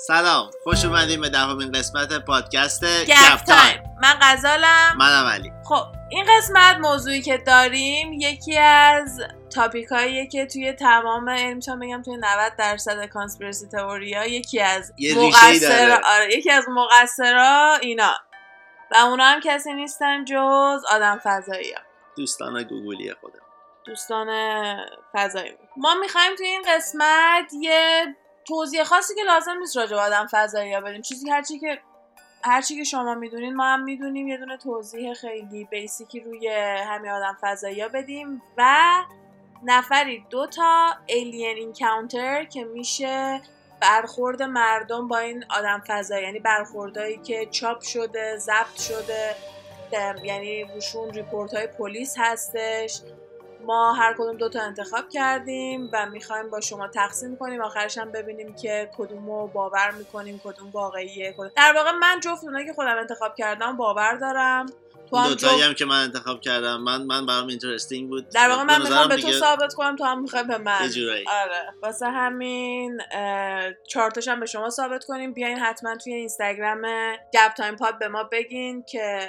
سلام 0.00 0.50
خوش 0.62 0.84
اومدیم 0.84 1.20
به 1.20 1.28
دهمین 1.28 1.72
قسمت 1.72 2.12
پادکست 2.12 2.84
گپ 2.84 3.44
تایم. 3.46 3.82
من 4.02 4.14
غزالم. 4.22 4.96
منم 4.98 5.26
علی. 5.26 5.52
خب 5.64 5.84
این 6.10 6.24
قسمت 6.36 6.76
موضوعی 6.76 7.22
که 7.22 7.38
داریم 7.38 8.12
یکی 8.12 8.58
از 8.58 9.20
topic 9.54 9.88
هاییه 9.88 10.26
که 10.26 10.46
توی 10.46 10.72
تمام 10.72 11.28
یعنی 11.28 11.54
می‌تونم 11.54 11.80
بگم 11.80 12.02
توی 12.02 12.16
90 12.16 12.56
درصد 12.58 13.06
conspiracy 13.06 13.68
theory 13.68 14.18
ا 14.18 14.26
یکی 14.26 14.60
از 14.60 14.92
یه 14.98 15.14
داره. 15.60 16.00
آره 16.04 16.36
یکی 16.36 16.50
از 16.50 16.64
مقصرا 16.68 17.78
اینا. 17.82 18.14
و 18.90 18.96
اونا 18.96 19.24
هم 19.24 19.40
کسی 19.40 19.72
نیستن 19.72 20.24
جز 20.24 20.84
آدم 20.90 21.20
فضایی 21.24 21.72
ها. 21.72 21.80
دوستان 22.16 22.62
گوگلی 22.62 23.14
خودم. 23.20 23.42
دوستان 23.84 24.28
فضایی. 25.14 25.52
ما 25.76 25.94
می‌خوایم 25.94 26.34
توی 26.36 26.46
این 26.46 26.62
قسمت 26.68 27.52
یه 27.60 28.06
توضیح 28.48 28.84
خاصی 28.84 29.14
که 29.14 29.22
لازم 29.22 29.58
نیست 29.58 29.76
راجع 29.76 29.96
به 29.96 30.00
آدم 30.02 30.26
فضایی 30.30 30.80
بدیم 30.80 31.02
چیزی 31.02 31.30
هرچی 31.30 31.58
که 31.58 31.78
هرچی 32.44 32.76
که 32.76 32.84
شما 32.84 33.14
می‌دونین 33.14 33.56
ما 33.56 33.64
هم 33.64 33.84
می‌دونیم 33.84 34.28
یه 34.28 34.36
دونه 34.36 34.56
توضیح 34.56 35.14
خیلی 35.14 35.64
بیسیکی 35.64 36.20
روی 36.20 36.48
همین 36.86 37.10
آدم 37.10 37.36
فضایی 37.40 37.88
بدیم 37.88 38.42
و 38.56 38.74
نفری 39.64 40.26
دو 40.30 40.46
تا 40.46 40.96
ایلین 41.06 41.56
اینکاونتر 41.56 42.44
که 42.44 42.64
میشه 42.64 43.42
برخورد 43.80 44.42
مردم 44.42 45.08
با 45.08 45.18
این 45.18 45.44
آدم 45.50 45.82
فضایی. 45.88 46.24
یعنی 46.24 46.38
برخوردهایی 46.38 47.18
که 47.18 47.46
چاپ 47.46 47.82
شده 47.82 48.36
ضبط 48.36 48.80
شده 48.80 49.34
یعنی 50.24 50.64
روشون 50.64 51.10
report 51.10 51.54
های 51.54 51.66
پلیس 51.66 52.14
هستش. 52.18 53.00
ما 53.68 53.92
هر 53.92 54.14
کدوم 54.18 54.36
دو 54.36 54.48
تا 54.48 54.62
انتخاب 54.62 55.08
کردیم 55.08 55.90
و 55.92 56.06
می‌خوایم 56.06 56.50
با 56.50 56.60
شما 56.60 56.88
تقسیم 56.88 57.36
کنیم. 57.36 57.62
آخرش 57.62 57.98
هم 57.98 58.12
ببینیم 58.12 58.54
که 58.54 58.90
کدوم 58.98 59.26
رو 59.26 59.46
باور 59.46 59.90
می‌کنیم 59.90 60.40
کدوم 60.44 60.70
واقعیه 60.70 61.32
کدوم... 61.32 61.50
در 61.56 61.72
واقع 61.76 61.90
من 61.90 62.20
جفت 62.20 62.44
اونایی 62.44 62.66
که 62.66 62.72
خودم 62.72 62.96
انتخاب 62.96 63.34
کردم 63.34 63.76
باور 63.76 64.14
دارم. 64.14 64.66
تو 65.10 65.16
هم 65.16 65.28
دوتایی 65.28 65.58
جفت 65.58 65.68
هم 65.68 65.74
که 65.74 65.84
من 65.84 66.02
انتخاب 66.02 66.40
کردم 66.40 66.80
من 66.80 67.02
من 67.02 67.26
برام 67.26 67.48
interesting 67.48 68.08
بود. 68.08 68.28
در 68.28 68.48
واقع 68.48 68.62
من 68.62 68.82
می‌خوام 68.82 69.08
به 69.08 69.16
تو 69.16 69.32
ثابت 69.32 69.74
کنم 69.74 69.96
تو 69.96 70.04
هم 70.04 70.22
می‌خوای 70.22 70.42
به 70.42 70.58
من. 70.58 70.90
آره. 71.26 71.74
واسه 71.82 72.06
همین 72.06 73.00
اه، 73.12 73.72
چهارتاش 73.88 74.28
هم 74.28 74.40
به 74.40 74.46
شما 74.46 74.70
ثابت 74.70 75.04
کنیم. 75.04 75.32
بیاین 75.32 75.58
حتما 75.58 75.96
توی 75.96 76.14
اینستاگرام 76.14 76.82
گپ 77.34 77.54
تایم 77.56 77.76
پاد 77.76 77.98
به 77.98 78.08
ما 78.08 78.24
بگین 78.24 78.82
که 78.82 79.28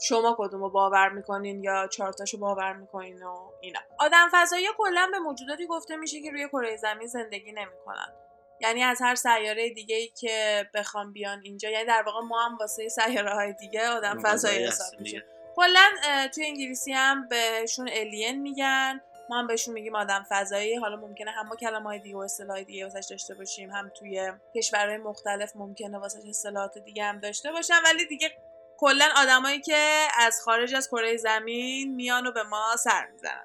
شما 0.00 0.36
کدوم 0.38 0.60
رو 0.60 0.70
باور 0.70 1.08
می‌کنین 1.08 1.64
یا 1.64 1.86
چهارتاشو 1.86 2.38
باور 2.38 2.72
می‌کنین 2.72 3.22
و 3.22 3.50
اینا. 3.60 3.80
آدم 3.98 4.28
فضایی 4.32 4.66
کلا 4.78 5.08
به 5.12 5.18
موجوداتی 5.18 5.66
گفته 5.66 5.96
میشه 5.96 6.20
که 6.20 6.30
روی 6.30 6.48
کره 6.48 6.76
زمین 6.76 7.06
زندگی 7.06 7.52
نمی‌کنن. 7.52 8.12
یعنی 8.60 8.82
از 8.82 9.02
هر 9.02 9.14
سیاره 9.14 9.70
دیگه 9.70 9.96
ای 9.96 10.08
که 10.08 10.66
بخوام 10.74 11.12
بیان 11.12 11.40
اینجا 11.44 11.68
یعنی 11.68 11.84
در 11.84 12.02
واقع 12.06 12.20
ما 12.20 12.42
هم 12.46 12.56
واسه 12.56 12.88
سیاره 12.88 13.34
های 13.34 13.52
دیگه 13.52 13.88
آدم 13.88 14.20
فضایی 14.22 14.66
حساب 14.66 15.00
میشه. 15.00 15.24
کلا 15.56 15.90
توی 16.34 16.46
انگلیسی 16.46 16.92
هم 16.92 17.28
بهشون 17.28 17.88
alien 17.92 18.42
میگن. 18.42 19.00
ما 19.30 19.38
هم 19.38 19.46
بهشون 19.46 19.74
میگیم 19.74 19.96
آدم 19.96 20.26
فضایی. 20.28 20.76
حالا 20.76 20.96
ممکنه 20.96 21.30
هم 21.30 21.48
ما 21.48 21.56
کلمه 21.56 21.84
های 21.84 21.98
دیگه 21.98 22.16
و 22.16 22.18
اصطلاح 22.18 22.62
دیگه 22.62 22.86
واسش 22.86 23.06
داشته 23.10 23.34
باشیم. 23.34 23.70
هم 23.70 23.88
توی 23.98 24.32
کشورهای 24.56 24.96
مختلف 24.96 25.56
ممکنه 25.56 25.98
واسش 25.98 26.20
اصطلاحات 26.28 26.78
دیگه 26.78 27.04
هم 27.04 27.20
داشته 27.20 27.52
باشن. 27.52 27.74
ولی 27.84 28.06
دیگه 28.06 28.32
کلا 28.80 29.08
آدمایی 29.16 29.60
که 29.60 30.06
از 30.18 30.40
خارج 30.42 30.74
از 30.74 30.88
کره 30.88 31.16
زمین 31.16 31.94
میان 31.94 32.26
و 32.26 32.32
به 32.32 32.42
ما 32.42 32.76
سر 32.76 33.06
می‌زنن 33.12 33.44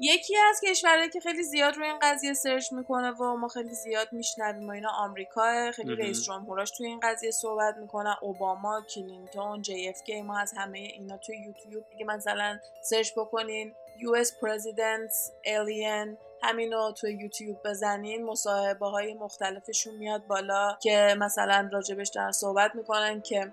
یکی 0.00 0.36
از 0.36 0.60
کشورهایی 0.64 1.10
که 1.10 1.20
خیلی 1.20 1.42
زیاد 1.42 1.76
روی 1.76 1.86
این 1.86 1.98
قضیه 2.02 2.34
search 2.34 2.72
می‌کنه 2.72 3.10
و 3.10 3.36
ما 3.36 3.48
خیلی 3.48 3.74
زیاد 3.74 4.12
میشنویم 4.12 4.68
و 4.68 4.72
اینا 4.72 4.88
آمریکا 4.88 5.70
خیلی. 5.72 5.96
رئیس 5.96 6.24
جمهوراش 6.24 6.70
توی 6.70 6.86
این 6.86 7.00
قضیه 7.02 7.30
صحبت 7.30 7.76
می‌کنن 7.76 8.16
اوباما 8.20 8.82
کلینتون 8.94 9.62
JFK 9.62 10.22
ما 10.22 10.38
از 10.38 10.52
همه 10.56 10.78
اینا 10.78 11.16
توی 11.16 11.36
یوتیوب 11.36 11.84
دیگه 11.90 12.04
مثلا 12.04 12.58
search 12.82 13.12
بکنین 13.16 13.74
US 13.98 14.28
President 14.28 15.12
Alien 15.46 16.16
همینو 16.42 16.92
توی 16.92 17.12
یوتیوب 17.12 17.56
بزنین 17.64 18.24
مصاحبه 18.24 18.86
های 18.86 19.14
مختلفشون 19.14 19.94
میاد 19.94 20.26
بالا 20.26 20.76
که 20.82 21.14
مثلا 21.18 21.68
راجبش 21.72 22.08
دارن 22.08 22.32
صحبت 22.32 22.74
می‌کنن 22.74 23.20
که 23.20 23.52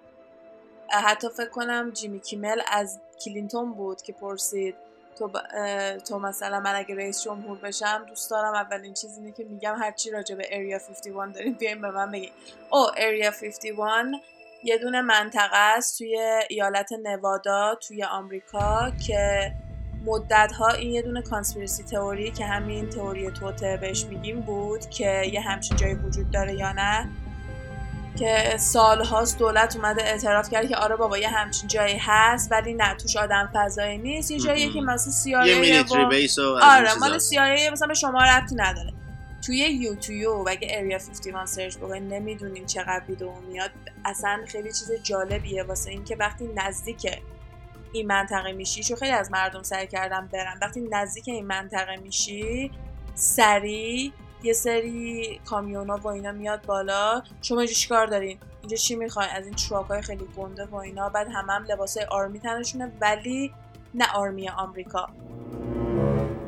حتی 0.91 1.27
فکر 1.29 1.49
کنم 1.49 1.91
جیمی 1.91 2.19
کیمل 2.19 2.61
از 2.71 2.99
کلینتون 3.25 3.73
بود 3.73 4.01
که 4.01 4.13
پرسید 4.13 4.75
تو, 5.17 5.27
ب- 5.27 5.97
تو 5.97 6.19
مثلا 6.19 6.59
من 6.59 6.75
اگه 6.75 6.95
رئیس 6.95 7.23
جمهور 7.23 7.57
بشم 7.57 8.05
دوست 8.07 8.31
دارم 8.31 8.53
اولین 8.53 8.93
چیز 8.93 9.17
اینه 9.17 9.31
که 9.31 9.43
میگم 9.43 9.75
هرچی 9.79 10.11
راجع 10.11 10.35
به 10.35 10.45
اریا 10.51 10.79
51 10.79 11.35
داریم 11.35 11.53
بیاین 11.53 11.81
به 11.81 11.91
من 11.91 12.11
بگین. 12.11 12.31
او 12.71 12.85
اریا 12.97 13.31
51 13.31 14.21
یه 14.63 14.77
دونه 14.77 15.01
منطقه 15.01 15.57
است 15.57 15.97
توی 15.97 16.19
ایالت 16.49 16.91
نوادا 16.91 17.75
توی 17.87 18.03
آمریکا 18.03 18.91
که 19.07 19.51
مدت 20.05 20.51
ها 20.51 20.67
این 20.67 20.91
یه 20.91 21.01
دونه 21.01 21.21
کانسپیرسی 21.21 21.83
تئوری 21.83 22.31
که 22.31 22.45
همین 22.45 22.89
تئوری 22.89 23.31
توته 23.31 23.77
بهش 23.81 24.05
میگیم 24.05 24.41
بود 24.41 24.89
که 24.89 25.21
یه 25.33 25.41
همچین 25.41 25.77
جایی 25.77 25.93
وجود 25.93 26.31
داره 26.31 26.53
یا 26.53 26.71
نه 26.71 27.09
که 28.15 28.57
سالهاست 28.57 29.39
دولت 29.39 29.75
اومده 29.75 30.03
اعتراف 30.03 30.49
کرد 30.49 30.67
که 30.67 30.75
آره 30.75 30.95
بابا 30.95 31.17
یه 31.17 31.29
همچین 31.29 31.67
جایی 31.67 31.97
هست 31.99 32.51
ولی 32.51 32.73
نه 32.73 32.93
توش 32.93 33.17
آدم 33.17 33.49
فضایی 33.53 33.97
نیست 33.97 34.31
یه 34.31 34.39
جاییه 34.39 34.65
مهم. 34.65 34.73
که 34.73 34.81
مثلا 34.81 35.05
یه 35.05 35.11
سیاره 35.11 35.59
میلیتری 35.59 36.03
و... 36.03 36.09
بیس 36.09 36.39
و 36.39 36.41
از 36.41 36.63
این 36.63 36.63
آره. 36.63 36.99
مال 36.99 37.19
CIA 37.19 37.71
مثلا 37.71 37.87
به 37.87 37.93
شما 37.93 38.23
ربطی 38.23 38.55
نداره 38.55 38.93
توی 39.45 39.57
یوتیوب 39.57 40.47
اگه 40.47 40.67
اریا 40.71 40.97
51 40.97 41.45
سرچ 41.45 41.77
بکنید 41.77 42.13
نمی‌دونین 42.13 42.65
چقدر 42.65 43.03
ویدیو 43.09 43.31
میاد 43.49 43.71
اصلا 44.05 44.39
خیلی 44.47 44.67
چیز 44.67 44.91
جالبیه 45.03 45.63
واسه 45.63 45.91
اینکه 45.91 46.15
وقتی 46.15 46.49
نزدیک 46.55 47.07
این 47.93 48.07
منطقه 48.07 48.51
میشی 48.51 48.83
چون 48.83 48.97
خیلی 48.97 49.11
از 49.11 49.31
مردم 49.31 49.63
سعی 49.63 49.87
کردن 49.87 50.27
برن. 50.27 50.59
وقتی 50.61 50.81
نزدیک 50.91 51.27
این 51.27 51.47
منطقه 51.47 51.95
میشی 51.95 52.71
سریع 53.15 54.13
یه 54.43 54.53
سری 54.53 55.41
کامیونا 55.45 55.97
و 55.97 56.07
اینا 56.07 56.31
میاد 56.31 56.65
بالا. 56.65 57.21
شما 57.41 57.59
اینجا 57.59 57.73
چیکار 57.73 58.07
دارین؟ 58.07 58.39
اینجا 58.61 58.77
چی 58.77 58.95
می‌خواین 58.95 59.29
از 59.29 59.45
این 59.45 59.55
truck 59.55 59.85
های 59.87 60.01
خیلی 60.01 60.25
گنده 60.37 60.65
و 60.65 60.75
اینا. 60.75 61.09
بعد 61.09 61.27
هم 61.31 61.49
هم 61.49 61.63
لباس 61.63 61.97
army 61.97 62.39
تنشونه 62.39 62.91
ولی 63.01 63.53
نه 63.93 64.13
army 64.13 64.49
آمریکا. 64.49 65.09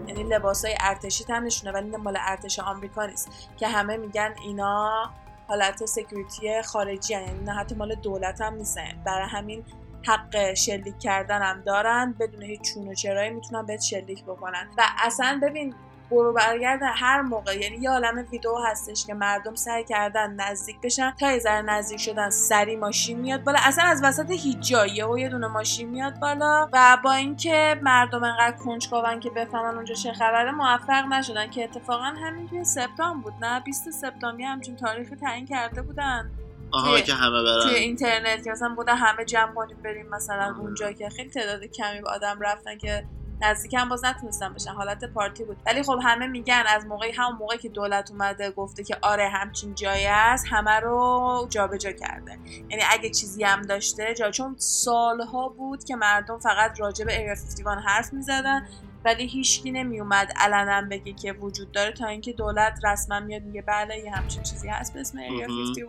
یعنی 0.07 0.24
لباس 0.24 0.66
های 0.66 0.75
ارتشی 0.80 1.24
تنشونه 1.24 1.72
ولی 1.72 1.90
نه 1.90 1.97
مال 1.97 2.18
ارتش 2.22 2.59
آمریکا 2.59 3.06
نیست. 3.06 3.30
که 3.57 3.68
همه 3.68 3.97
میگن 3.97 4.35
اینا 4.44 5.09
حالت 5.47 5.85
security 5.85 6.62
خارجی 6.62 7.13
هن. 7.13 7.22
یعنی 7.22 7.44
نه 7.44 7.51
حتی 7.51 7.75
مال 7.75 7.96
دولت 7.96 8.41
هم 8.41 8.53
نیستن. 8.53 9.03
برای 9.06 9.28
همین 9.28 9.66
حق 10.07 10.53
شلیک 10.53 11.00
کردن 11.00 11.41
هم 11.41 11.62
دارن 11.62 12.16
بدون 12.19 12.41
هیچ 12.44 12.73
چون 12.73 12.94
چرایی 12.94 13.29
می‌تونن 13.29 13.66
بهت 13.66 13.81
شلیک 13.81 14.23
بکنن. 14.23 14.67
و 14.78 14.81
اصلا 14.97 15.39
ببین 15.44 15.75
برو 16.12 16.34
برگرد 16.34 16.79
هر 16.84 17.22
موقع. 17.22 17.57
یعنی 17.59 17.78
یه 17.78 17.89
عالم 17.89 18.28
ویدیو 18.31 18.56
هستش 18.66 19.06
که 19.06 19.13
مردم 19.13 19.56
سعی 19.56 19.84
کردن 19.84 20.34
نزدیک 20.34 20.81
بشن. 20.84 21.12
تا 21.12 21.31
یه 21.31 21.39
ذره 21.39 21.62
نزدیک 21.62 22.00
شدن 22.00 22.29
سری 22.29 22.75
ماشین 22.75 23.19
میاد 23.19 23.44
بالا. 23.44 23.59
اصلا 23.63 23.85
از 23.85 24.03
وسط 24.03 24.31
هیچ 24.31 24.59
جایی 24.59 25.03
و 25.03 25.17
یه 25.17 25.29
دونه 25.29 25.47
ماشین 25.47 25.89
میاد 25.89 26.19
بالا. 26.19 26.69
و 26.73 26.97
با 27.03 27.13
اینکه 27.13 27.79
مردم 27.81 28.23
انقدر 28.23 28.57
کنجکاون 28.57 29.19
که 29.19 29.29
بفهمن 29.29 29.75
اونجا 29.75 29.95
چه 29.95 30.13
خبره 30.13 30.51
موفق 30.51 31.06
نشدن 31.06 31.50
که 31.50 31.63
اتفاقا 31.63 32.03
همین 32.03 32.47
توی 32.47 32.63
سپتامبر 32.63 33.23
بود 33.23 33.33
نه؟ 33.41 33.59
20 33.59 33.91
سپتامبر 33.91 34.44
همچین 34.44 34.75
تاریخی 34.75 35.16
تعیین 35.16 35.45
کرده 35.45 35.81
بودن. 35.81 36.31
آها 36.73 36.99
که 37.01 37.13
همه 37.13 37.43
برن. 37.43 37.61
توی 37.61 37.75
اینترنت 37.75 38.43
که 38.43 38.51
مثلا 38.51 38.75
بودن 38.75 38.95
همه 38.95 39.25
جمع 39.25 39.53
کنیم 39.53 39.77
بریم 39.83 40.09
مثلا 40.09 40.45
آره. 40.45 40.59
اونجا 40.59 40.91
که 40.91 41.09
خیلی 41.09 41.29
تعداد 41.29 41.63
کمی 41.63 41.99
آدم 41.99 42.39
رفتن 42.41 42.77
که 42.77 43.05
نزدیک 43.41 43.73
هم 43.73 43.89
باز 43.89 44.05
نتونستن 44.05 44.53
بشن 44.53 44.71
حالت 44.71 45.05
پارتی 45.05 45.43
بود. 45.43 45.57
ولی 45.65 45.83
خب 45.83 45.99
همه 46.03 46.27
میگن 46.27 46.63
از 46.67 46.85
موقعی 46.85 47.11
همون 47.11 47.37
موقعی 47.37 47.57
که 47.57 47.69
دولت 47.69 48.12
اومده 48.12 48.51
گفته 48.51 48.83
که 48.83 48.97
آره 49.01 49.29
همچین 49.29 49.75
جایی 49.75 50.06
است 50.06 50.45
همه 50.50 50.79
رو 50.79 51.47
جابجا 51.50 51.91
کرده. 51.91 52.39
یعنی 52.69 52.83
اگه 52.89 53.09
چیزی 53.09 53.44
هم 53.44 53.62
داشته 53.62 54.13
جا 54.13 54.31
چون 54.31 54.56
سالها 54.57 55.50
بود 55.50 55.83
که 55.83 55.95
مردم 55.95 56.39
فقط 56.39 56.79
راجع 56.79 57.06
به 57.06 57.12
51 57.12 57.67
حرف 57.85 58.13
می‌زدن. 58.13 58.67
ولی 59.06 59.27
هیچکی 59.27 59.71
نمیومد 59.71 60.33
علنا 60.36 60.88
بگه 60.92 61.13
که 61.13 61.33
وجود 61.33 61.71
داره 61.71 61.92
تا 61.92 62.07
اینکه 62.07 62.33
دولت 62.33 62.80
رسما 62.86 63.19
میاد 63.19 63.42
میگه 63.42 63.62
بله 63.62 63.98
یه 63.98 64.12
همچین 64.12 64.44
چیزی 64.44 64.68
هست 64.68 64.94
به 64.94 65.00
اسم 65.00 65.18
مهم. 65.18 65.48
51 65.48 65.88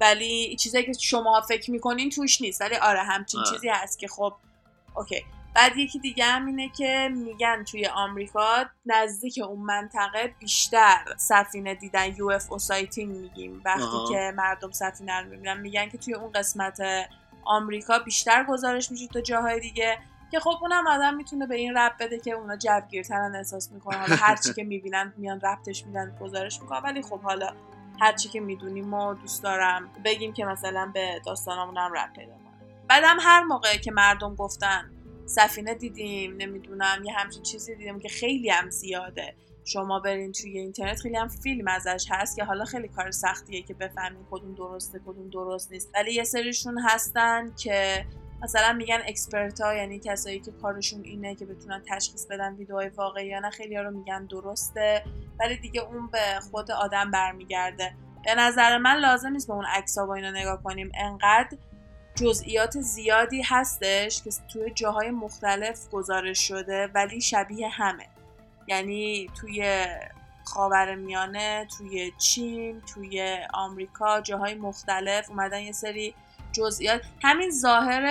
ولی 0.00 0.56
چیزایی 0.56 0.84
که 0.84 0.92
شما 0.92 1.40
فکر 1.48 1.70
می‌کنین 1.70 2.10
توش 2.10 2.40
نیست 2.40 2.60
ولی 2.60 2.76
آره 2.76 3.02
همچین 3.02 3.40
آره. 3.40 3.50
چیزی 3.50 3.68
هست 3.68 3.98
که 3.98 4.08
خب 4.08 4.34
okay 4.96 5.24
بعد 5.54 5.76
یکی 5.76 5.98
دیگه 5.98 6.24
هم 6.24 6.46
اینه 6.46 6.68
که 6.68 7.08
میگن 7.12 7.64
توی 7.64 7.86
آمریکا 7.86 8.64
نزدیک 8.86 9.40
اون 9.48 9.60
منطقه 9.60 10.34
بیشتر 10.38 11.04
سفینه 11.16 11.74
دیدن 11.74 12.16
UFO 12.16 12.52
sighting 12.52 13.16
میگیم 13.16 13.62
وقتی 13.64 13.82
آها. 13.82 14.08
که 14.08 14.32
مردم 14.36 14.70
سفینه 14.70 15.20
رو 15.20 15.28
می‌بینن 15.28 15.60
میگن 15.60 15.88
که 15.88 15.98
توی 15.98 16.14
اون 16.14 16.32
قسمت 16.32 16.78
آمریکا 17.44 17.98
بیشتر 17.98 18.44
گزارش 18.44 18.90
میشه 18.90 19.06
تا 19.06 19.20
جاهای 19.20 19.60
دیگه 19.60 19.98
که 20.32 20.40
خب 20.40 20.58
اونم 20.60 20.86
آدم 20.86 21.14
می‌تونه 21.14 21.46
به 21.46 21.54
این 21.54 21.74
ربط 21.76 21.92
بده 22.00 22.18
که 22.18 22.30
اونا 22.30 22.56
جوگیرترن 22.56 23.34
احساس 23.34 23.72
می‌کنن. 23.72 23.98
حالا 23.98 24.16
هر 24.16 24.36
چی 24.36 24.52
که 24.52 24.64
می‌بینن 24.64 25.12
میان 25.16 25.40
ربطش 25.40 25.86
میدن 25.86 26.16
گزارش 26.20 26.60
می‌کنن. 26.60 26.80
ولی 26.84 27.02
خب 27.02 27.20
حالا 27.20 27.54
هرچی 28.00 28.28
که 28.28 28.40
می‌دونیم 28.40 28.94
و 28.94 29.14
دوست 29.14 29.42
دارم 29.42 29.90
بگیم 30.04 30.32
که 30.32 30.44
مثلا 30.44 30.90
به 30.94 31.20
داستانمون 31.26 31.76
هم 31.76 31.92
ربط 31.92 32.12
پیدا 32.12 32.32
بعدم 32.88 33.16
هر 33.20 33.42
موقع 33.42 33.76
که 33.76 33.90
مردم 33.90 34.34
گفتن 34.34 34.90
سفینه 35.26 35.74
دیدیم 35.74 36.36
نمی‌دونم 36.36 37.04
یه 37.04 37.12
همچین 37.12 37.42
چیزی 37.42 37.74
دیدیم 37.74 38.00
که 38.00 38.08
خیلی 38.08 38.50
هم 38.50 38.70
زیاده. 38.70 39.34
شما 39.64 40.00
برین 40.00 40.32
توی 40.32 40.58
اینترنت 40.58 41.00
خیلی 41.00 41.16
هم 41.16 41.28
فیلم 41.28 41.68
ازش 41.68 42.06
هست 42.10 42.36
که 42.36 42.44
حالا 42.44 42.64
خیلی 42.64 42.88
کار 42.88 43.10
سختیه 43.10 43.62
که 43.62 43.74
بفهمین 43.74 44.26
کدوم 44.30 44.54
درسته 44.54 44.98
کدوم 44.98 45.28
درست 45.30 45.72
نیست. 45.72 45.90
ولی 45.94 46.14
یه 46.14 46.24
سریشون 46.24 46.78
هستن 46.78 47.54
که 47.54 48.06
مثلا 48.42 48.72
میگن 48.72 49.00
اکسپرت 49.06 49.60
ها 49.60 49.74
یعنی 49.74 49.98
کسایی 49.98 50.40
که 50.40 50.52
کارشون 50.52 51.04
اینه 51.04 51.34
که 51.34 51.46
بتونن 51.46 51.82
تشخیص 51.88 52.26
بدن 52.26 52.54
ویدیوهای 52.54 52.88
واقعی 52.88 53.26
یا 53.26 53.40
نه 53.40 53.50
خیلی 53.50 53.76
رو 53.76 53.90
میگن 53.90 54.26
درسته 54.26 55.04
ولی 55.40 55.56
دیگه 55.56 55.80
اون 55.80 56.06
به 56.06 56.40
خود 56.50 56.70
آدم 56.70 57.10
برمیگرده. 57.10 57.94
به 58.24 58.34
نظر 58.34 58.78
من 58.78 58.96
لازم 58.96 59.28
نیست 59.28 59.46
به 59.46 59.52
اون 59.52 59.64
عکس 59.64 59.98
و 59.98 60.10
اینا 60.10 60.30
نگاه 60.30 60.62
کنیم. 60.62 60.92
انقدر 60.94 61.58
جزئیات 62.14 62.80
زیادی 62.80 63.42
هستش 63.42 64.22
که 64.22 64.30
توی 64.52 64.70
جاهای 64.70 65.10
مختلف 65.10 65.88
گزارش 65.90 66.48
شده 66.48 66.86
ولی 66.86 67.20
شبیه 67.20 67.68
همه. 67.68 68.06
یعنی 68.66 69.30
توی 69.40 69.86
خاور 70.44 70.94
میانه 70.94 71.66
توی 71.78 72.12
چین 72.18 72.80
توی 72.94 73.38
آمریکا 73.54 74.20
جاهای 74.20 74.54
مختلف 74.54 75.30
اومدن 75.30 75.60
یه 75.60 75.72
سری 75.72 76.14
جزئیات. 76.52 77.00
همین 77.22 77.50
ظاهر 77.50 78.04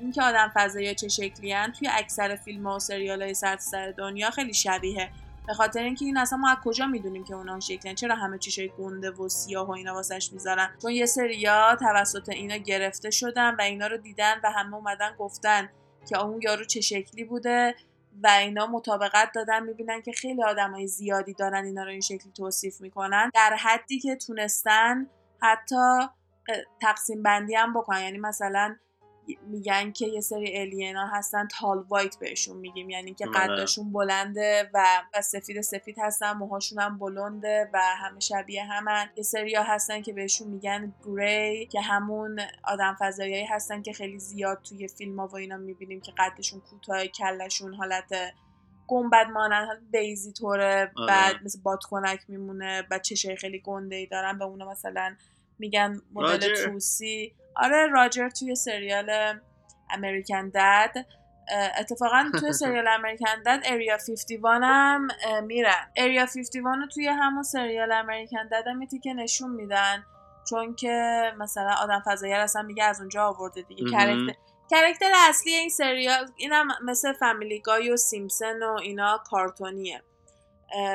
اینکه 0.00 0.22
آدم 0.22 0.52
فضایی 0.54 0.94
چه 0.94 1.08
شکلی 1.08 1.52
هن 1.52 1.72
توی 1.72 1.88
اکثر 1.92 2.36
فیلم 2.36 2.66
و 2.66 2.78
سریال 2.78 3.22
های 3.22 3.34
سر 3.34 3.94
دنیا 3.96 4.30
خیلی 4.30 4.54
شبیه 4.54 5.10
به 5.46 5.54
خاطر 5.54 5.82
اینکه 5.82 6.04
این 6.04 6.16
اصلا 6.16 6.38
ما 6.38 6.50
از 6.50 6.56
کجا 6.64 6.86
می‌دونیم 6.86 7.24
که 7.24 7.34
اونا 7.34 7.60
شکلن 7.60 7.94
چرا 7.94 8.14
همه 8.14 8.38
چیشای 8.38 8.70
گنده 8.78 9.10
و 9.10 9.28
سیاه 9.28 9.68
و 9.68 9.70
اینا 9.70 9.94
واسش 9.94 10.32
می‌ذارن؟ 10.32 10.70
چون 10.82 10.92
یه 10.92 11.06
سریا 11.06 11.76
توسط 11.80 12.28
اینا 12.28 12.56
گرفته 12.56 13.10
شدن 13.10 13.54
و 13.54 13.62
اینا 13.62 13.86
رو 13.86 13.96
دیدن 13.96 14.40
و 14.44 14.50
همه 14.50 14.74
اومدن 14.74 15.14
گفتن 15.18 15.68
که 16.08 16.18
اون 16.18 16.40
یارو 16.42 16.64
چه 16.64 16.80
شکلی 16.80 17.24
بوده 17.24 17.74
و 18.22 18.28
اینا 18.28 18.66
مطابقت 18.66 19.30
دادن 19.34 19.62
می‌بینن 19.62 20.02
که 20.02 20.12
خیلی 20.12 20.42
آدمای 20.42 20.86
زیادی 20.86 21.34
دارن 21.34 21.64
اینا 21.64 21.82
رو 21.82 21.90
این 21.90 22.00
شکلی 22.00 22.32
توصیف 22.36 22.80
می‌کنن. 22.80 23.30
در 23.34 23.56
حدی 23.56 23.98
که 23.98 24.16
تونستن 24.16 25.06
حتی 25.42 25.98
تقسیم 26.80 27.22
بندی 27.22 27.54
هم 27.54 27.74
بکنن 27.74 28.00
یعنی 28.00 28.18
مثلا 28.18 28.76
میگن 29.46 29.92
که 29.92 30.06
یه 30.06 30.20
سری 30.20 30.58
الینا 30.58 31.06
هستن 31.06 31.48
تال 31.48 31.84
وایت 31.88 32.16
بهشون 32.18 32.56
میگیم 32.56 32.90
یعنی 32.90 33.14
که 33.14 33.28
آره. 33.28 33.38
قدشون 33.38 33.92
بلنده 33.92 34.70
و, 34.74 35.02
سفید 35.22 35.60
سفید 35.60 35.96
هستن 35.98 36.32
موهاشون 36.32 36.78
هم 36.78 36.98
بلنده 36.98 37.70
و 37.72 37.78
همه 37.78 38.20
شبیه 38.20 38.64
همن 38.64 39.10
یه 39.16 39.22
سری 39.22 39.54
ها 39.54 39.62
هستن 39.62 40.02
که 40.02 40.12
بهشون 40.12 40.48
میگن 40.48 40.94
گری 41.06 41.66
که 41.66 41.80
همون 41.80 42.40
آدم 42.64 42.96
فضایی 43.00 43.44
هستن 43.44 43.82
که 43.82 43.92
خیلی 43.92 44.18
زیاد 44.18 44.62
توی 44.62 44.88
فیلم 44.88 45.20
ها 45.20 45.26
و 45.26 45.36
اینا 45.36 45.56
می‌بینیم 45.56 46.00
که 46.00 46.12
قدشون 46.18 46.60
کوتاه 46.60 47.06
کلشون 47.06 47.74
حالت 47.74 48.12
گنبد 48.86 49.26
مانند 49.26 49.90
بیزی 49.90 50.32
طوره 50.32 50.92
آره. 50.96 51.06
بعد 51.08 51.36
مثل 51.44 51.60
بادکنک 51.62 52.24
میمونه 52.28 52.86
و 52.90 52.98
چشای 52.98 53.36
خیلی 53.36 53.60
گنده 53.60 53.96
ای 53.96 54.06
دارن 54.06 54.38
به 54.38 54.44
اونا 54.44 54.70
مثلا 54.70 55.16
میگن 55.60 56.00
مدل. 56.12 56.64
توسی. 56.64 57.34
آره 57.56 57.86
راجر 57.86 58.28
توی 58.28 58.54
سریال 58.54 59.40
امریکن 59.90 60.48
دد 60.48 61.06
اتفاقا 61.78 62.30
توی 62.40 62.52
سریال 62.62 62.88
امریکن 62.88 63.42
دد 63.46 63.60
اریا 63.64 63.96
51 63.96 64.40
هم 64.44 65.08
میرن. 65.46 65.92
اریا 65.96 66.26
51 66.26 66.64
رو 66.64 66.86
توی 66.94 67.06
همون 67.06 67.42
سریال 67.42 67.92
امریکن 67.92 68.46
دد 68.46 68.64
هم 68.66 68.86
که 69.02 69.14
نشون 69.14 69.50
میدن. 69.50 70.04
چون 70.50 70.74
که 70.74 71.22
مثلا 71.38 71.74
آدم 71.82 72.02
فضایی 72.06 72.32
اصلا 72.32 72.62
میگه 72.62 72.84
از 72.84 73.00
اونجا 73.00 73.24
آورده 73.24 73.62
دیگه. 73.62 73.90
کرکتر 73.90 74.34
کرکتر 74.70 75.12
اصلی 75.28 75.52
این 75.52 75.68
سریال 75.68 76.30
اینم 76.36 76.68
مثل 76.84 77.12
فامیلی 77.12 77.60
گای 77.60 77.90
و 77.90 77.96
سیمسن 77.96 78.62
و 78.62 78.78
اینا 78.82 79.22
کارتونیه. 79.30 80.02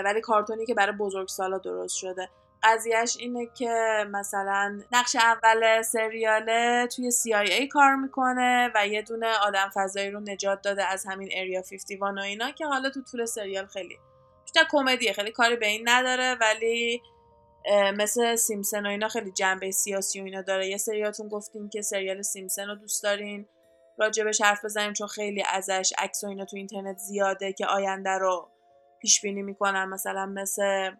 ولی 0.05 0.21
کارتونی 0.21 0.65
که 0.65 0.73
برای 0.73 0.95
بزرگسالا 0.97 1.57
درست 1.57 1.95
شده. 1.95 2.29
قضیهش 2.65 3.17
اینه 3.19 3.47
که 3.57 4.05
مثلا 4.11 4.79
نقش 4.91 5.15
اول 5.15 5.81
سریاله 5.81 6.87
توی 6.87 7.11
CIA 7.11 7.67
کار 7.71 7.95
می‌کنه 7.95 8.71
و 8.75 8.87
یه 8.87 9.01
دونه 9.01 9.27
آدم 9.47 9.69
فضایی 9.75 10.11
رو 10.11 10.19
نجات 10.19 10.61
داده 10.61 10.85
از 10.85 11.05
همین 11.05 11.29
اریا 11.33 11.61
51 11.61 12.01
و 12.01 12.19
اینا 12.19 12.51
که 12.51 12.65
حالا 12.65 12.89
تو 12.89 13.01
طول 13.11 13.25
سریال 13.25 13.65
خیلی 13.65 13.97
بیشتر 14.43 14.63
کمدیه 14.71 15.13
خیلی 15.13 15.31
کاری 15.31 15.55
به 15.55 15.67
این 15.67 15.89
نداره 15.89 16.37
ولی 16.41 17.01
مثل 17.97 18.35
سیمسن 18.35 18.85
و 18.85 18.89
اینا 18.89 19.07
خیلی 19.07 19.31
جنبه 19.31 19.71
سیاسی 19.71 20.21
و 20.21 20.25
اینا 20.25 20.41
داره. 20.41 20.67
یه 20.67 20.77
سریاتون 20.77 21.27
گفتین 21.27 21.69
که 21.69 21.81
سریال 21.81 22.21
سیمسن 22.21 22.67
رو 22.67 22.75
دوست 22.75 23.03
دارین 23.03 23.47
راجبش 23.97 24.41
حرف 24.41 24.65
بزنیم 24.65 24.93
چون 24.93 25.07
خیلی 25.07 25.43
ازش 25.53 25.93
عکس 25.97 26.23
و 26.23 26.27
اینا 26.27 26.45
تو 26.45 26.57
اینترنت 26.57 26.97
زیاده 26.97 27.53
که 27.53 27.65
آینده 27.65 28.09
رو 28.09 28.49
پیش 28.99 29.21
بینی 29.21 29.41
می‌کنن 29.41 29.85
مثلا 29.85 30.25
مثل 30.25 30.91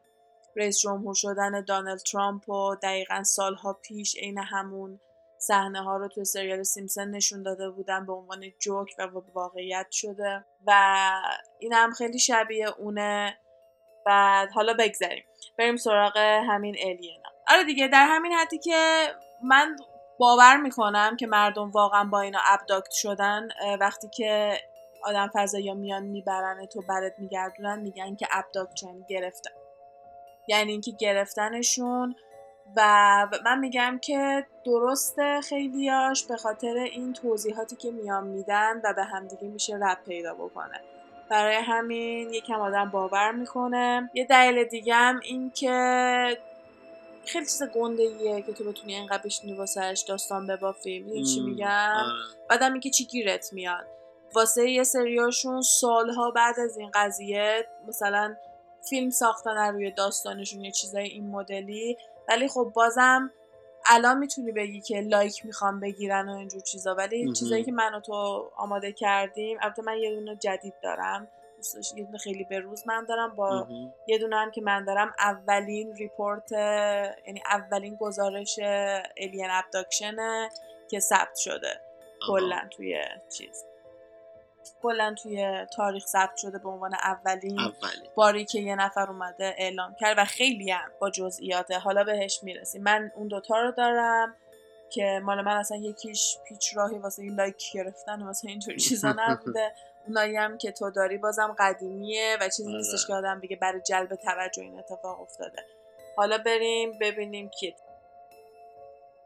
رئیس 0.56 0.80
جمهور 0.80 1.13
شدن 1.13 1.63
دانالد 1.66 2.00
ترامپ 2.00 2.50
و 2.50 2.75
دقیقا 2.84 3.24
سالها 3.24 3.74
پیش 3.74 4.16
عین 4.16 4.38
همون 4.38 5.00
صحنه 5.38 5.84
ها 5.84 5.98
رو 5.98 6.07
توی 6.07 6.25
سریال 6.25 6.63
سیمسن 6.63 7.10
نشون 7.10 7.44
داده 7.44 7.69
بودن 7.69 8.06
به 8.06 8.13
عنوان 8.13 8.44
جوک 8.60 8.96
و 9.00 9.07
واقعیت 9.34 9.88
شده 9.92 10.46
و 10.68 11.02
این 11.60 11.74
هم 11.74 11.92
خیلی 11.92 12.19
شبیه 12.19 12.69
اونه. 12.80 13.38
بعد 14.06 14.52
حالا 14.52 14.74
بگذاریم 14.74 15.24
بریم 15.57 15.78
سراغ 15.78 16.18
همین 16.18 16.75
الینا 16.80 17.30
آره 17.48 17.63
دیگه 17.63 17.88
در 17.88 18.07
همین 18.10 18.31
حدی 18.31 18.57
که 18.57 19.07
من 19.44 19.75
باور 20.19 20.57
می‌کنم 20.57 21.18
که 21.18 21.28
مردم 21.28 21.72
واقعا 21.72 22.04
با 22.04 22.22
اینا 22.22 22.40
ابداکت 22.46 22.92
شدن 22.92 23.48
وقتی 23.80 24.07
که 24.10 24.57
آدم 25.04 25.31
فضایی 25.34 25.74
میان 25.74 26.04
می‌برن 26.04 26.66
تو 26.66 26.81
برات 26.81 27.13
میگردونن 27.18 27.80
میگن 27.80 28.16
که 28.16 28.28
ابداکت 28.31 28.84
یعنی 28.84 29.06
گرفتن. 29.10 29.64
یعنی 30.47 30.71
اینکه 30.71 30.92
گرفتنشون 30.92 32.15
و 32.77 32.81
من 33.45 33.59
میگم 33.59 34.00
که 34.01 34.45
درسته 34.65 35.42
خیلیاش 35.42 36.24
به 36.24 36.38
خاطر 36.38 36.77
این 36.77 37.13
توضیحاتی 37.13 37.75
که 37.75 37.92
میان 37.92 38.27
میدن 38.27 38.81
و 38.83 38.94
به 38.94 39.03
همدیگه 39.03 39.47
میشه 39.47 39.75
رب 39.75 39.97
پیدا 40.06 40.33
بکنه. 40.33 40.81
برای 41.30 41.56
همین 41.56 42.33
یکم 42.33 42.62
آدم 42.62 42.89
باور 42.89 43.31
می‌کنه. 43.31 44.09
یه 44.13 44.25
دلیل 44.25 44.63
دیگه 44.63 44.95
هم 44.95 45.19
این 45.24 45.51
که 45.51 46.38
خیلی 47.25 47.45
چیز 47.45 47.64
گنده 47.64 48.04
ایه 48.04 48.42
که 48.42 48.54
تو 48.54 48.64
بتونی 48.64 48.95
اینقدر 48.95 49.23
بشینی 49.23 49.54
واسهش 49.54 50.02
داستان 50.02 50.47
ببافی. 50.47 50.99
می‌دونی 50.99 51.25
چی 51.25 51.40
میگم؟ 51.40 51.94
آره. 51.95 52.11
بعدم 52.49 52.71
اینکه 52.71 52.90
چی 52.90 53.06
گیرت 53.06 53.54
میاد. 53.54 53.85
واسه 54.33 54.69
یه 54.69 54.83
سریاشون 54.83 55.61
سالها 55.61 56.31
بعد 56.31 56.59
از 56.59 56.78
این 56.78 56.92
قضیه 56.94 57.68
مثلا 57.87 58.35
فیلم 58.89 59.09
ساختن 59.09 59.57
روی 59.73 59.92
داستانشون 59.92 60.61
یه 60.61 60.71
چیزای 60.71 61.07
این 61.07 61.27
مدلی 61.30 61.97
ولی 62.30 62.47
خب 62.47 62.71
بازم 62.75 63.31
الان 63.87 64.18
می‌تونی 64.18 64.51
بگی 64.51 64.81
که 64.81 65.01
لایک 65.01 65.45
می‌خوام 65.45 65.80
بگیرن 65.80 66.30
و 66.30 66.35
اینجور 66.37 66.61
چیزا 66.61 66.95
ولی. 66.95 67.33
چیزایی 67.33 67.63
که 67.63 67.71
من 67.71 67.95
و 67.95 67.99
تو 67.99 68.13
آماده 68.57 68.92
کردیم 68.92 69.57
البته 69.61 69.81
من 69.81 69.97
یه 69.97 70.15
دونه 70.15 70.35
جدید 70.35 70.73
دارم 70.83 71.27
یه 71.95 72.04
دونه 72.06 72.18
خیلی 72.18 72.44
به 72.44 72.59
روز 72.59 72.87
من 72.87 73.06
دارم 73.06 73.35
با. 73.35 73.68
یه 74.07 74.18
دونه 74.18 74.35
هم 74.35 74.51
که 74.51 74.61
من 74.61 74.85
دارم 74.85 75.13
اولین 75.19 75.95
report 75.95 76.52
یعنی 76.51 77.42
اولین 77.51 77.95
گزارش 77.95 78.59
alien 79.18 79.47
abduction 79.49 80.40
ه 80.40 80.49
که 80.89 80.99
ثبت 80.99 81.35
شده. 81.35 81.81
کلا 82.27 82.61
توی 82.71 83.01
چیز 83.37 83.65
کلا 84.81 85.16
توی 85.24 85.66
تاریخ 85.66 86.06
ثبت 86.06 86.38
شده 86.38 86.60
به 86.60 86.69
عنوان 86.69 86.94
اولین 86.94 87.60
اولی 87.60 88.10
باری 88.16 88.45
که 88.45 88.60
یه 88.60 88.76
نفر 88.76 89.07
اومده 89.10 89.56
اعلام 89.57 89.95
کرد 90.00 90.18
و 90.18 90.26
خیلی 90.26 90.72
هم 90.72 90.92
با 91.00 91.10
جزئیاته. 91.10 91.80
حالا 91.80 92.04
بهش 92.04 92.40
می‌رسیم. 92.44 92.84
من 92.84 93.12
اون 93.16 93.28
دوتا 93.28 93.62
رو 93.62 93.72
دارم 93.72 94.36
که 94.90 95.22
مال 95.24 95.42
من 95.42 95.57
اصلا 95.57 95.78
یکیش 95.78 96.38
پیچ 96.48 96.78
راهی 96.78 96.98
واسه 96.98 97.24
این 97.24 97.36
like 97.35 97.71
گرفتن 97.74 98.22
و 98.22 98.26
واسه 98.26 98.50
اینجور 98.50 98.76
چیزا 98.76 99.16
نبوده. 99.18 99.72
اونایی 100.07 100.36
هم 100.36 100.57
که 100.57 100.72
تو 100.72 100.92
داری 100.92 101.18
بازم 101.18 101.56
قدیمیه 101.60 102.38
و 102.42 102.50
چیزی 102.50 102.69
آره. 102.69 102.78
نیستش 102.78 103.07
که 103.07 103.14
آدم 103.14 103.40
بگه 103.40 103.56
برای 103.56 103.81
جلب 103.81 104.16
توجه 104.16 104.62
این 104.62 104.80
اتفاق 104.80 105.22
افتاده. 105.22 105.66
حالا 106.16 106.38
بریم 106.38 107.00
ببینیم 107.02 107.50
کی 107.50 107.76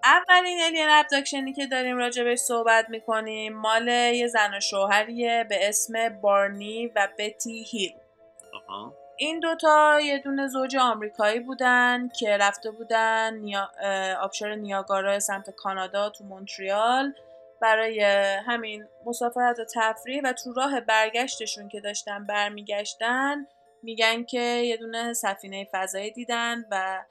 اولین 0.04 0.60
الین 0.62 0.90
ابداکشنی 0.90 1.54
که 1.54 1.68
داریم 1.68 1.98
راجبش 1.98 2.38
صحبت 2.38 2.90
می‌کنیم 2.90 3.54
مال 3.54 3.88
یه 3.88 4.28
زن 4.28 4.54
و 4.54 4.60
شوهریه 4.60 5.46
به 5.50 5.70
اسم 5.70 6.10
بارنی 6.22 6.88
و 6.96 7.08
بتی 7.18 7.64
هیل. 7.64 7.94
آها. 8.54 8.94
این 9.18 9.40
دوتا 9.40 10.00
یه 10.02 10.20
دونه 10.20 10.48
زوج 10.48 10.76
آمریکایی 10.78 11.40
بودن 11.40 12.10
که 12.20 12.38
رفته 12.38 12.72
بودن 12.72 13.34
نیا... 13.34 13.72
آبشار 14.22 14.56
نیاگارا 14.56 15.20
سمت 15.20 15.50
کانادا 15.50 16.10
تو 16.10 16.24
مونتریال 16.24 17.14
برای 17.62 18.00
همین 18.48 18.86
مسافرت 19.06 19.60
و 19.60 19.66
تفریح 19.76 20.22
و 20.24 20.34
تو 20.34 20.54
راه 20.54 20.82
برگشتشون 20.82 21.70
که 21.70 21.80
داشتن 21.80 22.26
برمیگشتن 22.26 23.48
میگن 23.84 24.24
که 24.24 24.40
یه 24.42 24.78
دونه 24.78 25.14
سفینه 25.14 25.68
فضایی 25.72 26.12
دیدن 26.12 26.66
و 26.72 27.04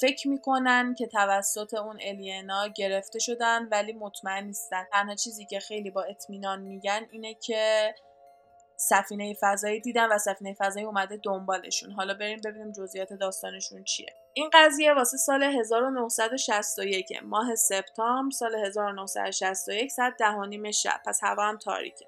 فکر 0.00 0.28
می‌کنن 0.28 0.94
که 0.94 1.06
توسط 1.06 1.74
اون 1.74 1.98
الینا 2.02 2.68
گرفته 2.68 3.18
شدن 3.18 3.68
ولی 3.68 3.92
مطمئن 3.92 4.44
نیستن. 4.44 4.84
تنها 4.92 5.14
چیزی 5.14 5.46
که 5.46 5.60
خیلی 5.60 5.90
با 5.90 6.02
اطمینان 6.02 6.60
میگن 6.60 7.06
اینه 7.10 7.34
که 7.34 7.94
سفینه 8.76 9.34
فضایی 9.40 9.80
دیدن 9.80 10.12
و 10.12 10.18
سفینه 10.18 10.56
فضایی 10.58 10.86
اومده 10.86 11.20
دنبالشون. 11.22 11.92
حالا 11.92 12.14
بریم 12.14 12.40
ببینیم 12.44 12.72
جزئیات 12.72 13.12
داستانشون 13.12 13.84
چیه. 13.84 14.14
این 14.34 14.50
قضیه 14.52 14.94
واسه 14.94 15.16
سال 15.16 15.42
1961 15.42 17.12
ماه 17.22 17.54
سپتامبر 17.54 18.30
سال 18.30 18.54
1961 18.54 19.90
ساعت 19.90 20.16
ده 20.18 20.30
و 20.30 20.44
نیم 20.44 20.70
شب. 20.70 21.00
پس 21.06 21.20
هوا 21.22 21.42
هم 21.42 21.58
تاریکه. 21.58 22.06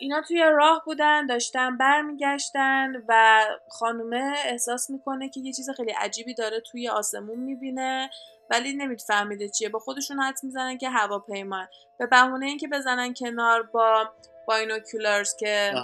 اینا 0.00 0.22
توی 0.22 0.42
راه 0.42 0.82
بودن 0.86 1.26
داشتن 1.26 1.76
برمیگشتن 1.76 2.92
و 3.08 3.40
خانومه 3.68 4.34
احساس 4.44 4.90
می‌کنه 4.90 5.28
که 5.28 5.40
یه 5.40 5.52
چیز 5.52 5.70
خیلی 5.70 5.90
عجیبی 5.90 6.34
داره 6.34 6.60
توی 6.60 6.88
آسمون 6.88 7.38
می‌بینه 7.38 8.10
ولی 8.50 8.72
نمیفهمیده 8.72 9.48
چیه. 9.48 9.68
با 9.68 9.78
خودشون 9.78 10.20
حد 10.20 10.38
می‌زنن 10.42 10.78
که 10.78 10.88
هواپیما 10.88 11.66
به 11.98 12.06
بهونه 12.06 12.46
اینکه 12.46 12.68
بزنن 12.68 13.14
کنار 13.14 13.62
با 13.62 14.08
باینوکولرز 14.46 15.36
که 15.36 15.74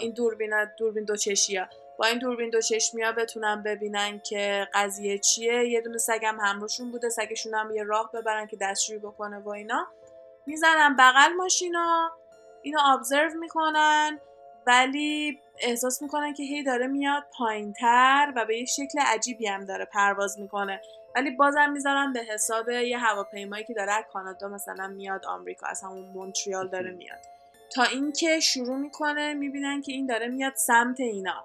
این 0.00 0.12
دوربین 0.16 0.50
دوربین 0.78 1.04
دو 1.04 1.16
چشیا 1.16 1.68
با 1.98 2.06
این 2.06 2.18
دوربین 2.18 2.50
دو 2.50 2.60
چشمیا 2.60 3.12
بتونن 3.12 3.62
ببینن 3.62 4.18
که 4.18 4.68
قضیه 4.74 5.18
چیه. 5.18 5.68
یه 5.68 5.80
دونه 5.80 5.98
سگم 5.98 6.38
همروشون 6.40 6.90
بوده 6.90 7.08
سگشون 7.08 7.54
هم 7.54 7.70
یه 7.74 7.82
راه 7.84 8.10
ببرن 8.14 8.46
که 8.46 8.56
دستشویی 8.60 8.98
بکنه 8.98 9.38
و 9.38 9.48
اینا. 9.48 9.86
می‌زنن 10.46 10.96
بغل 10.98 11.32
ماشینا. 11.32 12.10
اینو 12.62 12.78
ابزرو 12.94 13.38
می‌کنن 13.38 14.20
ولی 14.66 15.40
احساس 15.60 16.02
می‌کنن 16.02 16.34
که 16.34 16.42
هی 16.42 16.62
داره 16.62 16.86
میاد 16.86 17.22
پایینتر 17.38 18.32
و 18.36 18.44
به 18.44 18.58
یک 18.58 18.68
شکل 18.68 18.98
عجیبی 19.06 19.46
هم 19.46 19.64
داره 19.64 19.84
پرواز 19.84 20.38
می‌کنه. 20.38 20.80
ولی 21.16 21.30
بازم 21.30 21.70
می‌ذارن 21.70 22.12
به 22.12 22.20
حساب 22.20 22.68
یه 22.68 22.98
هواپیمایی 22.98 23.64
که 23.64 23.74
داره 23.74 23.92
از 23.92 24.04
کانادا 24.12 24.48
مثلا 24.48 24.88
میاد 24.88 25.26
آمریکا 25.26 25.66
از 25.66 25.82
همون 25.82 26.08
مونتریال 26.08 26.68
داره 26.68 26.90
میاد. 26.90 27.18
تا 27.74 27.82
اینکه 27.82 28.40
شروع 28.40 28.76
می‌کنه 28.76 29.34
می‌بینن 29.34 29.82
که 29.82 29.92
این 29.92 30.06
داره 30.06 30.28
میاد 30.28 30.54
سمت 30.54 31.00
اینا. 31.00 31.44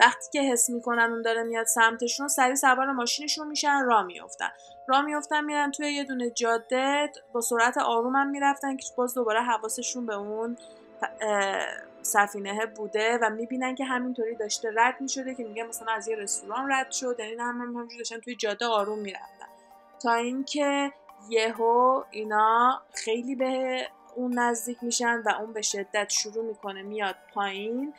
وقتی 0.00 0.30
که 0.32 0.42
حس 0.42 0.70
می‌کنن 0.70 1.10
اون 1.12 1.22
داره 1.22 1.42
میاد 1.42 1.66
سمتشون 1.66 2.28
سری 2.28 2.56
سوار 2.56 2.92
ماشینشون 2.92 3.48
میشن 3.48 3.84
را 3.84 4.02
میفتن 4.02 4.50
را 4.90 5.02
میفتن 5.02 5.44
میرن 5.44 5.70
توی 5.70 5.92
یه 5.92 6.04
دونه 6.04 6.30
جاده 6.30 7.12
با 7.32 7.40
سرعت 7.40 7.78
آروم 7.78 8.16
هم 8.16 8.30
می‌رفتن 8.30 8.76
که 8.76 8.86
باز 8.96 9.14
دوباره 9.14 9.42
حواسشون 9.42 10.06
به 10.06 10.14
اون 10.14 10.56
سفینه 12.02 12.66
بوده 12.66 13.18
و 13.22 13.30
می‌بینن 13.30 13.74
که 13.74 13.84
همینطوری 13.84 14.36
داشته 14.36 14.70
رد 14.76 15.00
می‌شده 15.00 15.34
که 15.34 15.44
میگه 15.44 15.64
مثلا 15.64 15.92
از 15.92 16.08
یه 16.08 16.16
رستوران 16.16 16.72
رد 16.72 16.90
شد 16.90 17.16
یعنی 17.18 17.34
هم 17.38 17.60
همینجوری 17.60 17.98
داشتن 17.98 18.20
توی 18.20 18.36
جاده 18.36 18.66
آروم 18.66 18.98
می‌رفتن. 18.98 19.46
تا 20.02 20.14
اینکه 20.14 20.92
یهو 21.28 22.02
اینا 22.10 22.82
خیلی 22.94 23.34
به 23.34 23.86
اون 24.16 24.38
نزدیک 24.38 24.78
میشن 24.82 25.22
و 25.26 25.28
اون 25.40 25.52
به 25.52 25.62
شدت 25.62 26.08
شروع 26.08 26.44
می‌کنه 26.44 26.82
میاد 26.82 27.16
پایین 27.34 27.94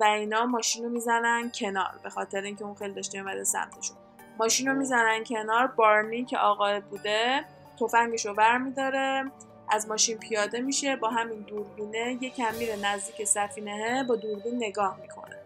و 0.00 0.04
اینا 0.04 0.46
ماشین 0.46 0.84
رو 0.84 0.90
می‌زنن 0.90 1.50
کنار 1.54 2.00
به 2.02 2.10
خاطر 2.10 2.40
اینکه 2.40 2.64
اون 2.64 2.74
خیلی 2.74 2.94
داشته 2.94 3.18
اومده 3.18 3.44
سمتشون. 3.44 3.96
ماشین 4.38 4.68
رو 4.68 4.74
می‌زنن 4.74 5.24
کنار 5.24 5.66
بارنی 5.66 6.24
که 6.24 6.38
آقای 6.38 6.80
بوده 6.80 7.44
تفنگش 7.80 8.26
رو 8.26 8.34
برمیداره 8.34 9.30
از 9.68 9.88
ماشین 9.88 10.18
پیاده 10.18 10.60
میشه 10.60 10.96
با 10.96 11.08
همین 11.08 11.40
دوربینه 11.40 12.18
یه 12.20 12.30
کم 12.30 12.54
میره 12.54 12.76
نزدیک 12.76 13.24
سفینه 13.24 14.04
با 14.08 14.16
دوربین 14.16 14.56
نگاه 14.56 15.00
می‌کنه. 15.00 15.36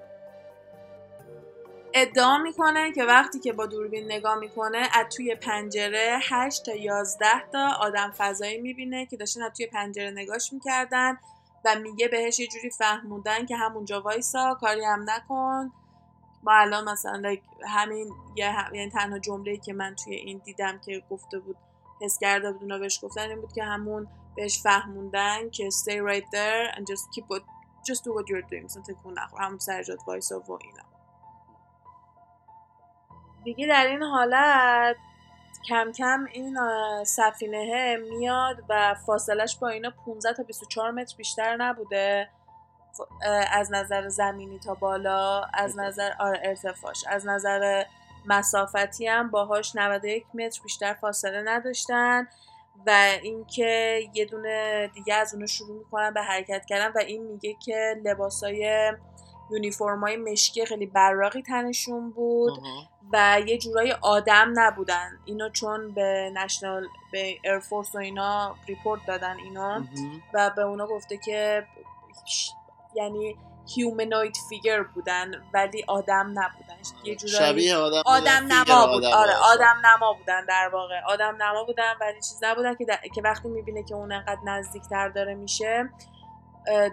ادعا 1.95 2.39
می‌کنه 2.39 2.93
که 2.93 3.05
وقتی 3.05 3.41
که 3.41 3.53
با 3.53 3.67
دوربین 3.67 4.05
نگاه 4.05 4.35
می‌کنه 4.35 4.89
از 4.95 5.07
توی 5.17 5.35
پنجره 5.35 6.19
8 6.31 6.65
تا 6.65 6.75
11 6.75 7.27
تا 7.53 7.69
آدم 7.81 8.15
فضایی 8.19 8.61
می‌بینه 8.61 9.07
که 9.07 9.17
داشتن 9.17 9.43
از 9.43 9.53
توی 9.57 9.67
پنجره 9.67 10.11
نگاش 10.11 10.53
می‌کردن 10.53 11.19
و 11.65 11.75
میگه 11.83 12.09
بهش 12.09 12.41
یه 12.41 12.47
جوری 12.47 12.71
فهموندن 12.71 13.47
که 13.47 13.57
همونجا 13.57 14.01
وایسا 14.01 14.55
کاری 14.61 14.85
هم 14.85 15.07
نکن. 15.11 15.73
ما 16.43 16.53
الان 16.53 16.89
مثلا 16.89 17.37
همین 17.67 18.13
یعنی 18.37 18.91
تنها 18.91 19.19
جمله 19.19 19.57
که 19.57 19.73
من 19.73 19.95
توی 19.95 20.15
این 20.15 20.41
دیدم 20.45 20.79
که 20.79 21.03
گفته 21.11 21.39
بود 21.39 21.57
حس 22.01 22.19
کرده 22.19 22.53
بود 22.53 22.63
اونا 22.63 22.79
بهش 22.79 23.05
گفتن 23.05 23.29
این 23.29 23.41
بود 23.41 23.53
که 23.53 23.65
همون 23.65 24.09
بهش 24.37 24.63
فهموندن 24.63 25.51
که 25.51 25.71
stay 25.71 26.01
right 26.11 26.27
there 26.33 26.77
and 26.77 26.81
just 26.81 27.05
keep 27.15 27.25
what, 27.29 27.43
just 27.89 28.05
do 28.05 28.11
what 28.11 28.29
you're 28.29 28.51
doing. 28.51 28.65
مثلا 28.65 28.83
تکون 28.83 29.19
نخور 29.19 29.43
همون 29.43 29.59
سرجات 29.59 29.99
وایسا 30.07 30.41
و 30.41 30.53
اینا. 30.53 30.83
دیگه 33.45 33.67
در 33.67 33.87
این 33.87 34.03
حالت 34.03 34.97
کم 35.69 35.93
کم 35.93 36.25
این 36.33 36.59
سفینه 37.05 37.97
میاد 37.97 38.65
و 38.69 38.95
فاصلش 39.07 39.57
با 39.57 39.69
اینا 39.69 39.91
15 40.07 40.33
تا 40.33 40.43
24 40.43 40.91
متر 40.91 41.17
بیشتر 41.17 41.57
نبوده. 41.57 42.29
از 43.53 43.73
نظر 43.73 44.09
زمینی 44.09 44.59
تا 44.59 44.75
بالا 44.75 45.43
از 45.55 45.79
نظر 45.79 46.11
آره 46.19 46.41
ارتفاعش. 46.45 47.05
از 47.09 47.27
نظر 47.27 47.85
مسافتی 48.27 49.07
هم 49.07 49.31
باهاش 49.31 49.77
91 49.77 50.27
متر 50.35 50.61
بیشتر 50.63 50.95
فاصله 50.95 51.43
نداشتن 51.43 52.29
و 52.87 52.91
اینکه 53.23 54.01
یه 54.15 54.25
دونه 54.25 54.91
دیگه 54.95 55.15
از 55.15 55.35
اونو 55.35 55.47
شروع 55.47 55.79
می‌کنن 55.79 56.15
به 56.15 56.23
حرکت 56.23 56.65
کردن 56.65 56.93
و 56.93 56.99
این 56.99 57.23
میگه 57.23 57.57
که 57.65 58.01
لباسای 58.05 58.93
uniform 59.51 60.02
های 60.02 60.17
مشکی 60.17 60.67
خیلی 60.67 60.87
براقی 60.87 61.43
تنشون 61.43 62.11
بود 62.11 62.53
و 63.13 63.41
یه 63.47 63.59
جورای 63.59 63.93
آدم 63.93 64.53
نبودن. 64.55 65.11
اینو 65.25 65.49
چون 65.49 65.95
به 65.95 66.31
national 66.35 66.87
به 67.13 67.39
Air 67.45 67.63
Force 67.63 67.95
و 67.95 67.99
اینا 67.99 68.57
report 68.69 69.07
دادن 69.07 69.37
اینا 69.37 69.85
و 70.35 70.51
به 70.57 70.63
اونا 70.63 70.87
گفته 70.87 71.17
که 71.17 71.67
یعنی 72.95 73.37
هیومنوید 73.75 74.37
فیگر 74.49 74.83
بودن 74.83 75.31
ولی 75.55 75.85
آدم 75.89 76.27
نبودن 76.35 76.77
یه 77.05 77.17
جورایی 77.17 77.73
آدم, 77.73 78.03
آدم 78.07 78.47
نما 78.51 78.87
بود. 78.87 79.05
آره 79.05 79.35
آدم 79.35 79.81
نما 79.85 80.13
بودن 80.13 80.45
در 80.45 80.71
واقع. 80.73 81.01
آدم 81.09 81.37
نما 81.43 81.65
بودن 81.65 81.93
ولی 82.01 82.17
چیز 82.17 82.39
نبودن 82.43 82.75
که, 82.75 82.87
که 83.15 83.23
وقتی 83.23 83.49
می‌بینه 83.49 83.83
که 83.83 83.95
اون 83.95 84.13
انقدر 84.13 84.41
نزدیکتر 84.45 85.09
داره 85.09 85.35
میشه 85.35 85.91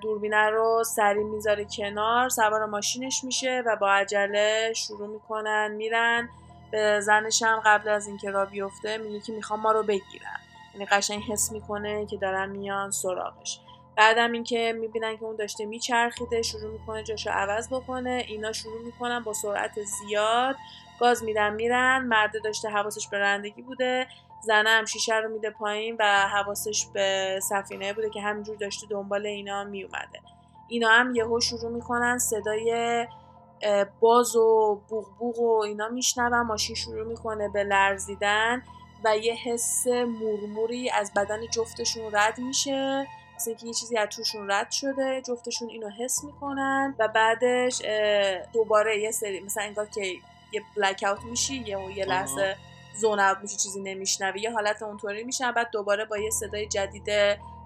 دوربینه 0.02 0.50
رو 0.50 0.84
سری 0.96 1.24
می‌ذاره 1.24 1.66
کنار 1.78 2.30
سوار 2.30 2.66
ماشینش 2.66 3.24
میشه 3.24 3.64
و 3.66 3.76
با 3.76 3.92
عجله 3.92 4.74
شروع 4.76 5.08
می‌کنن 5.08 5.72
میرن. 5.72 6.30
به 6.72 7.00
زنش 7.02 7.44
هم 7.44 7.62
قبل 7.66 7.90
از 7.90 8.08
اینکه 8.08 8.32
را 8.32 8.46
بیفته 8.46 8.98
میگه 8.98 9.20
که 9.20 9.34
می‌خوام 9.34 9.60
ما 9.60 9.72
رو 9.72 9.84
بگیرن. 9.84 10.40
یعنی 10.74 10.86
قشنگ 10.86 11.24
حس 11.24 11.52
می‌کنه 11.52 12.06
که 12.06 12.18
دارن 12.18 12.50
میان 12.50 12.92
سراغش. 12.92 13.60
بعدم 13.98 14.32
اینکه 14.32 14.74
می‌بینن 14.80 15.18
که 15.18 15.24
اون 15.24 15.36
داشته 15.36 15.66
میچرخیده 15.66 16.42
شروع 16.42 16.72
می‌کنه 16.72 17.04
جاشو 17.04 17.30
عوض 17.30 17.68
بکنه 17.74 18.26
اینا 18.28 18.52
شروع 18.52 18.82
می‌کنن 18.82 19.24
با 19.24 19.34
سرعت 19.34 19.84
زیاد. 19.84 20.56
گاز 21.00 21.24
میدن 21.24 21.54
میرن. 21.54 22.06
مرده 22.06 22.40
داشته 22.40 22.70
حواسش 22.70 23.08
به 23.08 23.20
رندگی 23.20 23.62
بوده. 23.62 24.08
زنه 24.44 24.70
هم 24.70 24.86
شیشه 24.86 25.16
رو 25.16 25.30
میده 25.30 25.50
پایین 25.50 25.96
و 26.00 26.28
حواسش 26.28 26.86
به 26.94 27.40
سفینه 27.50 27.94
بوده 27.94 28.10
که 28.10 28.22
همینجور 28.22 28.56
داشته 28.56 28.88
دنبال 28.88 29.26
اینا 29.26 29.64
میومده 29.64 30.22
اینا 30.68 30.90
هم 30.90 31.16
یهو 31.16 31.40
شروع 31.40 31.72
می‌کنن 31.72 32.18
صدای 32.18 33.08
باز 34.00 34.36
و 34.36 34.82
بوغ 35.20 35.40
و 35.40 35.62
اینا 35.62 35.88
میشنون. 35.88 36.42
ماشین 36.42 36.76
شروع 36.76 37.04
می‌کنه 37.04 37.50
به 37.50 37.64
لرزیدن 37.64 38.64
و 39.04 39.18
یه 39.18 39.34
حس 39.34 39.88
مرموری 39.88 40.90
از 40.90 41.12
بدن 41.16 41.48
جفتشون 41.48 42.16
رد 42.16 42.40
میشه. 42.40 43.08
مثل 43.38 43.54
که 43.54 43.68
یه 43.68 43.74
چیزی 43.74 43.98
از 43.98 44.10
توشون 44.10 44.52
رد 44.52 44.72
شده 44.72 45.22
جفتشون 45.22 45.70
اینو 45.70 45.90
حس 45.90 46.24
می‌کنن 46.24 46.96
و 47.00 47.08
بعدش 47.08 47.82
دوباره 48.54 49.00
یه 49.00 49.12
سری 49.12 49.40
مثلا 49.40 49.64
انگار 49.64 49.86
که 49.86 50.02
یه 50.52 50.62
بلک 50.76 51.06
اوت 51.08 51.24
میشی 51.24 51.56
یه 51.56 51.78
یه 51.96 52.06
لحظه 52.06 52.56
زون 52.96 53.20
اوت 53.20 53.38
میشه 53.42 53.58
چیزی 53.58 53.82
نمیشنوی 53.82 54.42
یه 54.42 54.52
حالت 54.52 54.84
اونطوری 54.84 55.24
میشن 55.24 55.52
بعد 55.52 55.70
دوباره 55.72 56.06
با 56.06 56.18
یه 56.18 56.30
صدای 56.30 56.68
جدید 56.68 57.10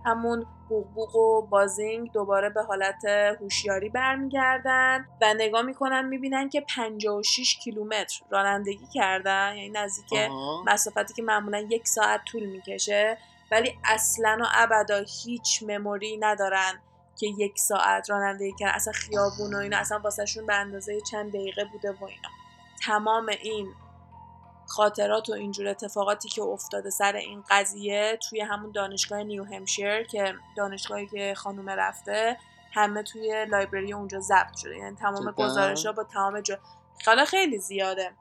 همون 0.06 0.46
بوغ 0.70 1.16
و 1.16 1.42
بازینگ 1.42 2.12
دوباره 2.12 2.50
به 2.50 2.64
حالت 2.64 3.06
هوشیاری 3.42 3.90
برمیگردن 3.90 5.06
و 5.22 5.34
نگاه 5.34 5.62
می‌کنن 5.62 6.06
می‌بینن 6.06 6.50
که 6.50 6.62
56 6.62 7.58
کیلومتر 7.64 8.22
رانندگی 8.30 8.88
کردن. 8.94 9.56
یعنی 9.56 9.70
نزدیک 9.70 10.20
مسافتی 10.66 11.14
که 11.14 11.22
معمولا 11.22 11.60
یک 11.60 11.88
ساعت 11.88 12.22
طول 12.26 12.46
می‌کشه. 12.46 13.18
ولی 13.52 13.80
اصلا 13.84 14.38
و 14.42 14.46
ابدا 14.54 15.04
هیچ 15.24 15.64
مموری 15.64 16.18
ندارن 16.18 16.82
که 17.16 17.28
یک 17.28 17.60
ساعت 17.60 18.10
رانندگی 18.10 18.54
کردن 18.60 18.74
اصلا 18.74 18.94
خیابون 18.94 19.54
و 19.54 19.58
اینا 19.58 19.78
اصلا 19.78 20.00
واسهشون 20.00 20.46
به 20.46 20.56
اندازه 20.56 21.02
چند 21.02 21.30
دقیقه 21.30 21.66
بوده 21.66 21.92
و 21.92 22.04
اینا. 22.04 22.30
تمام 22.86 23.30
این 23.42 23.74
خاطرات 24.68 25.30
و 25.30 25.34
اینجور 25.34 25.68
اتفاقاتی 25.68 26.30
که 26.30 26.42
افتاده 26.42 26.90
سر 26.90 27.16
این 27.16 27.44
قضیه 27.50 28.18
توی 28.30 28.42
همون 28.42 28.72
دانشگاه 28.72 29.24
نیو 29.24 29.44
همشیر 29.44 30.04
که 30.04 30.34
دانشگاهی 30.58 31.08
که 31.08 31.34
خانوم 31.38 31.70
رفته 31.70 32.38
همه 32.74 33.04
توی 33.04 33.46
لایبرری 33.46 33.94
اونجا 33.94 34.20
ضبط 34.20 34.58
شده. 34.58 34.78
یعنی 34.78 34.96
تمام 34.96 35.32
گزارش 35.32 35.86
ها 35.86 35.92
با 35.92 36.04
تمام 36.04 36.42
جا. 36.42 36.60
حالا 37.06 37.26
خیلی 37.26 37.58
زیاده. 37.58 38.12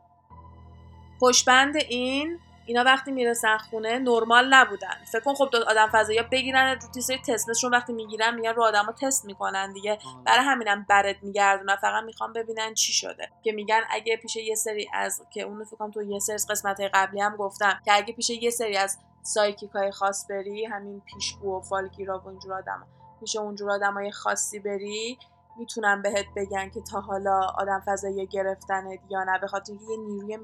پشبند 1.20 1.76
این 1.76 2.38
اینا 2.70 2.84
وقتی 2.84 3.10
می‌رسن 3.10 3.58
خونه 3.58 3.98
نرمال 3.98 4.54
نبودن. 4.54 5.04
فکر 5.12 5.20
کن 5.20 5.34
خب 5.34 5.56
آدم 5.68 5.88
فضایی 5.92 6.22
بگیرن 6.22 6.78
رو 6.82 6.88
تیسای 6.94 7.18
تستشون 7.18 7.70
وقتی 7.70 7.92
می‌گیرن 7.92 8.34
میان 8.34 8.54
رو 8.54 8.62
آدما 8.62 8.92
تست 8.92 9.24
می‌کنن 9.24 9.72
دیگه. 9.72 9.98
برای 10.26 10.44
همینم 10.44 10.86
برد 10.88 11.22
میگردونن. 11.22 11.76
فقط 11.76 12.04
می‌خوام 12.04 12.32
ببینن 12.32 12.74
چی 12.74 12.92
شده. 12.92 13.28
که 13.42 13.52
میگن 13.52 13.80
اگه 13.90 14.16
پیش 14.16 14.36
یه 14.36 14.54
سری 14.54 14.90
از 14.92 15.22
که 15.30 15.42
اونو 15.42 15.64
فکر 15.64 15.76
کنم 15.76 15.90
تو 15.90 16.02
یه 16.02 16.18
سری 16.18 16.36
قسمت 16.50 16.80
قبلی 16.94 17.20
هم 17.20 17.36
گفتم. 17.36 17.80
که 17.84 17.92
اگه 17.94 18.14
پیش 18.14 18.30
یه 18.30 18.50
سری 18.50 18.76
از 18.76 18.98
سایکیک 19.22 19.70
های 19.70 19.90
خاص 19.90 20.26
بری 20.30 20.64
همین 20.64 21.00
پیشگو 21.00 21.58
و 21.58 21.60
فالگیرا 21.60 22.18
و 22.18 22.28
اینجور 22.28 22.54
آدم 22.54 22.86
پیش 23.20 23.36
اونجور 23.36 23.70
آدمای 23.70 24.12
خاصی 24.12 24.58
بری 24.58 25.18
می‌تونن 25.60 26.02
بهت 26.02 26.26
بگن 26.36 26.70
که 26.70 26.80
تا 26.80 27.00
حالا 27.00 27.40
آدم 27.58 27.82
فضایی 27.86 28.26
گرفتنت 28.26 28.98
یا 29.08 29.24
نه 29.24 29.38
به 29.38 29.46
خاطر 29.46 29.72
یه 29.72 29.96
نیروی 29.96 30.38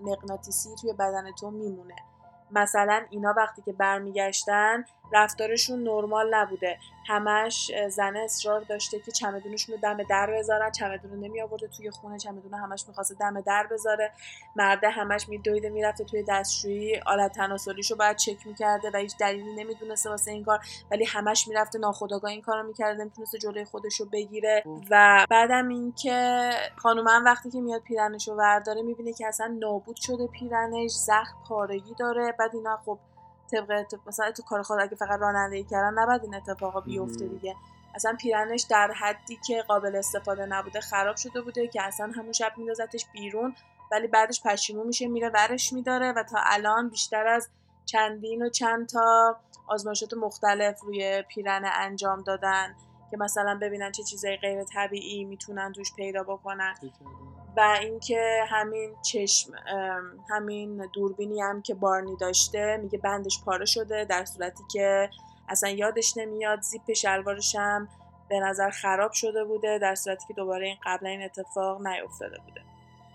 مغناطیسی 0.00 0.68
توی 0.80 0.92
بدن 0.92 1.32
تو 1.40 1.50
میمونه. 1.50 1.96
مثلا 2.50 3.06
اینا 3.10 3.34
وقتی 3.36 3.62
که 3.62 3.72
برمیگشتن 3.72 4.84
رفتارشون 5.12 5.82
نرمال 5.82 6.34
نبوده. 6.34 6.78
همش 7.06 7.72
زنه 7.88 8.18
اصرار 8.18 8.60
داشته 8.60 9.00
که 9.00 9.12
چمدونشون 9.12 9.74
رو 9.74 9.80
دم 9.80 10.02
در 10.02 10.30
بذارن. 10.30 10.70
چمدون 10.70 11.10
رو 11.10 11.16
نمی 11.16 11.40
آورده 11.40 11.68
توی 11.68 11.90
خونه. 11.90 12.18
چمدون 12.18 12.54
همش 12.54 12.84
می‌خواسته 12.88 13.14
دم 13.14 13.40
در 13.40 13.66
بذاره. 13.70 14.12
مرده 14.56 14.88
همش 14.90 15.28
میدویده 15.28 15.70
می‌رفته 15.70 16.04
توی 16.04 16.24
دستشویی. 16.28 17.00
آلت 17.06 17.32
تناسلیش 17.32 17.90
رو 17.90 17.96
باید 17.96 18.16
چک 18.16 18.46
می‌کرده 18.46 18.90
و 18.94 18.96
هیچ 18.96 19.16
دلیلی 19.18 19.54
نمی‌دونسته 19.54 20.10
واسه 20.10 20.30
این 20.30 20.44
کار. 20.44 20.60
ولی 20.90 21.04
همش 21.04 21.48
می‌رفته 21.48 21.78
ناخداگاه 21.78 22.30
این 22.30 22.42
کارو 22.42 22.62
می‌کرده. 22.62 23.00
نمی‌تونسته 23.00 23.38
جلوی 23.38 23.64
خودش 23.64 24.00
رو 24.00 24.06
بگیره 24.12 24.64
و 24.90 25.26
بعدم 25.30 25.68
اینکه 25.68 26.50
خانومم 26.76 27.24
وقتی 27.24 27.50
که 27.50 27.60
میاد 27.60 27.82
پیرنش 27.82 28.28
رو 28.28 28.34
ورداره 28.34 28.82
می‌بینه 28.82 29.12
که 29.12 29.26
اصلا 29.26 29.56
نابود 29.60 29.96
شده 29.96 30.26
پیرنش. 30.26 30.90
زخم 30.90 31.36
پارگی 31.48 31.94
داره. 31.98 32.34
بعد 32.38 32.50
اینا 32.54 32.80
خب 32.86 32.98
طبق 33.52 33.84
مثلا 34.06 34.32
تو 34.32 34.42
کار 34.42 34.62
خود 34.62 34.80
اگه 34.80 34.96
فقط 34.96 35.20
رانندگی 35.20 35.64
کردن 35.64 35.98
نباید 35.98 36.22
این 36.24 36.34
اتفاقا 36.34 36.80
بیفته 36.80 37.26
دیگه. 37.28 37.56
اصلا 37.94 38.16
پیرنش 38.20 38.62
در 38.70 38.92
حدی 38.92 39.38
که 39.46 39.62
قابل 39.62 39.96
استفاده 39.96 40.46
نبوده 40.46 40.80
خراب 40.80 41.16
شده 41.16 41.40
بوده 41.40 41.68
که 41.68 41.82
اصلا 41.82 42.12
همون 42.16 42.32
شب 42.32 42.52
میندازتش 42.56 43.06
بیرون 43.12 43.54
ولی 43.92 44.06
بعدش 44.06 44.42
پشیمون 44.42 44.86
میشه 44.86 45.06
میره 45.06 45.28
ورش 45.28 45.72
میداره 45.72 46.12
و 46.12 46.22
تا 46.22 46.38
الان 46.46 46.88
بیشتر 46.88 47.26
از 47.26 47.48
چندین 47.84 48.42
و 48.42 48.48
چند 48.48 48.88
تا 48.88 49.36
آزمایشات 49.66 50.14
مختلف 50.14 50.80
روی 50.80 51.22
پیرنه 51.22 51.68
انجام 51.68 52.22
دادن. 52.22 52.74
که 53.12 53.18
مثلا 53.18 53.58
ببینن 53.62 53.92
چه 53.92 54.02
چیزای 54.02 54.36
غیر 54.36 54.64
طبیعی 54.64 55.24
می‌تونن 55.24 55.72
توش 55.72 55.94
پیدا 55.94 56.22
بکنن. 56.22 56.74
و 57.56 57.76
اینکه 57.80 58.44
همین 58.48 58.94
چشم 59.02 59.52
همین 60.30 60.86
دوربینی 60.92 61.40
هم 61.40 61.62
که 61.62 61.74
بارنی 61.74 62.16
داشته 62.16 62.76
میگه 62.82 62.98
بندش 62.98 63.42
پاره 63.44 63.64
شده 63.64 64.04
در 64.04 64.24
صورتی 64.24 64.62
که 64.72 65.10
اصلا 65.48 65.70
یادش 65.70 66.16
نمیاد 66.16 66.60
زیپ 66.60 66.92
شلوارش 66.92 67.56
هم 67.56 67.88
به 68.28 68.40
نظر 68.40 68.70
خراب 68.70 69.12
شده 69.12 69.44
بوده 69.44 69.78
در 69.78 69.94
صورتی 69.94 70.26
که 70.28 70.34
دوباره 70.34 70.66
این 70.66 70.76
قبلا 70.84 71.08
این 71.08 71.22
اتفاق 71.22 71.86
نیفتاده 71.86 72.38
بوده. 72.46 72.60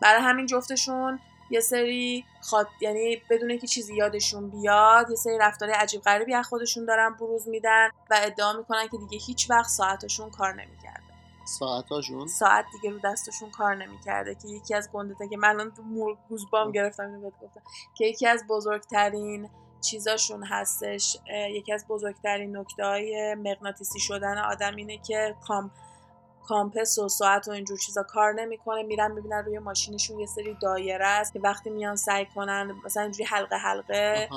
برای 0.01 0.21
همین 0.21 0.45
جفتشون 0.45 1.19
یه 1.49 1.59
سری 1.59 2.25
خاط... 2.41 2.67
یعنی 2.81 3.21
بدون 3.29 3.57
که 3.57 3.67
چیزی 3.67 3.95
یادشون 3.95 4.49
بیاد 4.49 5.09
یه 5.09 5.15
سری 5.15 5.37
رفتار 5.37 5.69
عجیب 5.69 6.01
غریبی 6.01 6.33
از 6.33 6.47
خودشون 6.47 6.85
دارن 6.85 7.09
بروز 7.09 7.47
میدن 7.47 7.89
و 8.09 8.19
ادعا 8.21 8.53
می‌کنن 8.53 8.87
که 8.87 8.97
دیگه 8.97 9.25
هیچ 9.25 9.49
وقت 9.49 9.69
ساعتشون 9.69 10.29
کار 10.29 10.53
نمی‌کرد 10.53 11.03
ساعتاشون؟ 11.47 12.27
ساعت 12.27 12.65
دیگه 12.71 12.93
رو 12.93 12.99
دستشون 13.03 13.49
کار 13.51 13.75
نمی‌کرده 13.75 14.35
که 14.35 14.47
یکی 14.47 14.75
از 14.75 14.89
گنده 14.91 15.15
که 15.29 15.37
من 15.37 15.49
الان 15.49 15.71
گوزبام 16.29 16.71
گرفتم 16.71 17.03
اینو 17.03 17.29
گفتم. 17.29 17.61
که 17.95 18.05
یکی 18.05 18.27
از 18.27 18.43
بزرگترین 18.49 19.49
چیزاشون 19.81 20.43
هستش 20.43 21.17
یکی 21.49 21.73
از 21.73 21.87
بزرگترین 21.87 22.57
نکته 22.57 22.85
های 22.85 23.35
مغناطیسی 23.35 23.99
شدن 23.99 24.37
آدم 24.37 24.75
اینه 24.75 24.97
که 24.97 25.35
کام 25.47 25.71
کامپس 26.47 26.99
و 26.99 27.09
ساعت 27.09 27.47
و 27.47 27.51
اینجور 27.51 27.77
چیزا 27.77 28.03
کار 28.03 28.33
نمی‌کنه 28.33 28.83
میرن 28.83 29.11
می‌بینن 29.11 29.45
روی 29.45 29.59
ماشینشون 29.59 30.19
یه 30.19 30.25
سری 30.25 30.57
دایره 30.61 31.07
است 31.07 31.33
که 31.33 31.39
وقتی 31.39 31.69
میان 31.69 31.95
سعی 31.95 32.25
کنن 32.35 32.75
مثلا 32.85 33.03
اینجوری 33.03 33.23
حلقه 33.23 33.55
حلقه 33.55 34.29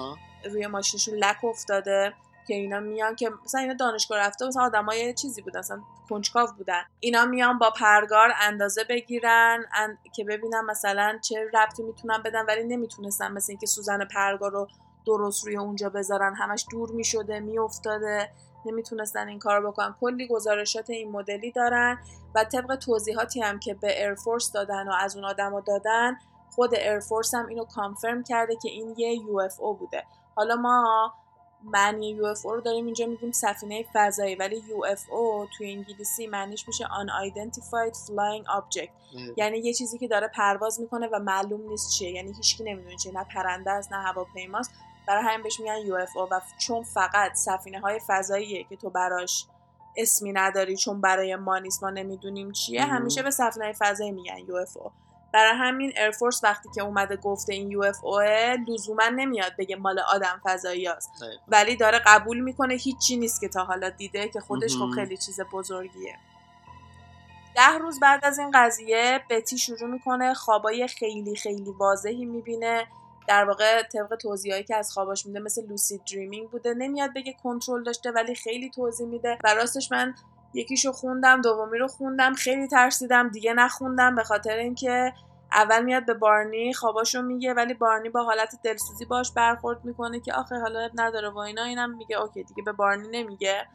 روی 0.51 0.67
ماشینشون 0.67 1.15
لک 1.15 1.45
افتاده 1.45 2.13
که 2.47 2.55
اینا 2.55 2.81
میان 2.81 3.17
که 3.17 3.31
مثلا 3.45 3.61
اینا 3.61 3.75
دانشگاه 3.75 4.19
رفته 4.19 4.47
مثلا 4.47 4.63
آدمای 4.63 5.15
چیزی 5.15 5.43
بودن 5.43 5.59
مثلا 5.59 5.81
کنجکاو 6.09 6.49
بودن. 6.59 6.83
اینا 7.01 7.25
میان 7.25 7.59
با 7.59 7.71
پرگار 7.71 8.33
اندازه 8.41 8.85
بگیرن 8.85 9.65
که 10.15 10.25
ببینن 10.25 10.61
مثلا 10.61 11.19
چه 11.23 11.51
ربطی 11.55 11.83
می‌تونن 11.83 12.23
بدن 12.23 12.47
ولی 12.47 12.65
نمی‌تونستن 12.65 13.33
مثل 13.33 13.53
اینکه 13.53 13.67
سوزن 13.67 14.05
پرگار 14.05 14.51
رو 14.51 14.69
درست 15.07 15.47
روی 15.47 15.57
اونجا 15.57 15.89
بذارن. 15.89 16.35
همش 16.35 16.67
دور 16.71 16.91
می‌شده 16.91 17.41
میافتاده. 17.41 18.31
نمی‌تونستن 18.67 19.29
این 19.29 19.39
کار 19.39 19.67
بکنن. 19.67 19.95
کلی 20.01 20.29
گزارشات 20.29 20.91
این 20.91 21.11
مدلی 21.11 21.53
دارن 21.53 21.99
و 22.35 22.45
طبق 22.45 22.77
توضیحاتی 22.77 23.41
هم 23.41 23.59
که 23.59 23.75
به 23.75 24.01
Air 24.01 24.20
Force 24.20 24.53
دادن 24.53 24.89
و 24.89 24.93
از 25.01 25.17
اون 25.17 25.25
آدما 25.25 25.61
دادن 25.61 26.17
خود 26.55 26.75
Air 26.75 26.97
Force 26.97 27.35
هم 27.35 27.47
اینو 27.47 27.65
confirm 27.65 28.23
کرده 28.23 28.57
که 28.63 28.69
این 28.69 28.95
یه 28.99 29.15
UFO 29.15 29.49
بوده. 29.75 30.05
حالا 30.35 30.57
ما 30.57 31.13
معنی 31.65 32.11
UFO 32.11 32.43
رو 32.43 32.61
داریم 32.61 32.85
اینجا 32.85 33.07
میگیم 33.07 33.33
سفینه 33.33 33.85
فضایی 33.93 34.35
ولی 34.35 34.63
UFO 34.69 35.47
توی 35.59 35.73
انگلیسی 35.73 36.27
معنیش 36.27 36.69
میشه 36.69 36.85
unidentified 36.85 37.95
flying 37.95 38.47
object. 38.59 38.91
یعنی 39.37 39.59
یه 39.59 39.75
چیزی 39.75 39.99
که 39.99 40.09
داره 40.09 40.29
پرواز 40.29 40.81
می‌کنه 40.81 41.09
و 41.13 41.19
معلوم 41.19 41.69
نیست 41.69 41.91
چیه. 41.91 42.11
یعنی 42.11 42.33
هیچکی 42.33 42.65
نمی‌دونه 42.65 42.97
چیه. 42.97 43.13
نه 43.13 43.25
پرنده 43.35 43.71
است 43.71 43.93
نه 43.93 43.99
هواپیماست. 43.99 44.71
برای 45.11 45.25
همین 45.25 45.43
بهش 45.43 45.61
میگن 45.61 45.77
UFO 45.77 46.29
و 46.31 46.41
چون 46.59 46.83
فقط 46.83 47.35
سفینه 47.35 47.81
های 47.81 48.01
فضاییه 48.07 48.65
که 48.65 48.77
تو 48.77 48.91
براش 48.91 49.47
اسمی 49.97 50.33
نداری 50.33 50.77
چون 50.77 51.01
برای 51.01 51.37
ما 51.37 51.59
نیست 51.59 51.83
ما 51.83 51.91
نمی‌دونیم 51.91 52.53
چیه 52.53 52.85
همیشه 52.85 53.23
به 53.23 53.31
سفینه 53.31 53.73
فضایی 53.73 54.13
میگن 54.13 54.39
UFO. 54.39 54.91
برای 55.33 55.53
همین 55.57 55.93
Air 55.97 56.15
Force 56.15 56.45
وقتی 56.45 56.69
که 56.75 56.83
اومده 56.83 57.17
گفته 57.17 57.55
این 57.55 57.71
UFO 57.71 58.05
ه 58.05 58.57
لزوما 58.69 59.09
نمیاد 59.17 59.53
بگه 59.59 59.77
مال 59.77 59.99
آدم 59.99 60.41
فضایی 60.45 60.87
هست 60.87 61.11
ولی 61.49 61.77
داره 61.77 61.99
قبول 62.07 62.41
می‌کنه 62.41 62.75
هیچی 62.75 63.17
نیست 63.17 63.41
که 63.41 63.49
تا 63.49 63.65
حالا 63.65 63.91
دیده 63.91 64.29
که 64.29 64.41
خودش 64.41 64.77
خب 64.77 64.91
خیلی 64.95 65.17
چیز 65.17 65.41
بزرگیه. 65.53 66.17
ده 67.57 67.79
روز 67.81 68.01
بعد 68.01 68.25
از 68.25 68.39
این 68.39 68.51
قضیه 68.55 69.21
بتی 69.31 69.59
شروع 69.59 69.91
می‌کنه 69.91 70.35
خوابای 70.35 70.89
خیلی 70.89 71.37
خیلی 71.37 71.75
واضحی 71.79 72.25
می‌بینه. 72.25 72.87
در 73.31 73.45
واقع 73.45 73.83
طبق 73.83 74.17
توضیحایی 74.17 74.65
که 74.65 74.77
از 74.77 74.93
خواباش 74.93 75.27
میده 75.27 75.41
مثل 75.41 75.67
لوسید 75.67 76.01
دریمینگ 76.13 76.51
بوده. 76.51 76.75
نمیاد 76.75 77.15
بگه 77.15 77.35
کنترل 77.43 77.83
داشته 77.83 78.11
ولی 78.11 78.35
خیلی 78.35 78.71
توضیح 78.71 79.07
میده. 79.07 79.39
و 79.45 79.55
راستش 79.55 79.93
من 79.93 80.15
یکیشو 80.55 80.93
خوندم 80.93 81.41
دومی 81.41 81.79
رو 81.79 81.89
خوندم 81.89 82.35
خیلی 82.35 82.69
ترسیدم 82.69 83.29
دیگه 83.29 83.53
نخوندم 83.53 84.15
به 84.15 84.25
خاطر 84.25 84.57
اینکه 84.57 85.13
اول 85.53 85.85
میاد 85.85 86.07
به 86.07 86.15
بارنی 86.15 86.75
خواباشو 86.75 87.23
میگه 87.23 87.55
ولی 87.55 87.75
بارنی 87.75 88.09
با 88.09 88.23
حالت 88.23 88.55
دلسوزی 88.65 89.05
باش 89.05 89.33
برخورد 89.33 89.85
می‌کنه 89.85 90.21
که 90.21 90.35
آخه 90.35 90.59
حالا 90.59 90.91
نداره 90.95 91.31
و 91.31 91.39
اینا 91.39 91.65
اینم 91.65 91.97
میگه 91.97 92.17
اوکی 92.21 92.43
دیگه 92.43 92.63
به 92.63 92.73
بارنی 92.73 93.09
نمیگه. 93.09 93.67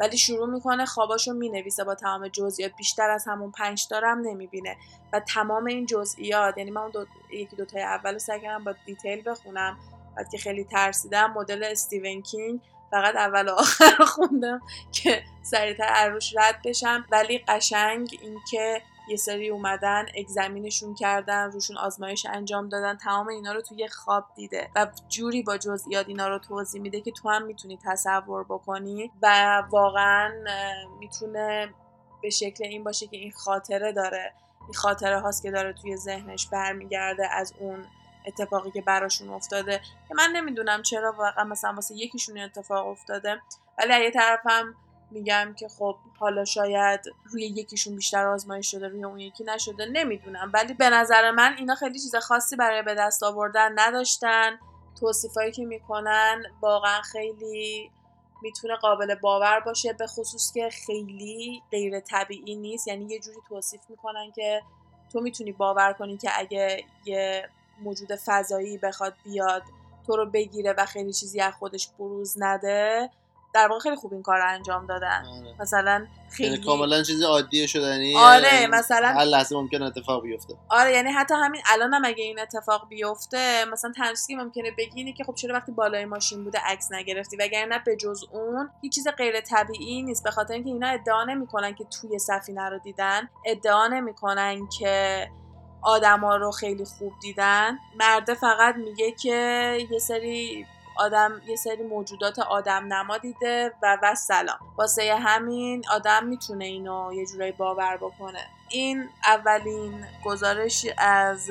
ولی 0.00 0.18
شروع 0.18 0.48
می‌کنه 0.48 0.86
خواباشو 0.86 1.32
می‌نویسه 1.32 1.84
با 1.84 1.94
تمام 1.94 2.28
جزئیات. 2.28 2.72
بیشتر 2.76 3.10
از 3.10 3.24
همون 3.28 3.52
پنج 3.52 3.86
دارم 3.90 4.20
نمی‌بینه. 4.20 4.76
و 5.12 5.20
تمام 5.20 5.66
این 5.66 5.86
جزئیات 5.86 6.58
یعنی 6.58 6.70
من 6.70 6.90
دو... 6.90 7.06
یکی 7.32 7.56
دوتای 7.56 7.82
اول 7.82 8.18
سعی 8.18 8.40
کردم 8.40 8.64
با 8.64 8.74
دیتیل 8.86 9.22
بخونم. 9.26 9.78
بعد 10.16 10.28
که 10.30 10.38
خیلی 10.38 10.64
ترسیدم 10.64 11.32
مدل 11.36 11.64
استیون 11.64 12.22
کینگ 12.22 12.60
فقط 12.90 13.16
اول 13.16 13.48
و 13.48 13.52
آخر 13.52 14.04
خوندم 14.06 14.60
که 14.92 15.22
سریعتر 15.42 15.84
عروش 15.84 16.34
رد 16.36 16.62
بشم. 16.64 17.06
ولی 17.12 17.38
قشنگ 17.48 18.18
اینکه 18.22 18.82
یه 19.10 19.16
سری 19.16 19.48
اومدن 19.48 20.06
اگزمینشون 20.18 20.94
کردن 20.94 21.50
روشون 21.52 21.76
آزمایش 21.76 22.26
انجام 22.26 22.68
دادن 22.68 22.96
تمام 22.96 23.28
اینا 23.28 23.52
رو 23.52 23.62
توی 23.62 23.88
خواب 23.88 24.24
دیده 24.34 24.70
و 24.76 24.86
جوری 25.08 25.42
با 25.42 25.58
جزئیات 25.58 26.08
اینا 26.08 26.28
رو 26.28 26.38
توضیح 26.38 26.82
میده 26.82 27.00
که 27.00 27.10
تو 27.10 27.28
هم 27.28 27.46
می‌تونی 27.46 27.78
تصور 27.84 28.44
بکنی 28.44 29.10
و 29.22 29.62
واقعا 29.70 30.32
می‌تونه 30.98 31.74
به 32.22 32.30
شکل 32.30 32.64
این 32.64 32.84
باشه 32.84 33.06
که 33.06 33.16
این 33.16 33.32
خاطره 33.32 33.92
داره. 33.92 34.32
این 34.60 34.74
خاطره 34.74 35.20
هاست 35.20 35.42
که 35.42 35.50
داره 35.50 35.72
توی 35.72 35.96
ذهنش 35.96 36.46
برمیگرده 36.46 37.34
از 37.34 37.54
اون 37.58 37.84
اتفاقی 38.26 38.70
که 38.70 38.82
براشون 38.82 39.28
افتاده 39.28 39.80
که 40.08 40.14
من 40.14 40.30
نمی‌دونم 40.34 40.82
چرا 40.82 41.12
واقعا 41.12 41.44
مثلا 41.44 41.72
واسه 41.72 41.94
یکیشون 41.94 42.38
اتفاق 42.38 42.86
افتاده 42.86 43.40
ولی 43.78 44.04
یه 44.04 44.10
طرفم 44.10 44.74
میگم 45.10 45.54
که 45.58 45.68
خب 45.68 45.96
حالا 46.18 46.44
شاید 46.44 47.00
روی 47.24 47.46
یکیشون 47.46 47.96
بیشتر 47.96 48.26
آزمایش 48.26 48.70
شده 48.70 48.88
روی 48.88 49.04
اون 49.04 49.20
یکی 49.20 49.44
نشده 49.44 49.86
نمی‌دونم. 49.86 50.50
ولی 50.54 50.74
به 50.74 50.90
نظر 50.90 51.30
من 51.30 51.54
اینا 51.58 51.74
خیلی 51.74 51.98
چیز 51.98 52.16
خاصی 52.16 52.56
برای 52.56 52.82
به 52.82 52.94
دست 52.94 53.22
آوردن 53.22 53.72
نداشتن. 53.76 54.58
توصیفایی 55.00 55.52
که 55.52 55.64
می‌کنن 55.64 56.42
واقعا 56.60 57.02
خیلی 57.02 57.90
می‌تونه 58.42 58.76
قابل 58.76 59.14
باور 59.14 59.60
باشه 59.60 59.92
به 59.92 60.06
خصوص 60.06 60.52
که 60.52 60.68
خیلی 60.86 61.62
غیر 61.70 62.00
طبیعی 62.00 62.56
نیست. 62.56 62.88
یعنی 62.88 63.04
یه 63.04 63.20
جوری 63.20 63.38
توصیف 63.48 63.80
می‌کنن 63.88 64.32
که 64.36 64.62
تو 65.12 65.20
می‌تونی 65.20 65.52
باور 65.52 65.92
کنی 65.92 66.16
که 66.16 66.30
اگه 66.34 66.84
یه 67.04 67.48
موجود 67.82 68.08
فضایی 68.26 68.78
بخواد 68.78 69.14
بیاد 69.24 69.62
تو 70.06 70.16
رو 70.16 70.26
بگیره 70.26 70.74
و 70.78 70.86
خیلی 70.86 71.12
چیزی 71.12 71.40
از 71.40 71.54
خودش 71.54 71.88
بروز 71.98 72.34
نده. 72.38 73.10
در 73.52 73.68
واقع 73.68 73.80
خیلی 73.80 73.96
خوب 73.96 74.12
این 74.12 74.22
کار 74.22 74.38
رو 74.38 74.48
انجام 74.48 74.86
دادن. 74.86 75.24
آره. 75.26 75.54
مثلا 75.60 75.92
یعنی 75.92 76.06
خیلی 76.30 76.64
کاملا 76.64 77.02
چیز 77.02 77.22
عادی 77.22 77.68
شدنی 77.68 78.16
آره، 78.16 78.66
مثلا- 78.66 79.08
هر 79.08 79.24
لحظه 79.24 79.56
ممکن 79.56 79.82
اتفاق 79.82 80.22
بیفته. 80.22 80.54
آره 80.68 80.92
یعنی 80.92 81.10
حتی 81.10 81.34
همین 81.34 81.62
الان 81.72 81.94
هم 81.94 82.04
اگه 82.04 82.24
این 82.24 82.40
اتفاق 82.40 82.88
بیفته 82.88 83.64
مثلا 83.72 83.92
که 84.28 84.36
ممکنه 84.36 84.70
بگی 84.78 84.90
اینه 84.94 85.12
که 85.12 85.24
خب 85.24 85.34
چرا 85.34 85.54
وقتی 85.54 85.72
بالای 85.72 86.04
ماشین 86.04 86.44
بوده 86.44 86.58
عکس 86.66 86.92
نگرفتی؟ 86.92 87.36
وگرنه 87.36 87.78
به 87.86 87.96
جز 87.96 88.24
اون 88.32 88.70
هیچ 88.82 88.94
چیز 88.94 89.08
غیر 89.08 89.40
طبیعی 89.40 90.02
نیست. 90.02 90.24
به 90.24 90.30
خاطر 90.30 90.54
اینکه 90.54 90.70
اینا 90.70 90.88
ادعا 90.88 91.24
نمی‌کنن 91.24 91.74
که 91.74 91.84
توی 91.84 92.18
سفینه 92.18 92.68
رو 92.68 92.78
دیدن 92.78 93.28
ادعا 93.46 93.86
نمی‌کنن 93.86 94.68
که 94.78 95.26
آدما 95.82 96.36
رو 96.36 96.50
خیلی 96.50 96.84
خوب 96.84 97.12
دیدن. 97.22 97.78
مرده 98.00 98.34
فقط 98.34 98.74
میگه 98.74 99.12
که 99.12 99.78
یه 99.90 99.98
سری 99.98 100.66
آدم 101.00 101.40
یه 101.46 101.56
سری 101.56 101.82
موجودات 101.82 102.38
آدم 102.38 102.92
نما 102.92 103.18
دیده 103.18 103.72
و 103.82 103.98
و 104.02 104.14
سلام 104.14 104.58
واسه 104.78 105.14
همین 105.14 105.82
آدم 105.92 106.26
می‌تونه 106.26 106.64
اینو 106.64 107.12
یه 107.12 107.26
جورایی 107.26 107.52
باور 107.52 107.96
بکنه. 107.96 108.46
این 108.68 109.08
اولین 109.24 110.04
گزارش 110.24 110.86
از 110.98 111.50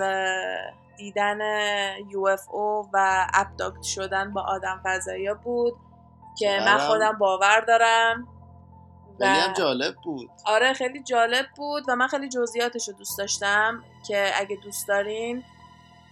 دیدن 0.97 1.39
UFO 1.99 2.88
و 2.93 3.27
ابداکت 3.33 3.81
شدن 3.83 4.33
با 4.33 4.41
آدم 4.41 4.81
فضایی 4.85 5.33
بود 5.43 5.73
که 6.38 6.59
من 6.65 6.77
خودم 6.77 7.17
باور 7.17 7.59
دارم 7.59 8.27
و 9.19 9.25
خیلی 9.25 9.39
هم 9.39 9.53
جالب 9.53 9.95
بود. 10.03 10.29
آره 10.45 10.73
خیلی 10.73 11.03
جالب 11.03 11.45
بود 11.55 11.83
و 11.88 11.95
من 11.95 12.07
خیلی 12.07 12.29
جزئیاتش 12.29 12.88
رو 12.88 12.93
دوست 12.93 13.17
داشتم 13.17 13.83
که 14.07 14.31
اگه 14.35 14.55
دوست 14.55 14.88
دارین 14.88 15.43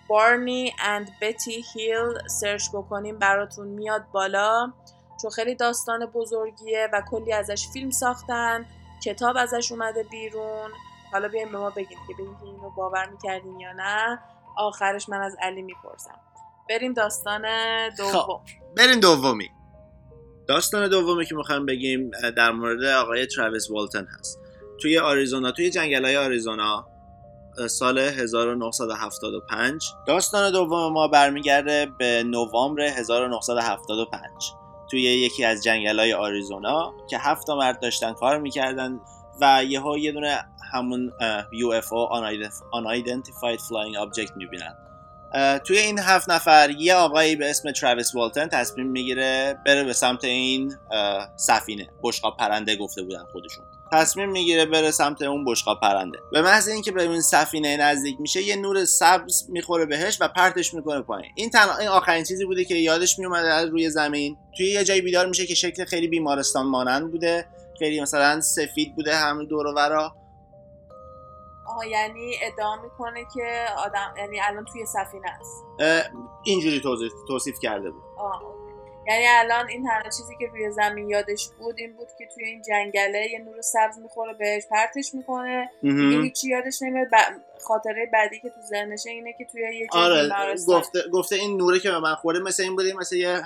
بارنی 0.09 0.73
اند 0.79 1.11
بتی 1.21 1.63
هیل 1.73 2.27
سرچ 2.27 2.69
بکنیم 2.73 3.19
براتون 3.19 3.67
میاد 3.67 4.05
بالا. 4.11 4.73
چون 5.21 5.31
خیلی 5.31 5.55
داستان 5.55 6.05
بزرگیه 6.05 6.89
و 6.93 7.01
کلی 7.11 7.33
ازش 7.33 7.67
فیلم 7.73 7.89
ساختن 7.89 8.65
کتاب 9.03 9.37
ازش 9.37 9.71
اومده 9.71 10.03
بیرون. 10.03 10.71
حالا 11.11 11.27
بیاین 11.27 11.51
به 11.51 11.57
ما 11.57 11.69
بگین 11.69 11.97
که 12.07 12.13
ببین 12.13 12.35
که 12.39 12.43
اینو 12.43 12.69
باور 12.69 13.09
می‌کردین 13.09 13.59
یا 13.59 13.73
نه. 13.73 14.19
آخرش 14.57 15.09
من 15.09 15.21
از 15.21 15.35
علی 15.41 15.61
می‌پرسم. 15.61 16.19
بریم 16.69 16.93
داستان 16.93 17.41
دوم. 17.97 18.41
بریم 18.77 18.99
دومی. 18.99 19.49
داستان 20.47 20.89
دومی 20.89 21.25
که 21.25 21.35
می‌خوایم 21.35 21.65
بگیم 21.65 22.11
در 22.37 22.51
مورد 22.51 22.83
آقای 22.83 23.25
تراویس 23.25 23.71
والتن 23.71 24.07
هست. 24.19 24.39
توی 24.81 24.99
آریزونا 24.99 25.51
توی 25.51 25.69
جنگل 25.69 26.05
های 26.05 26.17
آریزونا 26.17 26.87
سال 27.69 27.97
1975 27.97 29.93
داستان 30.07 30.51
دوم 30.51 30.93
ما 30.93 31.07
برمیگرده 31.07 31.87
به 31.97 32.23
نوامبر 32.23 32.81
1975 32.81 34.21
توی 34.91 35.01
یکی 35.01 35.45
از 35.45 35.63
جنگل 35.63 35.99
های 35.99 36.13
آریزونا 36.13 36.93
که 37.09 37.17
هفت 37.17 37.49
مرد 37.49 37.79
داشتن 37.79 38.13
کار 38.13 38.39
می‌کردن 38.39 38.99
و 39.41 39.63
یهو 39.63 39.97
یه 39.97 40.11
دونه 40.11 40.45
همون 40.73 41.11
UFO 41.51 42.09
Unidentified 42.73 43.59
Flying 43.59 43.95
Object 44.05 44.31
می‌بینن. 44.35 44.75
توی 45.65 45.77
این 45.77 45.99
هفت 45.99 46.29
نفر 46.29 46.69
یه 46.69 46.95
آقایی 46.95 47.35
به 47.35 47.49
اسم 47.49 47.71
تراویس 47.71 48.15
والتن 48.15 48.47
تصمیم 48.47 48.87
می‌گیره 48.87 49.59
بره 49.65 49.83
به 49.83 49.93
سمت 49.93 50.23
این 50.23 50.75
سفینه. 51.35 51.89
بشقاب 52.03 52.37
پرنده 52.37 52.75
گفته 52.75 53.03
بودن 53.03 53.23
خودشون. 53.31 53.65
تصمیم 53.91 54.29
می‌گیره 54.29 54.65
بره 54.65 54.91
سمت 54.91 55.21
اون 55.21 55.45
بشقاب 55.45 55.79
پرنده. 55.81 56.19
به 56.31 56.41
محض 56.41 56.67
اینکه 56.67 56.91
به 56.91 57.01
این 57.01 57.21
سفینه 57.21 57.77
نزدیک 57.77 58.15
میشه 58.19 58.43
یه 58.43 58.55
نور 58.55 58.85
سبز 58.85 59.49
می‌خوره 59.49 59.85
بهش 59.85 60.17
و 60.21 60.27
پرتش 60.27 60.73
می‌کنه 60.73 61.01
پایین. 61.01 61.31
این 61.35 61.49
تنها 61.49 61.77
این 61.77 61.87
آخرین 61.87 62.23
چیزی 62.23 62.45
بوده 62.45 62.65
که 62.65 62.75
یادش 62.75 63.19
میومده 63.19 63.53
از 63.53 63.69
روی 63.69 63.89
زمین. 63.89 64.37
توی 64.57 64.65
یه 64.65 64.83
جایی 64.83 65.01
بیدار 65.01 65.25
میشه 65.25 65.45
که 65.45 65.55
شکل 65.55 65.85
خیلی 65.85 66.07
بیمارستان 66.07 66.65
مانند 66.65 67.11
بوده. 67.11 67.47
خیلی 67.79 68.01
مثلا 68.01 68.41
سفید 68.41 68.95
بوده 68.95 69.15
همون 69.15 69.45
دور 69.45 69.67
و 69.67 69.73
برا 69.73 70.15
آها 71.67 71.85
یعنی 71.85 72.35
ادعا 72.41 72.75
می‌کنه 72.75 73.25
که 73.33 73.65
آدم 73.77 74.13
یعنی 74.17 74.39
الان 74.39 74.65
توی 74.65 74.85
سفینه 74.85 75.29
است. 75.29 75.63
اینجوری 76.45 76.81
توصیف, 77.27 77.59
کرده 77.61 77.91
بود. 77.91 78.03
آه،. 78.17 78.56
یعنی 79.07 79.25
الان 79.27 79.69
این 79.69 79.83
تنها 79.83 80.09
چیزی 80.09 80.35
که 80.39 80.47
روی 80.51 80.71
زمین 80.71 81.09
یادش 81.09 81.49
بود 81.59 81.75
این 81.77 81.93
بود 81.93 82.07
که 82.17 82.27
توی 82.35 82.45
این 82.45 82.61
جنگله 82.61 83.27
یه 83.31 83.39
نور 83.39 83.61
سبز 83.61 83.99
می‌خوره 84.03 84.33
بهش 84.33 84.63
پرتش 84.71 85.13
می‌کنه. 85.13 85.69
دیگه 85.81 86.21
هیچی 86.21 86.49
یادش 86.49 86.81
نمیاد. 86.81 87.07
ب- 87.07 87.57
خاطره 87.61 88.09
بعدی 88.13 88.39
که 88.39 88.49
تو 88.49 88.61
ذهنشه 88.69 89.09
اینه 89.09 89.33
که 89.37 89.45
توی 89.51 89.61
یه 89.61 89.87
آره 89.91 90.29
گفته 90.67 90.99
گفته 91.13 91.35
این 91.35 91.57
نوره 91.57 91.79
که 91.79 91.91
به 91.91 91.99
من 91.99 92.15
خورده 92.15 92.39
مثل 92.39 92.63
این 92.63 92.75
بوده 92.75 92.93
مثل 92.93 93.15
یه 93.15 93.41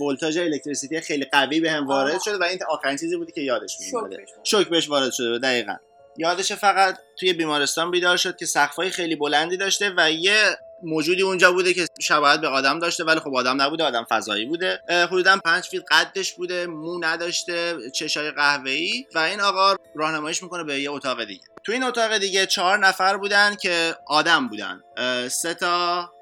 ولتاژ 0.00 0.38
electricity 0.38 1.00
خیلی 1.00 1.24
قوی 1.24 1.60
بهم 1.60 1.86
وارد. 1.86 2.20
شده 2.20 2.38
و 2.38 2.42
این 2.42 2.58
آخرین 2.68 2.96
چیزی 2.96 3.16
بودی 3.16 3.32
که 3.32 3.40
یادش 3.40 3.76
بود. 3.92 4.14
شوک 4.44 4.68
بهش 4.68 4.90
وارد 4.90 5.12
شده 5.12 5.38
دقیقا. 5.38 5.76
یادش 6.16 6.52
فقط 6.52 6.98
توی 7.20 7.32
بیمارستان 7.32 7.90
بیدار 7.90 8.16
شد 8.16 8.36
که 8.36 8.46
سقفای 8.46 8.90
خیلی 8.90 9.16
بلندی 9.16 9.56
داشته 9.56 9.92
و 9.96 10.10
یه 10.10 10.42
موجودی 10.82 11.22
اونجا 11.22 11.52
بوده 11.52 11.74
که 11.74 11.86
شباهت 12.00 12.40
به 12.40 12.48
آدم 12.48 12.78
داشته 12.78 13.04
ولی 13.04 13.20
خب 13.20 13.34
آدم 13.34 13.62
نبوده 13.62 13.84
آدم 13.84 14.06
فضایی 14.10 14.46
بوده. 14.46 14.80
حدودا 14.88 15.36
پنج 15.44 15.64
feet 15.64 15.82
قدش 15.90 16.34
بوده 16.34 16.66
مو 16.66 16.98
نداشته 17.04 17.76
چشای 17.94 18.30
قهوه‌ای. 18.30 19.06
و 19.14 19.18
این 19.18 19.40
آقا 19.40 19.74
راهنماییش 19.94 20.42
می‌کنه 20.42 20.64
به 20.64 20.80
یه 20.80 20.90
اتاق 20.90 21.24
دیگه. 21.24 21.44
تو 21.64 21.72
این 21.72 21.82
اتاق 21.82 22.18
دیگه 22.18 22.46
چهار 22.46 22.78
نفر 22.78 23.16
بودن 23.16 23.54
که 23.54 23.96
آدم 24.06 24.48
بودن. 24.48 24.80
سه 25.28 25.54
تا 25.54 26.12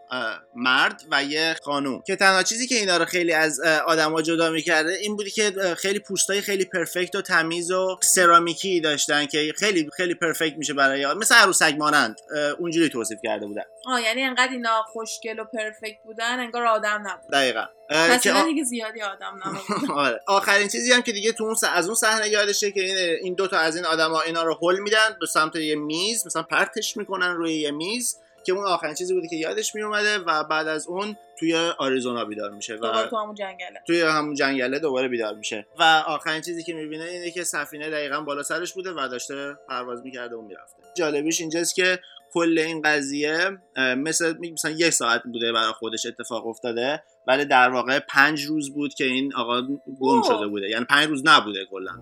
مرد 0.55 1.03
و 1.11 1.25
یه 1.25 1.57
خانوم. 1.63 2.03
که 2.07 2.17
تنها 2.17 2.43
چیزی 2.43 2.67
که 2.67 2.75
اینا 2.75 2.97
رو 2.97 3.05
خیلی 3.05 3.33
از 3.33 3.61
آدما 3.87 4.23
جدا 4.23 4.51
می‌کرده 4.51 4.93
این 4.93 5.17
بودی 5.17 5.31
که 5.31 5.75
خیلی 5.79 5.99
پوستای 5.99 6.41
خیلی 6.41 6.65
پرفکت 6.65 7.15
و 7.15 7.23
تمیز 7.23 7.71
و 7.71 7.99
سرامیکی 8.03 8.81
داشتن 8.81 9.27
که 9.27 9.53
خیلی 9.57 9.89
خیلی 9.97 10.15
پرفکت 10.15 10.57
میشه 10.57 10.75
برای 10.75 11.15
مثل 11.15 11.35
عروسک 11.35 11.75
مانند. 11.79 12.17
اونجوری 12.59 12.89
توصیف 12.89 13.19
کرده 13.25 13.47
بودن. 13.47 13.63
آه 13.87 14.03
یعنی 14.03 14.23
انقدر 14.23 14.53
اینا 14.53 14.83
خوشگل 14.83 15.39
و 15.39 15.45
پرفکت 15.45 16.03
بودن 16.05 16.41
انگار 16.41 16.67
آدم 16.67 17.03
نبود. 17.07 17.31
دقیقا. 17.33 17.65
پس 17.91 18.23
که 18.23 18.33
آ- 18.33 18.45
دیگه 18.45 18.65
زیادی 18.65 19.03
آدم 19.03 19.41
نبود. 19.45 19.91
آره. 19.99 20.21
آخرین 20.27 20.69
چیزی 20.69 20.93
هم 20.93 21.03
که 21.03 21.13
دیگه 21.13 21.33
تو 21.33 21.45
اون 21.45 21.55
س- 21.55 21.65
از 21.65 21.87
اون 21.87 21.95
صحنه 21.95 22.29
یادشه 22.29 22.71
که 22.71 22.81
این 22.81 22.97
این 23.23 23.35
دو 23.35 23.47
تا 23.47 23.59
از 23.59 23.77
این 23.77 23.85
آدما 23.85 24.21
اینا 24.21 24.43
رو 24.43 24.55
هول 24.55 24.79
میدن 24.81 25.17
به 25.21 25.27
سمت 25.27 25.57
یه 25.57 25.75
میز 25.77 26.27
مثلا 26.27 26.43
پرتش 26.43 26.97
می‌کنن 26.97 27.35
روی 27.35 27.55
یه 27.55 27.71
میز. 27.71 28.17
که 28.47 28.53
اون 28.53 28.67
آخرین 28.67 28.95
چیزی 28.95 29.15
بوده 29.15 29.29
که 29.29 29.37
یادش 29.37 29.75
میومده 29.75 30.19
و 30.19 30.45
بعد 30.45 30.69
از 30.69 30.87
اون 30.87 31.17
توی 31.39 31.55
آریزونا 31.79 32.25
بیدار 32.25 32.51
میشه 32.51 32.75
و 32.75 32.77
دوباره 32.77 33.09
تو 33.09 33.17
همون 33.17 33.35
جنگله. 33.35 33.81
توی 33.87 34.01
همون 34.03 34.35
جنگله 34.35 34.79
دوباره 34.79 35.09
بیدار 35.09 35.35
میشه 35.35 35.67
و 35.79 35.83
آخرین 36.07 36.41
چیزی 36.41 36.63
که 36.63 36.75
می‌بینه 36.75 37.05
اینه 37.05 37.31
که 37.31 37.45
سفینه 37.45 37.91
دقیقا 37.91 38.21
بالا 38.21 38.43
سرش 38.43 38.73
بوده 38.73 38.93
و 38.93 39.09
داشته 39.09 39.55
پرواز 39.69 40.03
می‌کرده 40.05 40.37
و 40.37 40.43
می‌رفته. 40.43 40.83
جالبیش 40.97 41.41
اینجاست 41.41 41.75
که 41.75 41.99
کل 42.33 42.59
این 42.59 42.83
قضیه 42.83 43.59
مثل 43.77 44.35
مثلا 44.53 44.71
یه 44.71 44.91
ساعت 44.91 45.23
بوده 45.23 45.53
برای 45.53 45.73
خودش 45.73 46.07
اتفاق 46.07 46.47
افتاده 46.47 47.03
ولی 47.27 47.45
در 47.45 47.71
واقع 47.71 47.99
پنج 47.99 48.45
روز 48.45 48.75
بود 48.75 48.95
که 48.95 49.05
این 49.05 49.35
آقا 49.35 49.63
گم. 50.01 50.23
شده 50.23 50.47
بوده. 50.47 50.71
یعنی 50.71 50.85
پنج 50.85 51.09
روز 51.09 51.23
نبوده 51.25 51.67
کلا. 51.71 51.93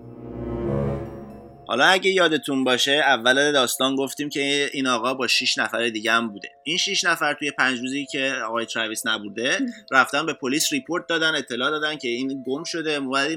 حالا 1.75 1.87
اگه 1.87 2.11
یادتون 2.11 2.65
باشه 2.65 2.93
اول 2.93 3.53
داستان 3.53 3.97
گفتیم 3.97 4.29
که 4.29 4.71
این 4.73 4.87
آقا 4.87 5.15
با 5.15 5.27
6 5.27 5.59
نفر 5.59 5.89
دیگه 5.89 6.13
هم 6.13 6.29
بوده. 6.29 6.49
این 6.63 6.77
6 6.77 7.05
نفر 7.05 7.35
توی 7.35 7.51
پنج 7.51 7.81
روزی 7.81 8.07
که 8.07 8.33
آقای 8.47 8.67
تراویس 8.67 9.07
نبوده 9.07 9.59
رفتن 9.93 10.27
به 10.27 10.33
پلیس 10.33 10.73
report 10.73 11.07
دادن 11.07 11.35
اطلاع 11.35 11.71
دادن 11.71 11.97
که 11.97 12.09
این 12.09 12.45
گم 12.47 12.65
شده. 12.65 13.01
ولی 13.01 13.37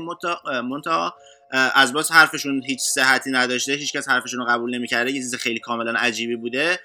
منتها 0.64 1.16
اه، 1.52 1.72
از 1.76 1.94
باز 1.94 2.12
حرفشون 2.12 2.64
هیچ 2.66 2.80
صحتی 2.80 3.32
نداشته 3.32 3.74
هیچکس 3.74 4.10
حرفشون 4.10 4.40
رو 4.40 4.46
قبول 4.46 4.76
نمی‌کرده. 4.76 5.12
یه 5.12 5.22
چیز 5.22 5.36
خیلی 5.36 5.60
کاملا 5.60 5.94
عجیبی 5.94 6.36
بوده 6.36 6.80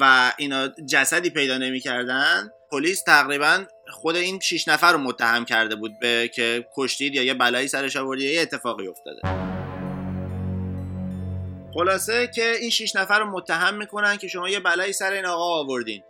و 0.00 0.32
اینا 0.38 0.68
جسدی 0.68 1.30
پیدا 1.30 1.58
نمی‌کردن. 1.58 2.50
پلیس 2.70 3.02
تقریبا 3.02 3.64
خود 3.90 4.16
این 4.16 4.40
6 4.40 4.68
نفر 4.68 4.92
رو 4.92 4.98
متهم 4.98 5.44
کرده 5.44 5.76
بود 5.76 5.92
به 6.00 6.30
که 6.34 6.66
کشتید 6.76 7.14
یا 7.14 7.22
یه 7.22 7.34
بلایی 7.34 7.68
سرش 7.68 7.96
آوردی 7.96 8.24
یا 8.24 8.32
یه 8.32 8.40
اتفاقی 8.40 8.88
افتاده. 8.88 9.45
خلاصه 11.76 12.26
که 12.34 12.50
این 12.60 12.70
6 12.70 12.96
نفر 12.96 13.18
رو 13.18 13.26
متهم 13.26 13.74
می‌کنن 13.74 14.16
که 14.16 14.28
شما 14.28 14.48
یه 14.48 14.60
بلایی 14.60 14.92
سر 14.92 15.12
این 15.12 15.26
آقا 15.26 15.60
آوردین. 15.60 16.02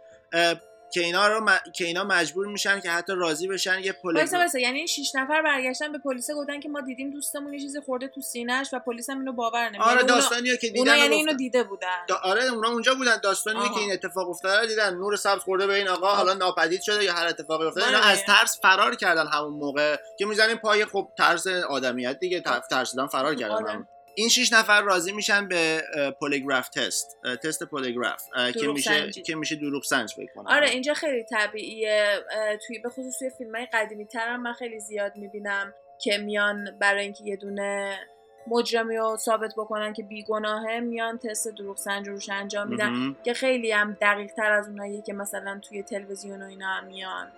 که 0.94 1.00
اینا 1.00 1.28
رو 1.28 1.44
م- 1.50 1.58
که 1.74 1.84
اینا 1.84 2.04
مجبور 2.04 2.46
میشن 2.46 2.80
که 2.80 2.90
حتی 2.90 3.12
راضی 3.16 3.48
بشن 3.48 3.78
یه 3.78 3.92
پلیس 3.92 4.34
وایسا 4.34 4.58
یعنی 4.58 4.78
این 4.78 4.86
شیش 4.86 5.14
نفر 5.14 5.42
برگشتن 5.42 5.92
به 5.92 5.98
پلیس 5.98 6.30
گفتن 6.30 6.60
که 6.60 6.68
ما 6.68 6.80
دیدیم 6.80 7.10
دوستمون 7.10 7.52
یه 7.54 7.60
چیزی 7.60 7.80
خورده 7.80 8.08
تو 8.08 8.20
سینه‌اش 8.20 8.68
و 8.72 8.78
پلیس 8.78 9.10
هم 9.10 9.18
اینو 9.18 9.32
باور 9.32 9.68
نمی‌کنه. 9.68 9.90
آره 9.90 10.02
داستانیه 10.02 10.56
که 10.56 10.68
دیدن 10.68 10.78
اونا 10.80 10.96
یعنی. 10.96 11.14
اینو 11.14 11.32
دیده 11.32 11.62
بودن. 11.62 11.88
دا- 12.10 12.20
آره 12.22 12.44
اونا 12.44 12.68
اونجا 12.68 12.94
بودن. 12.94 13.16
داستانی. 13.22 13.68
که 13.68 13.78
این 13.80 13.92
اتفاق 13.92 14.28
افتاده 14.30 14.60
رو 14.60 14.66
دیدن. 14.66 14.94
نور 14.94 15.16
سبز 15.16 15.40
خورده 15.40 15.66
به 15.66 15.74
این 15.74 15.88
آقا 15.88 16.08
حالا 16.14 16.34
ناپدید 16.34 16.80
شده 16.82 17.04
یا 17.04 17.12
هر 17.12 17.26
اتفاقی 17.26 17.66
افتاده. 17.66 17.86
اینا 17.86 18.00
بله. 18.00 18.08
از 18.08 18.24
ترس 18.24 18.60
فرار 18.62 18.94
کردن 18.94 19.26
همون 19.26 19.52
موقع. 19.52 19.96
که 20.18 20.26
می‌زنیم 20.26 20.56
پای 20.56 20.84
خب 20.84 21.08
ترس 21.18 21.46
آدمیت 21.46 22.18
دیگه. 22.18 22.40
ترس 22.40 22.68
ترسیدن 22.68 23.06
فرار 23.06 23.34
کردن 23.34 23.54
آره. 23.54 23.88
این 24.18 24.28
شش 24.28 24.52
نفر 24.52 24.82
راضی 24.82 25.12
میشن 25.12 25.48
به 25.48 25.82
polygraph 26.20 26.53
test 26.53 26.68
تست 26.68 27.18
polygraph 27.44 28.22
اه، 28.34 28.52
که 28.52 28.66
میشه 28.68 28.90
سنجی. 28.90 29.22
که 29.22 29.34
میشه 29.34 29.56
دروغ 29.56 29.84
سنج 29.84 30.14
بکنن 30.18 30.52
آره 30.52 30.70
اینجا 30.70 30.94
خیلی 30.94 31.24
طبیعیه 31.24 32.24
توی 32.66 32.78
به 32.78 32.88
خصوص 32.88 33.18
توی 33.18 33.30
فیلم 33.38 33.54
های 33.54 33.66
قدیمی 33.72 34.06
تر 34.06 34.36
من 34.36 34.52
خیلی 34.52 34.80
زیاد 34.80 35.16
می‌بینم 35.16 35.74
که 36.00 36.18
میان 36.18 36.78
برای 36.80 37.02
اینکه 37.02 37.24
یه 37.24 37.36
دونه 37.36 37.98
مجرمی 38.46 38.96
رو 38.96 39.16
ثابت 39.16 39.52
بکنن 39.56 39.92
که 39.92 40.02
بیگناهه 40.02 40.80
میان 40.80 41.18
تست 41.18 41.48
دروغ 41.48 41.76
سنج 41.76 42.08
روش 42.08 42.28
انجام 42.28 42.68
میدن. 42.68 43.16
که 43.24 43.34
خیلی 43.34 43.72
هم 43.72 43.96
دقیق 44.00 44.32
تر 44.32 44.52
از 44.52 44.68
اونایی 44.68 45.02
که 45.02 45.12
مثلا 45.12 45.60
توی 45.68 45.82
تلویزیون 45.82 46.42
و 46.42 46.46
اینا 46.46 46.66
هم 46.66 46.84
میان. 46.84 47.32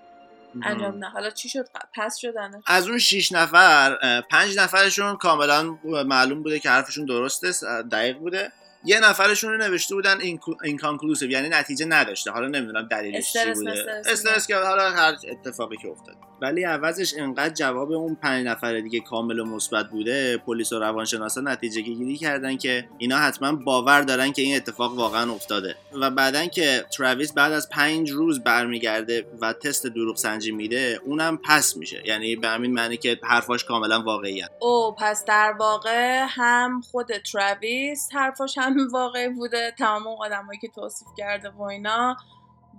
انجام 0.62 0.94
میدن 0.94 1.08
حالا 1.08 1.30
چی 1.30 1.48
شد؟ 1.48 1.64
pass 1.94 2.16
شدن. 2.16 2.50
از 2.66 2.88
اون 2.88 2.98
6 2.98 3.32
نفر 3.32 3.96
پنج 4.30 4.58
نفرشون 4.58 5.16
کاملا 5.16 5.78
معلوم 5.84 6.42
بوده 6.42 6.58
که 6.58 6.70
حرفشون 6.70 7.04
درسته 7.04 7.52
دقیق 7.92 8.18
بوده. 8.18 8.52
یه 8.84 9.00
نفرشون 9.00 9.50
رو 9.50 9.56
نوشته 9.56 9.94
بودن 9.94 10.18
inconclusive 10.64 11.30
یعنی 11.30 11.48
نتیجه 11.48 11.86
نداشته. 11.86 12.30
حالا 12.30 12.48
نمی‌دونم 12.48 12.88
دلیلش 12.88 13.32
چی 13.32 13.52
بوده. 13.54 14.02
استرس 14.06 14.46
که 14.46 14.56
حالا 14.56 14.90
هر 14.90 15.14
اتفاقی 15.30 15.76
که 15.76 15.88
افتاد 15.88 16.16
ولی 16.42 16.64
عوضش 16.64 17.14
انقدر 17.18 17.54
جواب 17.54 17.92
اون 17.92 18.14
پنج 18.14 18.46
نفر 18.46 18.80
دیگه 18.80 19.00
کامل 19.00 19.38
و 19.38 19.44
مثبت 19.44 19.90
بوده. 19.90 20.36
پلیس 20.36 20.72
و 20.72 20.78
روانشناسا 20.78 21.40
نتیجه 21.40 21.80
گیری 21.80 22.16
کردن 22.16 22.56
که 22.56 22.88
اینا 22.98 23.16
حتما 23.16 23.52
باور 23.52 24.00
دارن 24.00 24.32
که 24.32 24.42
این 24.42 24.56
اتفاق 24.56 24.94
واقعا 24.94 25.32
افتاده. 25.32 25.76
و 26.00 26.10
بعدن 26.10 26.48
که 26.48 26.84
تراویس 26.96 27.32
بعد 27.32 27.52
از 27.52 27.68
پنج 27.68 28.10
روز 28.10 28.40
برمیگرده 28.40 29.26
و 29.40 29.52
تست 29.52 29.86
دروغ 29.86 30.16
سنجی 30.16 30.52
میده 30.52 31.00
اونم 31.04 31.38
pass 31.44 31.76
میشه. 31.76 32.02
یعنی 32.06 32.36
به 32.36 32.48
همین 32.48 32.72
معنی 32.72 32.96
که 32.96 33.18
حرفاش 33.22 33.64
کاملا 33.64 34.02
واقعی 34.02 34.44
او 34.60 34.94
پس 34.98 35.24
در 35.24 35.54
واقع 35.58 36.26
هم 36.28 36.80
خود 36.80 37.08
تراویس 37.32 38.08
حرفاش 38.12 38.58
هم 38.58 38.67
واقعی 38.92 39.28
بوده 39.28 39.74
تمام 39.78 40.06
اون 40.06 40.16
آدمایی 40.20 40.58
که 40.58 40.68
توصیف 40.68 41.08
کرده 41.16 41.50
و 41.50 41.62
اینا 41.62 42.16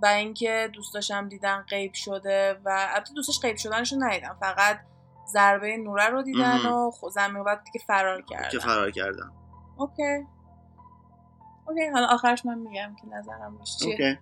و 0.02 0.06
اینکه 0.06 0.70
دوستاشم 0.72 1.28
دیدن 1.28 1.64
غیب 1.70 1.94
شده 1.94 2.60
و 2.64 2.88
البته 2.94 3.14
دوستاش 3.14 3.40
غیب 3.40 3.56
شدنشو 3.56 3.96
ندیدم 3.98 4.36
فقط 4.40 4.80
ضربه 5.32 5.76
نوره 5.76 6.08
رو 6.08 6.22
دیدن. 6.22 6.66
و 6.66 6.90
زمین 7.10 7.44
بعد 7.44 7.64
دیگه 7.64 7.86
فرار 7.86 8.22
کردن. 8.22 8.48
که 8.48 8.58
فرار 8.58 8.90
کردن. 8.90 9.30
okay. 9.76 10.26
okay 11.68 11.88
حالا 11.92 12.06
آخرش 12.06 12.46
من 12.46 12.58
میگم 12.58 12.96
که 13.00 13.16
نظرم 13.16 13.58
روش 13.58 13.76
چیه. 13.76 13.92
okay. 13.92 14.18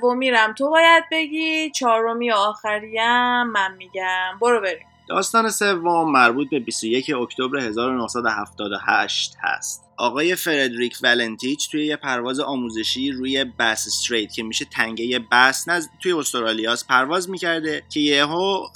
سومیرم 0.00 0.54
تو 0.54 0.70
باید 0.70 1.04
بگی 1.12 1.70
چهارمی 1.70 2.30
و 2.30 2.34
آخریم 2.34 3.42
من 3.42 3.74
میگم. 3.76 4.38
برو 4.40 4.60
بریم. 4.60 4.86
داستان 5.08 5.50
سوم 5.50 6.12
مربوط 6.12 6.50
به 6.50 6.60
21 6.60 7.10
اکتبر 7.10 7.58
1978 7.58 9.36
هست. 9.40 9.85
آقای 9.98 10.36
فردریک 10.36 10.98
ولنتیچ 11.02 11.70
توی 11.70 11.86
یه 11.86 11.96
پرواز 11.96 12.40
آموزشی 12.40 13.12
روی 13.12 13.44
بس 13.44 13.86
استریت 13.86 14.32
که 14.32 14.42
میشه 14.42 14.64
تنگه 14.64 15.18
بس 15.18 15.68
نز... 15.68 15.88
توی 16.02 16.12
استرالیاس 16.12 16.84
پرواز 16.84 17.30
می‌کرده 17.30 17.82
که 17.90 18.00
یهو 18.00 18.66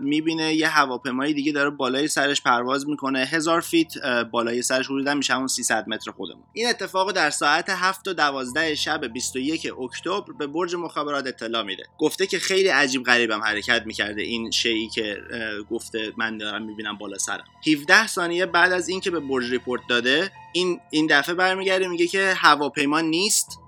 می‌بینه 0.00 0.54
یه 0.54 0.68
هواپیمای 0.68 1.32
دیگه 1.32 1.52
داره 1.52 1.70
بالای 1.70 2.08
سرش 2.08 2.42
پرواز 2.42 2.88
می‌کنه 2.88 3.18
هزار 3.18 3.60
فیت 3.60 3.92
بالای 4.32 4.62
سرش 4.62 4.86
حدودا 4.86 5.14
میشه 5.14 5.34
همون 5.34 5.46
300 5.46 5.88
متر 5.88 6.10
خودمون. 6.10 6.42
این 6.52 6.68
اتفاق 6.68 7.12
در 7.12 7.30
ساعت 7.30 7.70
7 7.70 8.08
و 8.08 8.12
12 8.12 8.74
شب 8.74 9.04
21 9.06 9.72
اکتبر 9.80 10.32
به 10.38 10.46
برج 10.46 10.74
مخابرات 10.74 11.26
اطلاع 11.26 11.62
میده. 11.62 11.84
گفته 11.98 12.26
که 12.26 12.38
خیلی 12.38 12.68
عجیب 12.68 13.02
غریبم 13.02 13.40
حرکت 13.40 13.82
می‌کرده 13.86 14.22
این 14.22 14.50
شیعی 14.50 14.88
که 14.88 15.16
گفته 15.70 16.12
من 16.16 16.38
دارم 16.38 16.62
می‌بینم 16.62 16.98
بالا 16.98 17.18
سرم. 17.18 17.44
17 17.66 18.06
ثانیه 18.06 18.46
بعد 18.46 18.72
از 18.72 18.88
اینکه 18.88 19.10
به 19.10 19.20
برج 19.20 19.50
report 19.50 19.82
داده 19.88 20.30
این 20.52 20.80
این 20.90 21.06
دفعه 21.06 21.34
برمیگرده 21.34 21.88
میگه 21.88 22.06
که 22.06 22.34
هواپیما 22.36 23.00
نیست 23.00 23.58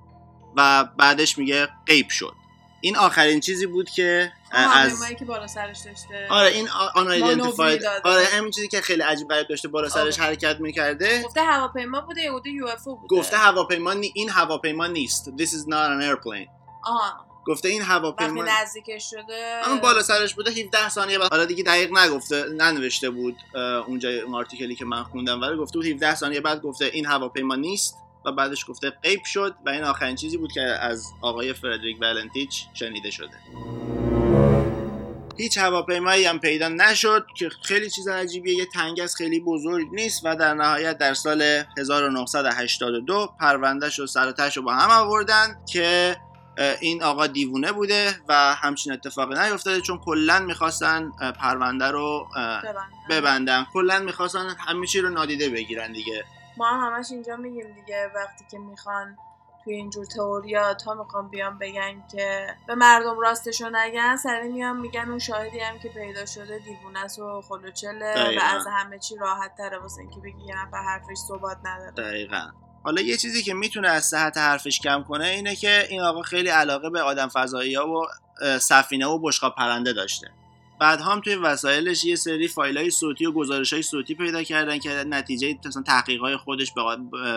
و 0.57 0.85
بعدش 0.85 1.39
میگه 1.39 1.69
غیب 1.87 2.09
شد. 2.09 2.35
این 2.81 2.97
آخرین 2.97 3.41
چیزی 3.41 3.67
بود 3.67 3.91
که 3.91 4.33
از 4.53 5.13
که 5.19 5.25
بالا 5.25 5.47
سرش 5.47 5.79
داشته. 5.79 6.27
آره 6.31 6.49
این 6.49 6.69
آن 6.95 7.07
داده. 7.07 8.01
آره 8.05 8.25
همین 8.25 8.51
چیزی 8.51 8.69
که 8.69 8.81
خیلی 8.81 9.03
عجیب 9.03 9.29
غریب 9.29 9.49
داشته 9.49 9.69
بالا 9.69 9.89
سرش 9.89 10.21
آره. 10.21 10.29
حرکت 10.29 10.61
می‌کرده. 10.61 11.23
گفته 11.23 11.43
هواپیما 11.43 12.01
بوده 12.01 12.21
یا 12.21 12.33
بوده 12.33 12.51
UFO 12.51 12.97
بوده؟ 12.97 13.17
گفته 13.17 13.37
هواپیما 13.37 13.93
نی... 13.93 14.13
این 14.15 14.31
هواپیما 14.31 14.87
نیست. 14.87 15.31
This 15.37 15.49
is 15.49 15.67
not 15.67 15.91
an 15.91 16.03
airplane. 16.03 16.49
آها. 16.85 17.32
گفته 17.47 17.69
این 17.69 17.81
وقتی 17.81 17.93
هواپیما 17.93 18.45
نزدیکش 18.63 19.11
شده 19.11 19.61
همون 19.63 19.81
بالا 19.81 20.03
سرش 20.03 20.35
بوده 20.35 20.51
17 20.51 20.89
ثانیه 20.89 21.19
بعد 21.19 21.31
حالا 21.31 21.45
دیگه 21.45 21.63
دقیق 21.63 21.99
نگفته 21.99 22.45
ننوشته 22.45 23.11
بود 23.11 23.37
اونجا 23.87 24.09
اون 24.25 24.35
آرتیکلی 24.35 24.75
که 24.75 24.85
من 24.85 25.03
خوندم. 25.03 25.41
ولی 25.41 25.57
گفته 25.57 25.79
بود 25.79 25.87
17 25.87 26.15
ثانیه 26.15 26.41
بعد 26.41 26.63
گفته 26.63 26.85
این 26.85 27.07
هواپیما 27.07 27.55
نیست 27.55 27.97
و 28.25 28.33
بعدش 28.33 28.65
گفته 28.69 28.91
غیب 28.91 29.25
شد 29.25 29.55
و 29.67 29.71
این 29.71 29.85
آخرین 29.85 30.17
چیزی 30.17 30.37
بود 30.37 30.53
که 30.53 30.63
از 30.63 31.07
آقای 31.21 31.53
فردریک 31.53 31.97
ولنتیچ 32.01 32.65
شنیده 32.75 33.11
شده. 33.11 33.37
هیچ 35.37 35.59
هواپیمایی 35.59 36.25
هم 36.25 36.39
پیدا 36.39 36.69
نشد 36.69 37.27
که 37.37 37.49
خیلی 37.63 37.91
چیز 37.91 38.09
عجیبیه. 38.09 38.55
یه 38.55 38.67
تنگس 38.67 39.15
خیلی 39.15 39.41
بزرگ 39.41 39.87
نیست 39.93 40.21
و 40.25 40.37
در 40.37 40.55
نهایت 40.55 40.99
در 40.99 41.15
سال 41.15 41.43
1982 41.79 43.35
پروندهش 43.41 44.01
و 44.01 44.07
سرتش 44.07 44.57
رو 44.57 44.63
با 44.63 44.73
هم 44.73 44.91
آوردن 44.91 45.57
که 45.73 46.17
این 46.81 47.03
آقا 47.03 47.27
دیوونه 47.27 47.73
بوده 47.73 48.15
و 48.29 48.55
همچین 48.55 48.93
اتفاقی 48.93 49.35
نیفتاده 49.35 49.81
چون 49.81 49.99
کلا 49.99 50.39
می‌خواستن 50.39 51.11
پرونده 51.41 51.91
رو 51.91 52.27
ببندن. 53.11 53.67
کلا 53.73 53.99
می‌خواستن 53.99 54.49
همه 54.69 54.87
چی 54.87 55.01
رو 55.01 55.11
نادیده 55.11 55.49
بگیرن 55.49 55.93
دیگه 55.93 56.25
ما 56.57 56.67
هم 56.67 56.93
همش 56.93 57.07
اینجا 57.11 57.37
میگیم 57.37 57.73
دیگه 57.75 58.11
وقتی 58.15 58.45
که 58.51 58.59
می‌خوان 58.59 59.17
توی 59.65 59.75
اینجور 59.75 60.05
تئوریا 60.05 60.75
تا 60.75 60.95
می‌خوان 60.95 61.29
بیان 61.29 61.59
بگن 61.59 62.03
که 62.13 62.47
به 62.67 62.75
مردم 62.75 63.21
راستشو 63.21 63.71
نگن 63.73 64.17
سری 64.17 64.49
میان 64.49 64.81
میگن 64.81 65.09
اون 65.09 65.19
شاهدی 65.19 65.61
هم 65.61 65.79
که 65.79 65.89
پیدا 65.89 66.27
شده 66.27 66.59
دیوونه 66.59 67.05
است 67.05 67.19
و 67.19 67.43
خلوچله 67.43 68.39
و. 68.39 68.43
از 68.43 68.67
همه 68.67 68.99
چی 68.99 69.17
راحت 69.17 69.57
تره 69.57 69.79
واسه 69.79 70.01
اینکه 70.01 70.21
بگی 70.21 70.45
یه 70.47 70.67
نفر 70.67 70.83
حرفش 70.83 71.19
ثبات 71.29 71.57
نداره 71.65 71.91
دقیقا 71.91 72.51
حالا 72.83 73.03
یه 73.03 73.17
چیزی 73.17 73.43
که 73.43 73.55
می‌تونه 73.55 73.89
از 73.89 74.05
صحت 74.05 74.37
حرفش 74.37 74.81
کم 74.81 75.05
کنه 75.09 75.27
اینه 75.27 75.57
که 75.57 75.87
این 75.91 76.01
آقا 76.01 76.23
خیلی 76.23 76.49
علاقه 76.49 76.91
به 76.91 77.03
آدم 77.03 77.29
فضایی 77.29 77.75
ها 77.75 77.89
و 77.89 78.07
سفینه 78.59 79.07
و 79.07 79.19
بشقاب 79.19 79.55
پرنده 79.55 79.93
داشته. 79.93 80.31
بعد 80.81 81.01
هم 81.01 81.21
توی 81.21 81.35
وسایلش 81.35 82.05
یه 82.05 82.17
سری 82.17 82.49
فایل 82.49 82.79
های 82.79 82.91
صوتی 82.91 83.27
و 83.27 83.33
گزارش 83.33 83.73
های 83.73 83.83
صوتی 83.83 84.15
پیدا 84.15 84.43
کردن 84.43 84.79
که 84.79 84.91
نتیجه 84.91 85.59
مثلا 85.65 85.83
تحقیق 85.83 86.21
های 86.21 86.37
خودش 86.37 86.73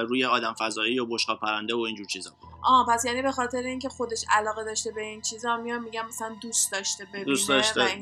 روی 0.07 0.25
آدم 0.25 0.53
فضایی 0.59 0.99
و 0.99 1.05
بشقاب 1.05 1.39
پرنده 1.39 1.75
و 1.75 1.79
اینجور 1.79 2.05
چیزا 2.05 2.31
بود. 2.41 2.49
آه 2.63 2.87
پس 2.89 3.05
یعنی 3.05 3.21
به 3.21 3.31
خاطر 3.31 3.57
اینکه 3.57 3.89
خودش 3.89 4.25
علاقه 4.31 4.63
داشته 4.63 4.91
به 4.91 5.01
این 5.01 5.21
چیزا 5.21 5.57
میان 5.57 5.83
میگن 5.83 6.05
مثلا 6.05 6.35
دوست 6.41 6.71
داشته 6.71 7.05
ببینه 7.05 7.25
دوست 7.25 7.49
داشته، 7.49 7.81
و 7.81 7.83
این 7.83 8.01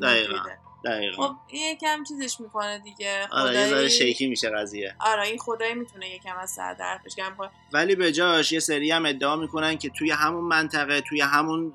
دقیقاً. 0.86 1.28
خب 1.28 1.36
این 1.48 1.72
یکم 1.72 2.04
چیزش 2.04 2.40
می‌کنه 2.40 2.80
دیگه. 2.80 3.28
آره 3.32 3.56
یه 3.56 3.68
ذره 3.68 3.88
شیکی 3.88 4.28
میشه 4.28 4.50
قضیه. 4.50 4.96
آره 5.00 5.24
این 5.24 5.38
خدایی 5.38 5.74
می‌تونه 5.74 6.10
یکم 6.10 6.38
از 6.38 6.50
سر 6.50 7.00
کنه. 7.38 7.50
ولی 7.74 7.96
به 7.96 8.12
جاش 8.12 8.52
یه 8.52 8.60
سری 8.60 8.92
هم 8.92 9.06
ادعا 9.06 9.36
می‌کنن 9.36 9.78
که 9.78 9.90
توی 9.90 10.12
همون 10.12 10.44
منطقه 10.44 11.02
توی 11.02 11.22
همون 11.22 11.74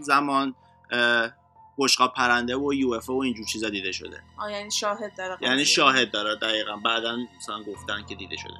زمان 0.00 0.54
اه، 0.90 1.30
بشقاب 1.78 2.14
پرنده 2.14 2.56
و 2.56 2.74
UFO 2.74 3.10
و 3.10 3.12
اینجور 3.12 3.46
چیزا 3.46 3.68
دیده 3.68 3.92
شده. 3.92 4.22
آه 4.38 4.52
یعنی 4.52 4.70
شاهد 4.70 5.16
داره 5.16 5.36
یعنی. 5.40 5.64
شاهد 5.64 6.10
داره 6.10 6.36
دقیقا. 6.36 6.76
بعدا 6.76 7.16
مثلا 7.38 7.62
گفتن 7.62 8.06
که 8.08 8.14
دیده 8.14 8.36
شده. 8.36 8.54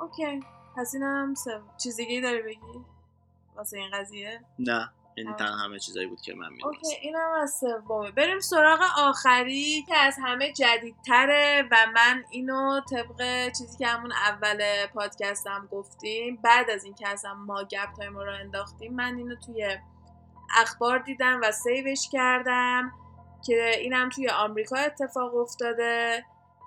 okay. 0.00 0.40
پس 0.76 0.94
اینم 0.94 1.34
سو... 1.34 1.50
چیز 1.82 1.96
دیگه 1.96 2.20
داری 2.20 2.42
بگی؟ 2.42 2.84
واسه 3.56 3.78
این 3.78 3.90
قضیه؟ 3.90 4.40
نه. 4.58 4.90
یعنی 5.16 5.30
آه. 5.30 5.36
تنها 5.36 5.56
همه 5.56 5.78
چیزایی 5.78 6.06
بود 6.06 6.20
که 6.20 6.34
من 6.34 6.46
okay 6.46 6.66
می‌دونستم 6.66 6.98
اینم 7.02 7.30
از 7.42 7.58
سومه. 7.60 8.10
بریم 8.10 8.40
سراغ 8.40 8.80
آخری 8.98 9.84
که 9.88 9.96
از 9.96 10.16
همه 10.22 10.52
جدیدتره 10.52 11.68
و 11.70 11.76
من 11.94 12.24
اینو 12.30 12.80
طبق 12.90 13.48
چیزی 13.48 13.78
که 13.78 13.86
همون 13.86 14.12
اول 14.12 14.86
پادکستم 14.94 15.68
گفتیم 15.72 16.36
بعد 16.42 16.70
از 16.70 16.84
اینکه 16.84 17.08
اصلا 17.08 17.34
ما 17.34 17.64
گپ 17.64 17.92
تایم 17.96 18.16
رو 18.16 18.32
انداختیم 18.32 18.94
من 18.94 19.16
اینو 19.16 19.36
توی 19.36 19.78
اخبار 20.56 20.98
دیدم 20.98 21.40
و 21.42 21.52
سیوش 21.52 22.08
کردم 22.12 22.92
که 23.46 23.70
اینم 23.78 24.08
توی 24.08 24.28
آمریکا 24.28 24.76
اتفاق 24.76 25.36
افتاده 25.36 26.24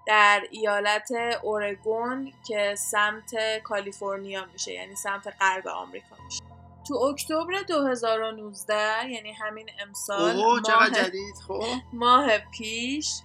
در 0.08 0.44
ایالت 0.52 1.12
اورگون 1.44 2.34
که 2.48 2.76
سمت 2.78 3.32
کالیفرنیا 3.64 4.46
میشه 4.54 4.74
یعنی 4.74 4.96
سمت 4.96 5.28
غرب 5.40 5.68
آمریکا 5.68 6.16
میشه. 6.26 6.49
تو 6.90 6.96
اکتبر 6.96 7.62
2019 7.68 9.10
یعنی 9.10 9.34
همین 9.34 9.70
امسال 9.88 10.22
اوه 10.22 10.46
ماه, 10.46 10.62
چقدر 10.62 11.04
جدید 11.04 11.36
خب 11.48 11.64
ماه 11.94 12.38
پیش 12.38 13.22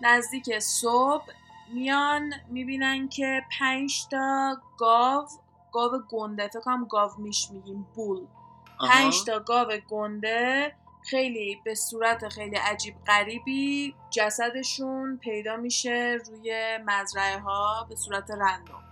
نزدیک 0.00 0.58
صبح 0.58 1.24
میان 1.74 2.32
می‌بینن 2.48 3.08
که 3.08 3.42
پنج 3.58 4.06
تا 4.10 4.56
گاو 4.78 5.26
گاو 5.72 6.02
گنده 6.10 6.48
فکر 6.48 6.60
کنم 6.60 6.84
گاو 6.84 7.10
میش 7.18 7.50
میگیم 7.50 7.86
بول 7.94 8.26
آها. 8.78 8.92
پنج 8.92 9.24
تا 9.24 9.40
گاو 9.40 9.68
گنده 9.88 10.74
خیلی 11.10 11.60
به 11.64 11.74
صورت 11.74 12.28
خیلی 12.28 12.56
عجیب 12.56 12.94
غریبی 13.06 13.94
جسدشون 14.10 15.16
پیدا 15.16 15.56
میشه 15.56 16.18
روی 16.26 16.78
مزرعه 16.86 17.38
ها 17.38 17.86
به 17.88 17.96
صورت 17.96 18.30
رندوم. 18.30 18.82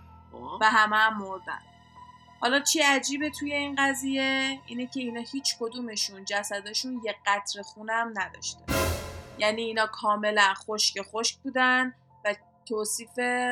و 0.61 0.65
همه 0.65 0.95
هم 0.95 1.17
مردن 1.17 1.70
حالا 2.41 2.59
چی 2.59 2.79
عجیبه 2.79 3.29
توی 3.29 3.53
این 3.53 3.75
قضیه 3.79 4.59
اینه 4.65 4.87
که 4.87 4.99
اینا 4.99 5.21
هیچ 5.31 5.55
کدومشون 5.59 6.25
جسدشون 6.25 7.01
یه 7.05 7.15
قطر 7.25 7.61
خونم 7.61 8.13
نداشته. 8.15 8.59
یعنی 9.37 9.61
اینا 9.61 9.87
کاملا 9.87 10.53
خشک 10.53 11.01
خشک 11.01 11.37
بودن 11.37 11.93
و 12.25 12.35
توصیف 12.65 13.09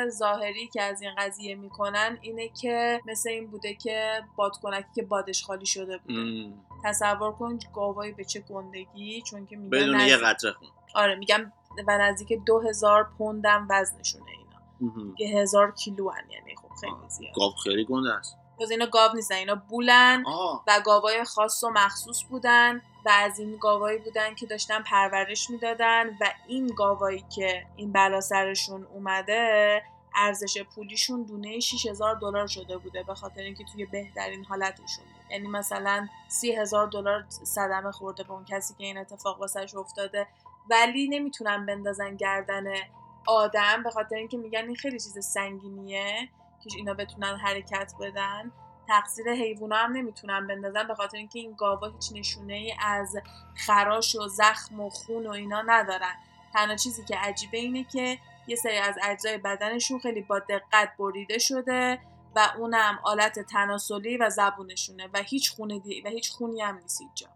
ظاهری 0.09 0.67
که 0.67 0.81
از 0.81 1.01
این 1.01 1.11
قضیه 1.17 1.55
می‌کنن 1.55 2.17
اینه 2.21 2.49
که 2.61 3.01
مثل 3.05 3.29
این 3.29 3.47
بوده 3.47 3.73
که 3.73 4.23
بادکنکی 4.35 4.87
که 4.95 5.03
بادش 5.03 5.43
خالی 5.43 5.65
شده 5.65 5.97
بوده. 5.97 6.19
م. 6.19 6.53
تصور 6.83 7.31
کن 7.31 7.59
گاوایی 7.73 8.11
به 8.11 8.23
چه 8.23 8.39
گندگی 8.39 9.21
چون 9.21 9.45
که 9.45 9.55
میگن 9.55 9.69
بدون 9.69 9.99
یه 9.99 10.17
قطره 10.17 10.51
خون. 10.51 10.69
آره 10.95 11.15
میگم 11.15 11.51
و 11.87 11.97
نزدیک 11.97 12.39
دو 12.45 12.59
هزار 12.59 13.09
پوندم 13.17 13.67
وزنشونه 13.69 14.31
اینا. 14.31 15.13
یه 15.19 15.39
هزار 15.39 15.71
کیلو 15.71 16.09
هن 16.09 16.29
یعنی 16.29 16.55
خب 16.55 16.69
خیلی 16.81 17.09
زیاد. 17.09 17.33
گاو 17.35 17.51
خیلی 17.63 17.85
گنده 17.85 18.13
است. 18.13 18.38
باز 18.59 18.71
اینا 18.71 18.85
گاو 18.85 19.15
نیستن 19.15 19.35
اینا 19.35 19.55
بولن 19.55 20.23
آه. 20.25 20.63
و 20.67 20.81
گاوای 20.85 21.23
خاص 21.23 21.63
و 21.63 21.69
مخصوص 21.69 22.23
بودن 22.29 22.81
و 23.05 23.09
از 23.09 23.39
این 23.39 23.57
گاوایی 23.57 23.97
بودن 23.97 24.35
که 24.35 24.45
داشتن 24.45 24.83
پرورش 24.83 25.49
می‌دادن 25.49 26.09
و 26.21 26.25
این 26.47 26.67
گاوایی 26.67 27.25
که 27.35 27.65
این 27.75 27.91
بلا 27.91 28.21
سرشون 28.21 28.87
اومده 28.93 29.81
ارزش 30.15 30.61
پولیشون 30.75 31.23
دونه 31.23 31.59
6000 31.59 32.15
دلار 32.15 32.47
شده 32.47 32.77
بوده 32.77 33.03
به 33.03 33.13
خاطر 33.13 33.41
اینکه 33.41 33.63
توی 33.73 33.85
بهترین 33.85 34.45
حالتشون 34.45 35.05
بود. 35.05 35.31
یعنی 35.31 35.47
مثلا 35.47 36.07
30000 36.27 36.87
دلار 36.87 37.25
صدمه 37.29 37.91
خورده 37.91 38.23
به 38.23 38.31
اون 38.31 38.45
کسی 38.45 38.73
که 38.77 38.83
این 38.83 38.97
اتفاق 38.97 39.39
واسش 39.39 39.75
افتاده. 39.75 40.27
ولی 40.69 41.07
نمی‌تونن 41.07 41.65
بندازن 41.65 42.15
گردن 42.15 42.63
آدم 43.27 43.83
به 43.83 43.89
خاطر 43.89 44.15
اینکه 44.15 44.37
میگن 44.37 44.65
این 44.65 44.75
خیلی 44.75 44.99
چیز 44.99 45.25
سنگینیه. 45.25 46.29
که 46.63 46.69
اینا 46.77 46.93
بتونن 46.93 47.37
حرکت 47.37 47.93
بدن 47.99 48.51
تقصیر 48.87 49.31
حیوونا 49.31 49.75
هم 49.75 49.91
نمی‌تونن 49.91 50.47
بندازن 50.47 50.87
به 50.87 50.95
خاطر 50.95 51.17
اینکه 51.17 51.39
این 51.39 51.55
گاوا 51.57 51.87
هیچ 51.87 52.11
نشونه 52.13 52.53
ای 52.53 52.73
از 52.79 53.15
خراش 53.55 54.15
و 54.15 54.27
زخم 54.27 54.79
و 54.79 54.89
خون 54.89 55.27
و 55.27 55.31
اینا 55.31 55.61
ندارن 55.61 56.15
تنها 56.53 56.75
چیزی 56.75 57.05
که 57.05 57.17
عجیبه 57.17 57.57
اینه 57.57 57.83
که 57.83 58.17
یه 58.47 58.55
سری 58.55 58.77
از 58.77 58.95
اجزای 59.03 59.37
بدنشون 59.37 59.99
خیلی 59.99 60.21
با 60.21 60.39
دقت 60.39 60.89
بریده 60.99 61.37
شده 61.37 61.99
و 62.35 62.47
اونم 62.57 62.99
آلت 63.03 63.39
تناسلی 63.39 64.17
و 64.17 64.29
زبونشونه 64.29 65.09
و 65.13 65.21
هیچ 65.21 65.51
خونه 65.51 65.79
دی... 65.79 66.01
و 66.01 66.09
هیچ 66.09 66.31
خونی 66.31 66.61
هم 66.61 66.77
نیست 66.77 67.01
اینجا. 67.01 67.27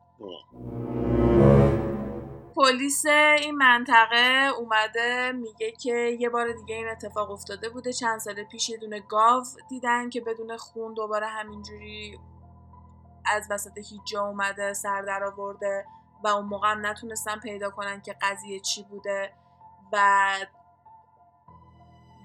پلیس 2.74 3.06
این 3.06 3.56
منطقه 3.56 4.52
اومده 4.58 5.32
میگه 5.32 5.72
که 5.72 6.18
یه 6.20 6.30
بار 6.30 6.52
دیگه 6.52 6.76
این 6.76 6.90
اتفاق 6.90 7.32
افتاده 7.32 7.70
بوده. 7.70 7.94
چند 7.94 8.20
سال 8.20 8.44
پیش 8.44 8.70
یه 8.70 8.78
دونه 8.78 9.00
گاو 9.00 9.44
دیدن 9.70 10.10
که 10.10 10.22
بدون 10.22 10.58
خون 10.58 10.94
دوباره 10.94 11.28
همینجوری 11.28 12.20
از 13.26 13.48
وسط 13.50 13.78
هیچ 13.78 14.02
جا 14.06 14.22
اومده 14.22 14.74
سر 14.74 15.02
در 15.02 15.24
آورده 15.24 15.86
و 16.24 16.28
اون 16.28 16.46
موقع 16.46 16.72
هم 16.72 16.86
نتونستن 16.86 17.40
پیدا 17.40 17.70
کنن 17.70 18.02
که 18.02 18.16
قضیه 18.22 18.60
چی 18.60 18.84
بوده. 18.84 19.34
و 19.92 20.30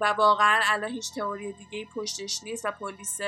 و 0.01 0.05
واقعا 0.05 0.59
الان 0.63 0.91
هیچ 0.91 1.13
تئوری 1.13 1.53
دیگه 1.53 1.85
پشتش 1.85 2.43
نیست 2.43 2.65
و 2.65 2.71
پلیس 2.71 3.19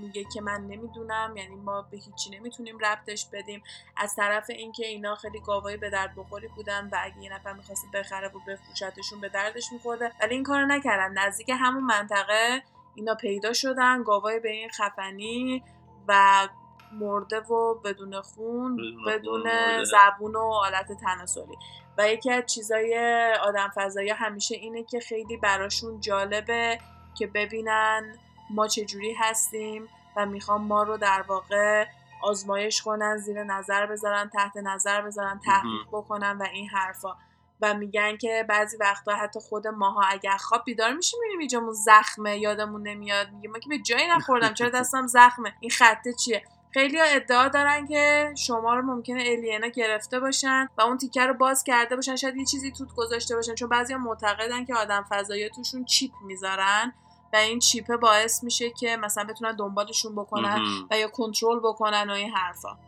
میگه 0.00 0.24
که 0.24 0.40
من 0.40 0.60
نمی‌دونم 0.60 1.36
یعنی 1.36 1.56
ما 1.56 1.82
به 1.82 1.96
هیچی 1.96 2.30
نمی‌تونیم 2.30 2.78
ربطش 2.78 3.26
بدیم. 3.32 3.62
از 3.96 4.14
طرف 4.16 4.50
اینکه 4.50 4.86
اینا 4.86 5.14
خیلی 5.14 5.40
گاوای 5.40 5.76
به 5.76 5.90
درد 5.90 6.14
بخوری 6.16 6.48
بودن 6.48 6.88
و 6.92 6.98
اگه 7.02 7.18
یه 7.22 7.34
نفر 7.34 7.52
می‌خواسته 7.52 7.88
بخره 7.94 8.28
و 8.28 8.38
بفروشتشون 8.46 9.20
به 9.20 9.28
دردش 9.28 9.72
میخورده. 9.72 10.12
ولی 10.20 10.34
این 10.34 10.44
کارو 10.44 10.66
نکردن. 10.66 11.18
نزدیک 11.18 11.50
همون 11.50 11.84
منطقه 11.84 12.62
اینا 12.94 13.14
پیدا 13.14 13.52
شدن 13.52 14.02
گاوای 14.02 14.40
به 14.40 14.50
این 14.50 14.70
خفنی 14.70 15.64
و 16.08 16.48
مرده 16.92 17.40
و 17.40 17.74
بدون 17.74 18.20
خون 18.20 18.76
بدون 19.06 19.42
بدون. 19.42 19.84
زبون 19.84 20.36
و 20.36 20.38
آلت 20.38 20.92
تناسلی. 20.92 21.56
و 21.98 22.08
یکی 22.08 22.32
از 22.32 22.46
چیزای 22.46 22.94
آدم 23.42 23.72
فضایی 23.74 24.10
همیشه 24.10 24.54
اینه 24.54 24.82
که 24.82 25.00
خیلی 25.00 25.36
براشون 25.36 26.00
جالبه 26.00 26.78
که 27.18 27.26
ببینن 27.26 28.18
ما 28.54 28.68
چجوری 28.68 29.14
هستیم 29.14 29.88
و 30.16 30.26
می‌خوام 30.26 30.62
ما 30.62 30.82
رو 30.82 30.96
در 30.96 31.24
واقع 31.28 31.86
آزمایش 32.22 32.82
کنن 32.82 33.16
زیر 33.16 33.44
نظر 33.44 33.86
بذارن 33.86 34.28
تحت 34.28 34.56
نظر 34.56 35.00
بذارن 35.00 35.40
تحقیق 35.44 35.86
بکنن 35.92 36.38
و 36.38 36.42
این 36.52 36.68
حرفا. 36.68 37.16
و 37.62 37.74
میگن 37.74 38.16
که 38.16 38.44
بعضی 38.48 38.76
وقتا 38.76 39.14
حتی 39.14 39.40
خود 39.40 39.66
ماها 39.66 40.02
اگر 40.02 40.36
خواب 40.36 40.64
بیدار 40.64 40.92
میشیم 40.92 41.20
می‌بینیم 41.20 41.38
اینجامون 41.38 41.72
زخمه 41.72 42.38
یادمون 42.38 42.88
نمیاد. 42.88 43.30
میگه 43.30 43.48
ما 43.48 43.58
که 43.58 43.68
به 43.68 43.78
جایی 43.78 44.08
نخوردم 44.08 44.54
چرا 44.54 44.68
دستم 44.68 45.06
زخمه؟ 45.06 45.54
این 45.60 45.70
خطه 45.70 46.12
چیه؟ 46.12 46.44
خیلی 46.74 47.00
ادعا 47.00 47.48
دارن 47.48 47.86
که 47.86 48.34
شما 48.36 48.74
رو 48.74 48.82
ممکنه 48.82 49.22
الینا 49.26 49.66
گرفته 49.66 50.20
باشن 50.20 50.68
و 50.78 50.82
اون 50.82 50.98
تیکه 50.98 51.26
رو 51.26 51.34
باز 51.34 51.64
کرده 51.64 51.96
باشن 51.96 52.16
شاید 52.16 52.36
یه 52.36 52.44
چیزی 52.44 52.72
توت 52.72 52.94
گذاشته 52.94 53.36
باشن. 53.36 53.54
چون 53.54 53.68
بعضیا 53.68 53.98
معتقدن 53.98 54.64
که 54.64 54.74
آدم 54.74 55.06
فضایی 55.10 55.50
توشون 55.50 55.84
چیپ 55.84 56.12
می‌ذارن. 56.24 56.92
و 57.32 57.36
این 57.36 57.58
چیپه 57.58 57.96
باعث 57.96 58.44
میشه 58.44 58.70
که 58.70 58.96
مثلا 58.96 59.24
بتونن 59.24 59.56
دنبالشون 59.56 60.14
بکنن. 60.14 60.60
و 60.90 60.98
یا 60.98 61.08
کنترل 61.08 61.58
بکنن 61.58 62.10
و 62.10 62.12
این 62.12 62.30
حرفا 62.30 62.78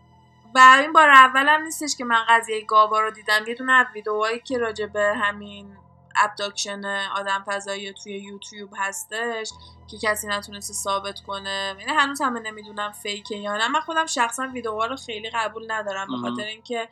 و 0.54 0.76
این 0.80 0.92
بار 0.92 1.10
اولم 1.10 1.62
نیستش 1.62 1.96
که 1.96 2.04
من 2.04 2.24
قضیه 2.28 2.64
گاوا 2.64 3.00
رو 3.00 3.10
دیدم 3.10 3.46
یه 3.48 3.54
دونه 3.54 3.72
از 3.72 3.86
ویدیوهایی 3.94 4.40
که 4.40 4.58
راجع 4.58 4.86
به 4.86 5.14
همین 5.16 5.76
ابداکشن 6.16 6.84
آدم 7.16 7.44
فضایی 7.46 7.92
توی 7.92 8.18
یوتیوب 8.18 8.70
هستش 8.76 9.52
که 9.88 9.98
کسی 9.98 10.26
نتونسته 10.26 10.74
ثابت 10.74 11.20
کنه 11.20 11.76
یعنی 11.78 11.92
هنوز 11.92 12.20
همه 12.22 12.40
نمی‌دونم 12.40 12.92
فیکه 12.92 13.36
یا 13.36 13.56
نه 13.56 13.68
من 13.68 13.80
خودم 13.80 14.06
شخصا 14.06 14.46
ویدیوها 14.46 14.86
رو 14.86 14.96
خیلی 14.96 15.30
قبول 15.30 15.72
ندارم 15.72 16.06
به. 16.06 16.16
خاطر 16.16 16.44
اینکه 16.46 16.88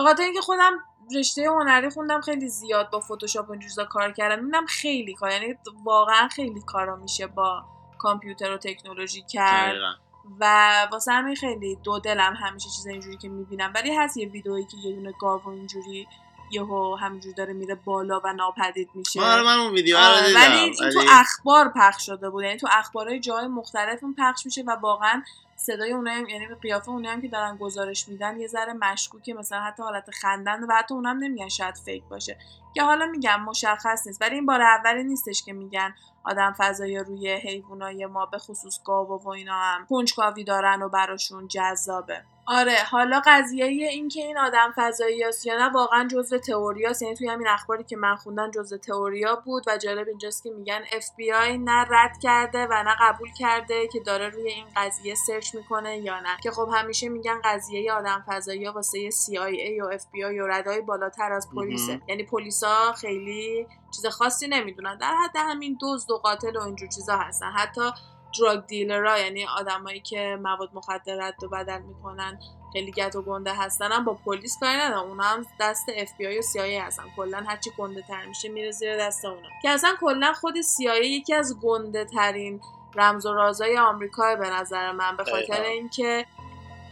به 0.00 0.06
خاطر 0.06 0.22
اینکه 0.22 0.40
خودم 0.40 0.72
رشته 1.16 1.42
هنری 1.42 1.90
خوندم 1.90 2.20
خیلی 2.20 2.48
زیاد 2.48 2.90
با 2.90 3.00
فتوشاپ 3.00 3.48
و 3.48 3.52
این 3.52 3.60
چیزا 3.60 3.84
کار 3.84 4.12
کردم. 4.12 4.44
می‌بینم 4.44 4.66
خیلی 4.66 5.14
کار 5.14 5.30
یعنی 5.30 5.54
واقعا 5.84 6.28
خیلی 6.28 6.62
کارا 6.66 6.96
میشه 6.96 7.26
با 7.26 7.64
کامپیوتر 7.98 8.50
و 8.50 8.56
تکنولوژی 8.56 9.22
کرد. 9.22 9.70
دقیقاً. 9.70 9.92
و 10.40 10.72
واسه 10.92 11.12
همین 11.12 11.36
خیلی 11.36 11.78
دو 11.84 11.98
دلم 11.98 12.34
همیشه 12.34 12.68
چیز 12.76 12.86
اینجوری 12.86 13.16
که 13.16 13.28
می‌بینم. 13.28 13.72
ولی 13.74 13.96
هست 13.96 14.16
یه 14.16 14.28
ویدئویی 14.28 14.64
که 14.64 14.76
یه 14.76 14.94
دونه 14.94 15.12
گاو 15.20 15.48
اینجوری 15.48 16.06
یهو 16.52 16.96
همینجوری 16.96 17.34
داره 17.34 17.52
میره 17.52 17.74
بالا 17.74 18.20
و 18.24 18.32
ناپدید 18.32 18.90
میشه. 18.94 19.22
آره 19.22 19.42
من 19.42 19.58
اون 19.58 19.72
ویدیو 19.72 19.96
رو 19.96 20.02
آره، 20.02 20.26
دیدم 20.26 20.40
ولی 20.40 20.58
این 20.58 20.74
تو 20.74 21.00
اخبار 21.10 21.72
پخش 21.76 22.06
شده 22.06 22.30
بود. 22.30 22.44
یعنی 22.44 22.56
تو 22.56 22.68
اخبارهای 22.72 23.20
جای 23.20 23.46
مختلف 23.46 24.04
اون 24.04 24.14
پخش 24.18 24.46
میشه 24.46 24.62
و 24.62 24.70
واقعا 24.70 25.22
صدای 25.62 25.92
اونها 25.92 26.14
هم 26.14 26.28
یعنی 26.28 26.46
قیافه 26.54 26.88
اونها 26.88 27.12
هم 27.12 27.20
که 27.22 27.28
دارن 27.28 27.56
گزارش 27.56 28.08
میدن 28.08 28.40
یه 28.40 28.46
ذره 28.46 28.72
مشکوکه 28.72 29.34
مثلا 29.34 29.60
حتی 29.60 29.82
حالت 29.82 30.10
خندن 30.10 30.64
و 30.64 30.72
حتی 30.72 30.94
اونم 30.94 31.18
نمیگن 31.18 31.48
شاید 31.48 31.76
فیک 31.84 32.04
باشه. 32.04 32.36
که 32.74 32.82
حالا 32.82 33.06
میگم 33.06 33.40
مشخص 33.40 34.06
نیست 34.06 34.22
ولی 34.22 34.34
این 34.34 34.46
بار 34.46 34.62
اولی 34.62 35.04
نیستش 35.04 35.42
که 35.42 35.52
میگن 35.52 35.94
آدم 36.24 36.54
فضایی 36.58 36.98
روی 36.98 37.28
حیوانای 37.28 38.06
ما 38.06 38.26
به 38.26 38.38
خصوص 38.38 38.80
گاو 38.84 39.22
و 39.22 39.28
اینا 39.28 39.54
هم 39.54 39.86
کنجکاوی 39.86 40.44
دارن 40.44 40.82
و 40.82 40.88
براشون 40.88 41.48
جذابه. 41.48 42.22
آره 42.52 42.76
حالا 42.90 43.22
قضیه 43.26 43.64
این 43.64 44.08
که 44.08 44.20
این 44.20 44.38
آدم 44.38 44.72
فضایی 44.76 45.24
است 45.24 45.46
یا 45.46 45.58
نه 45.58 45.72
واقعا 45.72 46.08
جزء 46.08 46.38
تئوریاست 46.38 47.02
یعنی 47.02 47.14
توی 47.14 47.28
همین 47.28 47.48
اخباری 47.48 47.84
که 47.84 47.96
من 47.96 48.16
خوندم 48.16 48.50
جزء 48.50 48.76
تئوریا 48.76 49.36
بود 49.36 49.64
و 49.66 49.78
جالب 49.78 50.08
اینجاست 50.08 50.42
که 50.42 50.50
میگن 50.50 50.80
FBI 50.84 51.58
نه 51.64 51.86
رد 51.90 52.18
کرده 52.22 52.66
و 52.66 52.82
نه 52.82 52.94
قبول 53.00 53.32
کرده 53.32 53.88
که 53.88 54.00
داره 54.00 54.28
روی 54.28 54.48
این 54.48 54.66
قضیه 54.76 55.14
سرچ 55.14 55.54
می‌کنه 55.54 55.98
یا 55.98 56.20
نه. 56.20 56.36
که 56.42 56.50
خب 56.50 56.68
همیشه 56.74 57.08
میگن 57.08 57.40
قضیه 57.44 57.92
آدم 57.92 58.24
فضایی 58.28 58.68
واسه 58.68 59.10
CIA 59.10 59.82
و 59.82 59.98
FBI 59.98 60.40
و 60.42 60.46
ردای 60.46 60.80
بالاتر 60.80 61.32
از 61.32 61.48
پلیسه. 61.56 62.00
یعنی 62.08 62.22
پلیسا 62.22 62.92
خیلی 62.92 63.66
چیز 63.96 64.06
خاصی 64.06 64.48
نمی‌دونن. 64.48 64.98
در 64.98 65.14
حد 65.14 65.36
همین 65.36 65.78
دزد 65.82 66.10
و 66.10 66.18
قاتل 66.18 66.56
و 66.56 66.60
اینجور 66.60 66.88
چیزا 66.88 67.16
هستن. 67.16 67.50
حتی 67.50 67.90
drug 68.38 68.66
dealer 68.66 69.11
ها 69.11 69.18
یعنی 69.18 69.46
آدمایی 69.46 70.00
که 70.00 70.38
مواد 70.42 70.70
مخدر 70.74 71.14
رد 71.14 71.44
و 71.44 71.48
بدل 71.48 71.78
می‌کنن 71.78 72.40
خیلی 72.72 72.92
گت 72.92 73.16
و 73.16 73.22
گنده 73.22 73.54
هستن 73.54 73.92
هم 73.92 74.04
با 74.04 74.14
پلیس 74.14 74.58
کاری 74.60 74.76
ندارن. 74.76 75.08
اونا 75.08 75.24
هم 75.24 75.46
دست 75.60 75.86
اف 75.96 76.16
بی 76.18 76.26
آی 76.26 76.38
و 76.38 76.42
CIA 76.42 76.76
هستن. 76.76 77.02
کلا 77.16 77.44
هرچی 77.46 77.70
گنده 77.78 78.02
تر 78.02 78.26
میشه 78.26 78.48
میره 78.48 78.70
زیر 78.70 78.96
دست 78.96 79.24
اونا. 79.24 79.48
که 79.62 79.70
اصلا 79.70 79.90
کلا 80.00 80.32
خود 80.32 80.60
CIA 80.60 80.84
یکی 80.84 81.34
از 81.34 81.60
گنده 81.62 82.04
ترین 82.04 82.60
رمز 82.94 83.26
و 83.26 83.34
رازای 83.34 83.78
آمریکا 83.78 84.36
به 84.36 84.50
نظر 84.50 84.92
من 84.92 85.16
به 85.16 85.24
خاطر. 85.24 85.62
اینکه 85.62 86.26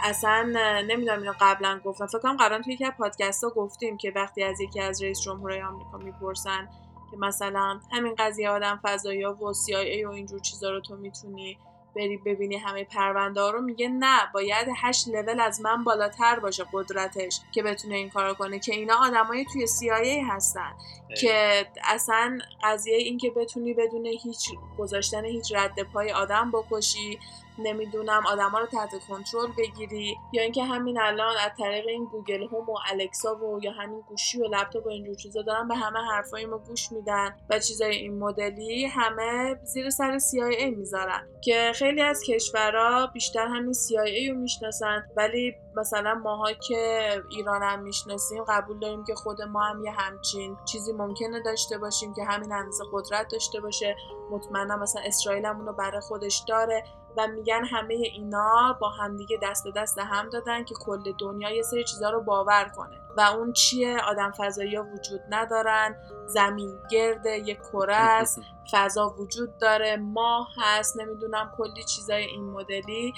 اصلا 0.04 0.42
نمی‌دونم 0.88 1.18
اینو 1.18 1.32
قبلا 1.40 1.80
گفتم. 1.84 2.06
فکر 2.06 2.18
کنم 2.18 2.36
قبلا 2.36 2.62
توی 2.62 2.72
یکی 2.72 2.84
از 2.84 2.92
پادکست 2.98 3.44
ها 3.44 3.50
گفتیم 3.50 3.96
که 3.96 4.12
وقتی 4.16 4.42
از 4.42 4.60
یکی 4.60 4.80
از 4.80 5.02
رئیس 5.02 5.20
جمهورهای 5.20 5.62
آمریکا 5.62 5.98
می‌پرسن 5.98 6.68
که 7.10 7.16
مثلا 7.16 7.80
همین 7.92 8.14
قضیه 8.18 8.50
آدم 8.50 8.80
فضایی 8.82 9.24
و 9.24 9.52
CIA 9.54 10.06
و 10.06 10.10
اینجور 10.10 10.40
چیزا 10.40 10.70
رو 10.70 10.80
تو 10.80 10.96
می‌تونی 10.96 11.58
بری 11.96 12.16
ببینی 12.16 12.56
همه 12.56 12.84
پرونده 12.84 13.40
ها 13.40 13.50
رو 13.50 13.60
میگه 13.60 13.88
نه 13.88 14.18
باید 14.34 14.68
هشت 14.76 15.08
لول 15.08 15.40
از 15.40 15.60
من 15.60 15.84
بالاتر 15.84 16.38
باشه 16.38 16.64
قدرتش 16.72 17.40
که 17.52 17.62
بتونه 17.62 17.94
این 17.94 18.10
کارو 18.10 18.34
کنه 18.34 18.58
که 18.58 18.74
اینا 18.74 18.94
آدمای 18.94 19.44
توی 19.52 19.66
CIA 19.66 20.30
هستن 20.30 20.72
که 21.20 21.66
اصلا 21.84 22.38
قضیه 22.62 22.96
این 22.96 23.18
که 23.18 23.30
بتونی 23.30 23.74
بدون 23.74 24.06
هیچ 24.06 24.50
گذاشتن 24.78 25.24
هیچ 25.24 25.52
رد 25.54 25.82
پای 25.82 26.12
آدم 26.12 26.50
بکشی 26.50 27.18
نمی‌دونم 27.58 28.22
آدما 28.26 28.58
رو 28.58 28.66
تحت 28.66 28.90
کنترل 29.08 29.52
بگیری 29.58 30.16
یا 30.32 30.42
اینکه 30.42 30.64
همین 30.64 31.00
الان 31.00 31.36
از 31.44 31.50
طریق 31.58 31.86
این 31.88 32.04
گوگل 32.04 32.42
هوم 32.42 32.70
و 32.70 32.78
الکسا 32.90 33.36
و 33.36 33.60
یا 33.62 33.72
همین 33.72 34.00
گوشی 34.00 34.40
و 34.40 34.44
لپتاپ 34.44 34.86
و 34.86 34.88
اینجور 34.88 35.14
چیزا 35.14 35.42
دارن 35.42 35.68
به 35.68 35.74
همه 35.74 35.98
حرفای 35.98 36.46
ما 36.46 36.58
گوش 36.58 36.92
میدن 36.92 37.36
و 37.50 37.58
چیزای 37.58 37.96
این 37.96 38.18
مدلی 38.18 38.86
همه 38.86 39.54
زیر 39.62 39.90
سر 39.90 40.18
CIA 40.18 40.76
می‌ذارن 40.76 41.28
که 41.40 41.72
خیلی 41.74 42.02
از 42.02 42.22
کشورها 42.26 43.06
بیشتر 43.06 43.46
همین 43.46 43.72
CIA 43.72 44.30
رو 44.30 44.36
می‌شناسن 44.36 45.06
ولی 45.16 45.54
مثلا 45.76 46.14
ماها 46.14 46.52
که 46.52 47.10
ایران 47.30 47.62
هم 47.62 47.82
می‌شناسیم 47.82 48.44
قبول 48.44 48.78
داریم 48.78 49.04
که 49.04 49.14
خود 49.14 49.42
ما 49.42 49.64
هم 49.64 49.84
یه 49.84 49.90
همچین 49.90 50.56
چیزی 50.64 50.92
ممکنه 50.92 51.42
داشته 51.42 51.78
باشیم 51.78 52.14
که 52.14 52.24
همین 52.24 52.52
اندازه 52.52 52.84
قدرت 52.92 53.28
داشته 53.32 53.60
باشه. 53.60 53.96
مطمئنم 54.30 54.80
مثلا 54.80 55.02
اسرائیل 55.04 55.46
هم 55.46 55.58
اونو 55.58 55.72
برای 55.72 56.00
خودش 56.00 56.44
داره. 56.48 56.84
و 57.18 57.26
میگن 57.26 57.64
همه 57.64 57.94
اینا 57.94 58.78
با 58.80 58.88
همدیگه 58.88 59.38
دست 59.42 59.64
به 59.64 59.70
دست 59.70 59.98
هم 59.98 60.28
دادن 60.28 60.64
که 60.64 60.74
کل 60.74 61.12
دنیا 61.20 61.50
یه 61.50 61.62
سری 61.62 61.84
چیزا 61.84 62.10
رو 62.10 62.22
باور 62.22 62.72
کنه. 62.76 63.00
و 63.16 63.20
اون 63.20 63.52
چیه؟ 63.52 63.96
آدم 64.00 64.32
فضایی 64.38 64.76
ها 64.76 64.82
وجود 64.82 65.20
ندارن 65.30 65.96
زمین 66.26 66.78
گرده 66.90 67.38
یه 67.38 67.54
کره 67.54 67.96
است 67.96 68.40
فضا 68.72 69.08
وجود 69.08 69.58
داره 69.58 69.96
ماه 69.96 70.48
هست 70.58 71.00
نمی‌دونم 71.00 71.52
کلی 71.56 71.84
چیزای 71.84 72.24
این 72.24 72.44
مدلی 72.44 73.12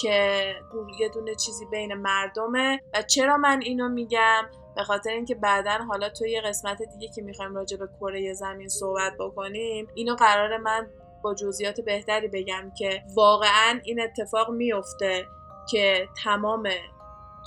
که 0.00 0.54
یه 0.98 1.08
دونه 1.08 1.34
چیزی 1.34 1.66
بین 1.66 1.94
مردمه. 1.94 2.80
و 2.94 3.02
چرا 3.02 3.36
من 3.36 3.60
اینو 3.62 3.88
میگم؟ 3.88 4.42
به 4.76 4.84
خاطر 4.84 5.10
اینکه 5.10 5.34
بعدا 5.34 5.78
حالا 5.88 6.08
توی 6.08 6.30
یه 6.30 6.40
قسمت 6.40 6.82
دیگه 6.82 7.08
که 7.14 7.22
می‌خوایم 7.22 7.54
راجع 7.54 7.76
به 7.76 7.88
کره 8.00 8.34
زمین 8.34 8.68
صحبت 8.68 9.12
بکنیم 9.18 9.88
اینو 9.94 10.14
قرار 10.14 10.56
من 10.56 10.88
با 11.24 11.34
جزئیات 11.34 11.80
بهتری 11.80 12.28
بگم 12.28 12.72
که 12.78 13.02
واقعا 13.14 13.80
این 13.84 14.00
اتفاق 14.00 14.50
میفته 14.50 15.26
که 15.70 16.08
تمام 16.24 16.68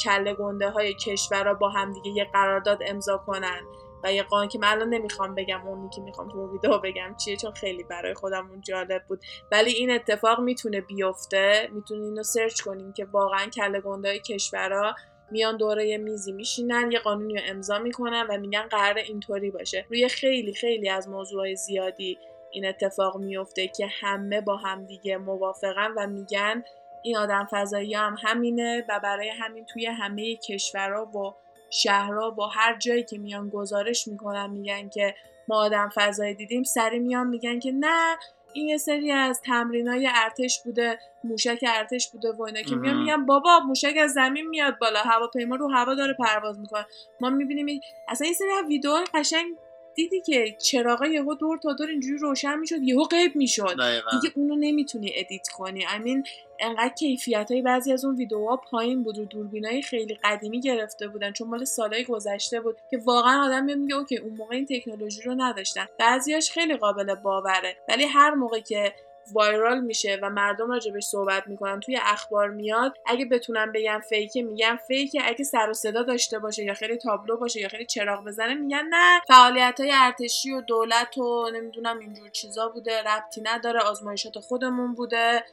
کله 0.03 0.33
گنده 0.33 0.69
های 0.69 0.93
کشورها 0.93 1.53
با 1.53 1.69
همدیگه 1.69 2.11
یه 2.11 2.25
قرارداد 2.33 2.79
امضا 2.85 3.17
کنن. 3.17 3.61
و 4.03 4.13
یه 4.13 4.23
قانون 4.23 4.47
که 4.47 4.59
من 4.59 4.67
الان 4.67 4.89
نمی‌خوام 4.89 5.35
بگم 5.35 5.67
اونی 5.67 5.89
که 5.89 6.01
می‌خوام 6.01 6.29
تو 6.29 6.51
ویدیو 6.51 6.77
بگم 6.77 7.15
چیه 7.25 7.35
چون 7.35 7.51
خیلی 7.51 7.83
برای 7.83 8.13
خودمون 8.13 8.61
جالب 8.61 9.03
بود. 9.07 9.19
ولی 9.51 9.71
این 9.71 9.91
اتفاق 9.91 10.39
می‌تونه 10.39 10.81
بیفته. 10.81 11.69
می‌تونین 11.71 12.03
اینو 12.03 12.23
سرچ 12.23 12.61
کنیم 12.61 12.93
که 12.93 13.05
واقعا 13.05 13.45
کله 13.45 13.81
گنده 13.81 14.09
های 14.09 14.19
کشورها 14.19 14.95
میان 15.31 15.57
دوره 15.57 15.87
یه 15.87 15.97
میزی 15.97 16.31
میشینن 16.31 16.91
یه 16.91 16.99
قانونی 16.99 17.33
رو 17.35 17.41
امضا 17.45 17.79
می‌کنن 17.79 18.27
و 18.29 18.37
میگن 18.37 18.67
قرار 18.67 18.97
اینطوری 18.97 19.51
باشه. 19.51 19.85
روی 19.89 20.09
خیلی 20.09 20.53
خیلی 20.53 20.89
از 20.89 21.09
موضوعهای 21.09 21.55
زیادی 21.55 22.17
این 22.51 22.65
اتفاق 22.65 23.17
میفته 23.17 23.67
که 23.67 23.87
همه 24.01 24.41
با 24.41 24.57
همدیگه 24.57 25.17
موافقن 25.17 25.91
و 25.97 26.07
میگن 26.07 26.63
این 27.03 27.17
آدم 27.17 27.47
فضایی 27.51 27.93
هم 27.93 28.15
همینه 28.23 28.85
و 28.89 28.99
برای 29.03 29.29
همین 29.29 29.65
توی 29.65 29.85
همه 29.85 30.35
کشورها 30.35 31.05
و 31.05 31.35
شهرها 31.69 32.29
با 32.29 32.47
هر 32.47 32.77
جایی 32.77 33.03
که 33.03 33.17
میان 33.17 33.49
گزارش 33.49 34.07
می‌کنن 34.07 34.49
میگن 34.49 34.89
که 34.89 35.15
ما 35.47 35.55
آدم 35.55 35.89
فضایی 35.95 36.33
دیدیم 36.35 36.63
سریع 36.63 36.99
میان 36.99 37.27
میگن 37.27 37.59
که 37.59 37.71
نه 37.71 38.17
این 38.53 38.67
یه 38.67 38.77
سری 38.77 39.11
از 39.11 39.41
تمرین 39.41 39.87
های 39.87 40.09
ارتش 40.15 40.63
بوده 40.63 40.99
موشک 41.23 41.65
ارتش 41.67 42.11
بوده 42.11 42.31
و 42.31 42.41
اینا 42.41 42.61
که 42.61 42.75
میان 42.75 42.97
میگن 42.97 43.25
بابا 43.25 43.59
موشک 43.59 43.95
از 44.01 44.11
زمین 44.11 44.47
میاد 44.47 44.77
بالا 44.79 44.99
هواپیما 44.99 45.55
رو 45.55 45.71
هوا 45.71 45.95
داره 45.95 46.13
پرواز 46.13 46.59
می‌کنه. 46.59 46.85
ما 47.21 47.29
می‌بینیم 47.29 47.81
اصلا 48.07 48.25
این 48.25 48.33
سری 48.33 48.47
ویدیو 48.67 48.91
قشنگ 49.13 49.55
دیدی 49.97 50.21
که 50.21 50.55
چراغ 50.59 51.05
یهو 51.05 51.33
دور 51.33 51.57
تا 51.57 51.73
دور 51.73 51.89
اینجوری 51.89 52.17
روشن 52.17 52.59
می‌شد 52.59 52.83
یهو 52.83 53.03
غیب 53.03 53.35
می‌شد. 53.35 53.75
دیگه 54.11 54.33
اونو 54.35 54.55
نمی‌تونی 54.55 55.11
edit 55.15 55.47
کنی. 55.47 55.85
امین 55.89 56.23
انقدر 56.59 56.93
کیفیت 56.99 57.51
های 57.51 57.61
بعضی 57.61 57.93
از 57.93 58.05
اون 58.05 58.15
ویدیوها 58.15 58.57
پایین 58.57 59.03
بود 59.03 59.17
و 59.17 59.25
دوربینای 59.25 59.81
خیلی 59.81 60.19
قدیمی 60.23 60.61
گرفته 60.61 61.07
بودن 61.07 61.31
چون 61.31 61.47
مال 61.47 61.65
سالهای 61.65 62.03
گذشته 62.03 62.61
بود 62.61 62.77
که 62.91 62.97
واقعا 62.97 63.45
آدم 63.45 63.63
میاد 63.63 63.77
میگه 63.77 63.95
okay 63.95 64.17
اون 64.17 64.33
موقع 64.37 64.55
این 64.55 64.65
تکنولوژی 64.65 65.21
رو 65.21 65.35
نداشتن. 65.37 65.85
بعضیاش 65.99 66.51
خیلی 66.51 66.77
قابل 66.77 67.15
باوره. 67.15 67.77
ولی 67.89 68.03
هر 68.03 68.33
موقع 68.33 68.59
که 68.59 68.93
وایرال 69.33 69.79
میشه 69.79 70.19
و 70.21 70.29
مردم 70.29 70.71
راجبش 70.71 71.03
صحبت 71.03 71.47
می‌کنن 71.47 71.79
توی 71.79 71.99
اخبار 72.01 72.49
میاد. 72.49 72.97
اگه 73.05 73.25
بتونم 73.25 73.71
بگم 73.71 74.01
فیکه 74.09 74.41
میگم 74.41 74.79
فیکه. 74.87 75.21
اگه 75.23 75.43
سر 75.43 75.69
و 75.69 75.73
صدا 75.73 76.03
داشته 76.03 76.39
باشه 76.39 76.63
یا 76.63 76.73
خیلی 76.73 76.97
تابلو 76.97 77.37
باشه 77.37 77.61
یا 77.61 77.67
خیلی 77.67 77.85
چراغ 77.85 78.25
بزنه 78.25 78.53
میگن 78.53 78.85
نه. 78.89 79.21
فعالیت 79.27 79.79
های 79.79 79.91
ارتشی 79.93 80.51
و 80.51 80.61
دولت 80.61 81.17
و 81.17 81.49
نمی‌دونم 81.53 81.99
اینجور 81.99 82.29
چیزا 82.29 82.69
بوده 82.69 83.01
ربطی 83.01 83.41
نداره. 83.41 83.79
آزمایشات 83.79 84.39
خودمون 84.39 84.93
بوده. 84.93 85.43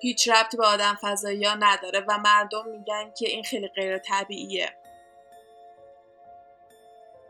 هیچ 0.00 0.28
ربطی 0.28 0.56
به 0.56 0.66
آدم 0.66 0.98
فضایی 1.02 1.46
نداره 1.60 2.04
و 2.08 2.18
مردم 2.18 2.68
میگن 2.68 3.12
که 3.18 3.28
این 3.28 3.42
خیلی 3.42 3.68
غیر 3.68 3.98
طبیعیه. 3.98 4.70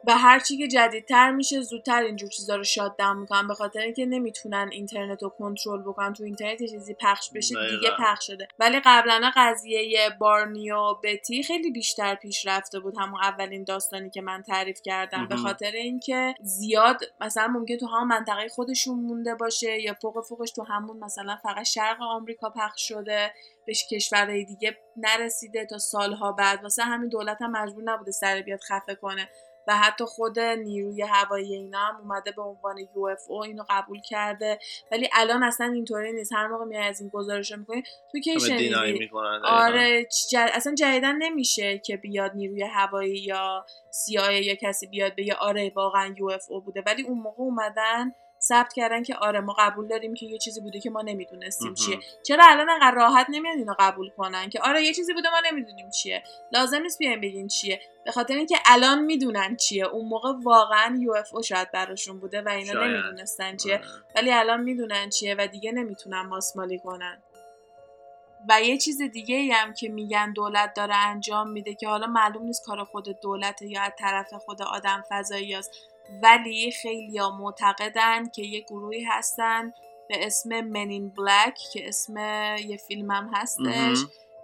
و 0.07 0.18
هرچی 0.18 0.59
که 0.59 0.68
جدیدتر 0.68 1.30
میشه 1.30 1.61
زودتر 1.61 2.03
اینجور 2.03 2.30
چیزا 2.30 2.57
رو 2.57 2.64
شاد 2.64 2.96
داون 2.96 3.16
می‌کنن 3.16 3.48
به 3.48 3.55
خاطر 3.55 3.80
اینکه 3.80 4.07
نمی‌تونن 4.07 4.68
اینترنت 4.72 5.22
رو 5.22 5.28
کنترل 5.28 5.82
بکنن. 5.82 6.12
تو 6.12 6.24
اینترنت 6.24 6.59
چیزی 6.59 6.94
پخش 6.94 7.30
بشه 7.34 7.55
دیگه 7.70 7.90
پخش 7.98 8.26
شده. 8.26 8.48
ولی 8.59 8.80
قبلا 8.84 9.30
قضیه 9.36 10.11
بارنی 10.18 10.70
و 10.70 10.94
بتی 11.03 11.42
خیلی 11.42 11.70
بیشتر 11.70 12.14
پیش 12.14 12.46
رفته 12.46 12.80
بود 12.80 12.94
همون 12.98 13.20
اولین 13.22 13.64
داستانی 13.64 14.11
که 14.11 14.20
من 14.20 14.42
تعریف 14.42 14.82
کردم. 14.82 15.28
به 15.28 15.36
خاطر 15.36 15.70
اینکه 15.70 16.34
زیاد 16.40 17.00
مثلا 17.20 17.46
ممکن 17.46 17.76
تو 17.76 17.86
همون 17.86 18.09
منطقه 18.09 18.48
خودشون 18.48 18.98
مونده 18.98 19.34
باشه 19.34 19.80
یا 19.80 19.94
فوق 20.03 20.24
فوقش 20.24 20.50
تو 20.50 20.62
همون 20.62 20.98
مثلا 20.98 21.36
فقط 21.42 21.66
شرق 21.66 22.03
آمریکا 22.03 22.50
پخش 22.50 22.88
شده 22.88 23.32
بهش 23.66 23.86
کشورهای 23.90 24.44
دیگه 24.44 24.78
نرسیده 24.96 25.66
تا 25.66 25.78
سالها 25.78 26.32
بعد. 26.32 26.62
واسه 26.62 26.82
همین 26.82 27.09
دولت 27.09 27.42
هم 27.42 27.50
مجبور 27.50 27.82
نبوده 27.84 28.11
سر 28.11 28.42
بیاد 28.42 28.61
خفه 28.61 28.94
کنه. 28.94 29.28
و 29.68 29.76
حتی 29.76 30.04
خود 30.04 30.40
نیروی 30.40 31.02
هوایی 31.02 31.54
اینا 31.54 31.78
هم 31.78 31.96
اومده 31.96 32.32
به 32.32 32.42
عنوان 32.42 32.78
یو 32.78 33.04
اف 33.04 33.20
او 33.28 33.42
اینو 33.42 33.64
قبول 33.70 34.00
کرده. 34.00 34.58
ولی 34.92 35.08
الان 35.12 35.42
اصلا 35.42 35.66
اینطوری 35.66 36.12
نیست. 36.12 36.32
هر 36.32 36.46
موقع 36.46 36.64
میای 36.64 36.82
از 36.82 37.00
این 37.00 37.10
گزارش 37.10 37.52
می‌کنی 37.52 37.82
تو 38.12 38.20
که 38.20 38.38
شنیدی؟ 38.38 39.10
آره 39.44 40.06
اصلا 40.54 40.74
جدیدن 40.74 41.16
نمیشه 41.16 41.78
که 41.78 41.96
بیاد 41.96 42.32
نیروی 42.34 42.62
هوایی 42.62 43.18
یا 43.18 43.66
سیای 43.90 44.44
یا 44.44 44.54
کسی 44.54 44.86
بیاد 44.86 45.14
به 45.14 45.36
آره 45.40 45.72
واقعا 45.76 46.14
یو 46.18 46.26
اف 46.26 46.44
او 46.48 46.60
بوده. 46.60 46.82
ولی 46.86 47.02
اون 47.02 47.18
موقع 47.18 47.42
اومدن 47.42 48.14
ثبت 48.43 48.72
کردن 48.72 49.03
که 49.03 49.14
آره 49.16 49.40
ما 49.40 49.57
قبول 49.59 49.88
داریم 49.88 50.14
که 50.14 50.26
یه 50.26 50.38
چیزی 50.38 50.61
بوده 50.61 50.80
که 50.80 50.90
ما 50.90 51.03
نمی‌دونستیم 51.03 51.74
چیه. 51.74 51.99
چرا 52.22 52.45
الان 52.49 52.70
انقدر 52.70 52.95
راحت 52.95 53.26
نمیان 53.30 53.59
اینو 53.59 53.74
قبول 53.78 54.11
کنن 54.11 54.49
که 54.49 54.61
آره 54.61 54.82
یه 54.82 54.95
چیزی 54.95 55.12
بوده 55.14 55.30
ما 55.30 55.40
نمی‌دونیم 55.51 55.90
چیه. 55.90 56.22
لازم 56.53 56.82
نیست 56.82 56.99
بیایم 56.99 57.20
بگین 57.20 57.49
چیه. 57.49 57.80
به 58.05 58.12
خاطر 58.12 58.34
اینکه 58.34 58.57
الان 58.66 59.03
می‌دونن 59.03 59.57
چیه. 59.57 59.86
اون 59.86 60.09
موقع 60.09 60.32
واقعا 60.43 60.99
یو 61.01 61.12
اف 61.12 61.34
او 61.34 61.43
شاید 61.43 61.70
براشون 61.70 62.20
بوده 62.20 62.43
و 62.43 62.49
اینا 62.49 62.84
نمی‌دونستن 62.84 63.57
چیه. 63.57 63.74
آره. 63.74 63.84
ولی 64.16 64.32
الان 64.32 64.61
می‌دونن 64.61 65.09
چیه 65.11 65.34
و 65.38 65.47
دیگه 65.47 65.72
نمی‌تونن 65.72 66.22
ماسمالی 66.22 66.78
کنن. 66.78 67.22
و 68.49 68.62
یه 68.62 68.78
چیز 68.78 69.03
دیگه 69.03 69.36
ای 69.36 69.51
هم 69.51 69.74
که 69.74 69.88
میگن 69.88 70.32
دولت 70.32 70.74
داره 70.74 70.95
انجام 70.97 71.51
میده 71.51 71.74
که 71.74 71.88
حالا 71.88 72.07
معلوم 72.07 72.43
نیست 72.43 72.64
کار 72.66 72.84
خود 72.84 73.20
دولت 73.20 73.62
یا 73.62 73.82
از 73.82 73.93
طرف 73.99 74.34
خود 74.34 74.62
آدم 74.62 75.05
فضایی 75.09 75.55
است 75.55 75.70
ولی 76.22 76.70
خیلی 76.70 77.18
ها 77.18 77.38
معتقدن 77.38 78.28
که 78.28 78.42
یه 78.42 78.61
گروهی 78.61 79.05
هستن 79.05 79.72
به 80.09 80.26
اسم 80.26 80.61
منین 80.61 81.09
بلک 81.09 81.59
که 81.72 81.88
اسم 81.88 82.16
یه 82.57 82.76
فیلم 82.76 83.11
هم 83.11 83.30
هستش 83.34 83.98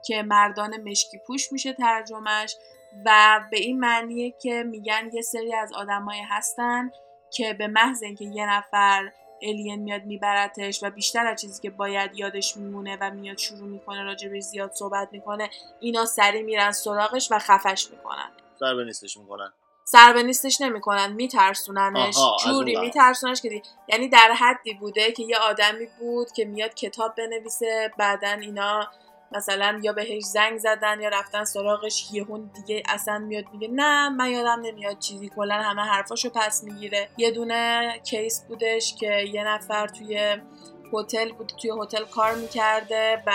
که 0.06 0.22
مردان 0.22 0.80
مشکی 0.80 1.18
پوش 1.18 1.52
میشه 1.52 1.72
ترجمهش 1.72 2.56
و 3.04 3.40
به 3.50 3.59
این 3.59 3.80
معنیه 3.80 4.30
که 4.30 4.62
میگن 4.62 5.11
یه 5.12 5.22
سری 5.22 5.54
از 5.54 5.72
آدمایی 5.72 6.22
هستن 6.22 6.90
که 7.30 7.54
به 7.54 7.66
محض 7.66 8.02
اینکه 8.02 8.24
یه 8.24 8.50
نفر 8.50 9.12
الین 9.42 9.82
میاد 9.82 10.04
میبرتش 10.04 10.82
و 10.82 10.90
بیشتر 10.90 11.26
از 11.26 11.40
چیزی 11.40 11.62
که 11.62 11.70
باید 11.70 12.11
یادش 12.14 12.56
میمونه 12.56 12.98
و 13.00 13.11
میاد 13.11 13.38
شروع 13.38 13.68
می‌کنه 13.68 14.02
راجبش 14.02 14.42
زیاد 14.42 14.72
صحبت 14.72 15.09
می‌کنه 15.12 15.50
اینا 15.80 16.04
سری 16.04 16.42
میرن 16.42 16.72
سراغش 16.72 17.32
و 17.32 17.38
خفش 17.38 17.90
می‌کنن. 17.90 18.30
ضربه 18.61 18.84
نیستش 18.84 19.16
می‌کنن. 19.16 19.52
سربه 19.91 20.22
نیستش 20.22 20.61
نمی‌کنن 20.61 21.12
میترسوننش. 21.12 22.16
جوری 22.45 22.76
میترسوننش 22.80 23.43
که 23.43 23.62
یعنی 23.89 24.09
در 24.09 24.32
حدی 24.32 24.74
بوده 24.74 25.12
که 25.12 25.22
یه 25.22 25.36
آدمی 25.36 25.86
بود 25.99 26.32
که 26.32 26.45
میاد 26.45 26.74
کتاب 26.74 27.14
بنویسه 27.14 27.93
بعدا 27.99 28.28
اینا 28.28 28.89
مثلا 29.32 29.80
یا 29.82 29.93
بهش 29.93 30.22
زنگ 30.22 30.59
زدن 30.59 31.01
یا 31.01 31.09
رفتن 31.09 31.45
سراغش 31.45 32.09
یهون 32.12 32.51
دیگه 32.55 32.82
اصلا 32.89 33.18
میاد 33.18 33.45
میگه 33.53 33.68
نه 33.72 34.09
من 34.09 34.30
یادم 34.30 34.61
نمیاد 34.61 34.99
چیزی 34.99 35.30
کلا 35.36 35.55
همه 35.55 35.82
حرفاشو 35.82 36.30
پس 36.34 36.64
می‌گیره. 36.64 37.09
یه 37.16 37.30
دونه 37.30 37.93
کیس 38.05 38.45
بودش 38.49 38.95
که 38.95 39.12
یه 39.32 39.45
نفر 39.45 39.86
توی 39.86 40.36
هتل 40.93 41.32
بوده 41.32 41.55
توی 41.55 41.70
هتل 41.82 42.05
کار 42.05 42.34
می‌کرده 42.34 43.22
و 43.26 43.32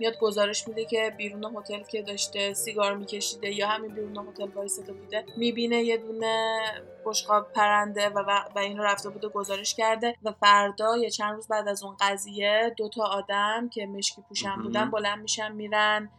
میاد 0.00 0.18
گزارش 0.18 0.68
میده 0.68 0.84
که 0.84 1.14
بیرون 1.16 1.56
هتل 1.56 1.82
که 1.82 2.02
داشته 2.02 2.54
سیگار 2.54 2.96
میکشیده 2.96 3.50
یا 3.50 3.68
همین 3.68 3.94
بیرون 3.94 4.28
هتل 4.28 4.48
وایساده 4.48 4.92
بوده 4.92 5.24
می‌بینه 5.36 5.82
یه 5.82 5.96
دونه 5.96 6.60
بشقاب 7.06 7.52
پرنده 7.52 8.08
و, 8.08 8.18
و 8.56 8.58
اینو 8.58 8.82
رفته 8.82 9.08
بوده 9.10 9.28
گزارش 9.28 9.74
کرده 9.74 10.14
و 10.22 10.32
فردا 10.32 10.96
یا 10.96 11.08
چند 11.08 11.34
روز 11.34 11.48
بعد 11.48 11.68
از 11.68 11.82
اون 11.82 11.96
قضیه 12.00 12.74
دوتا 12.76 13.04
آدم 13.04 13.68
که 13.68 13.86
مشکی 13.86 14.22
پوشن 14.28 14.62
بودن 14.62 14.90
بلند 14.90 15.18
میشن 15.22 15.52
میرن 15.52 16.10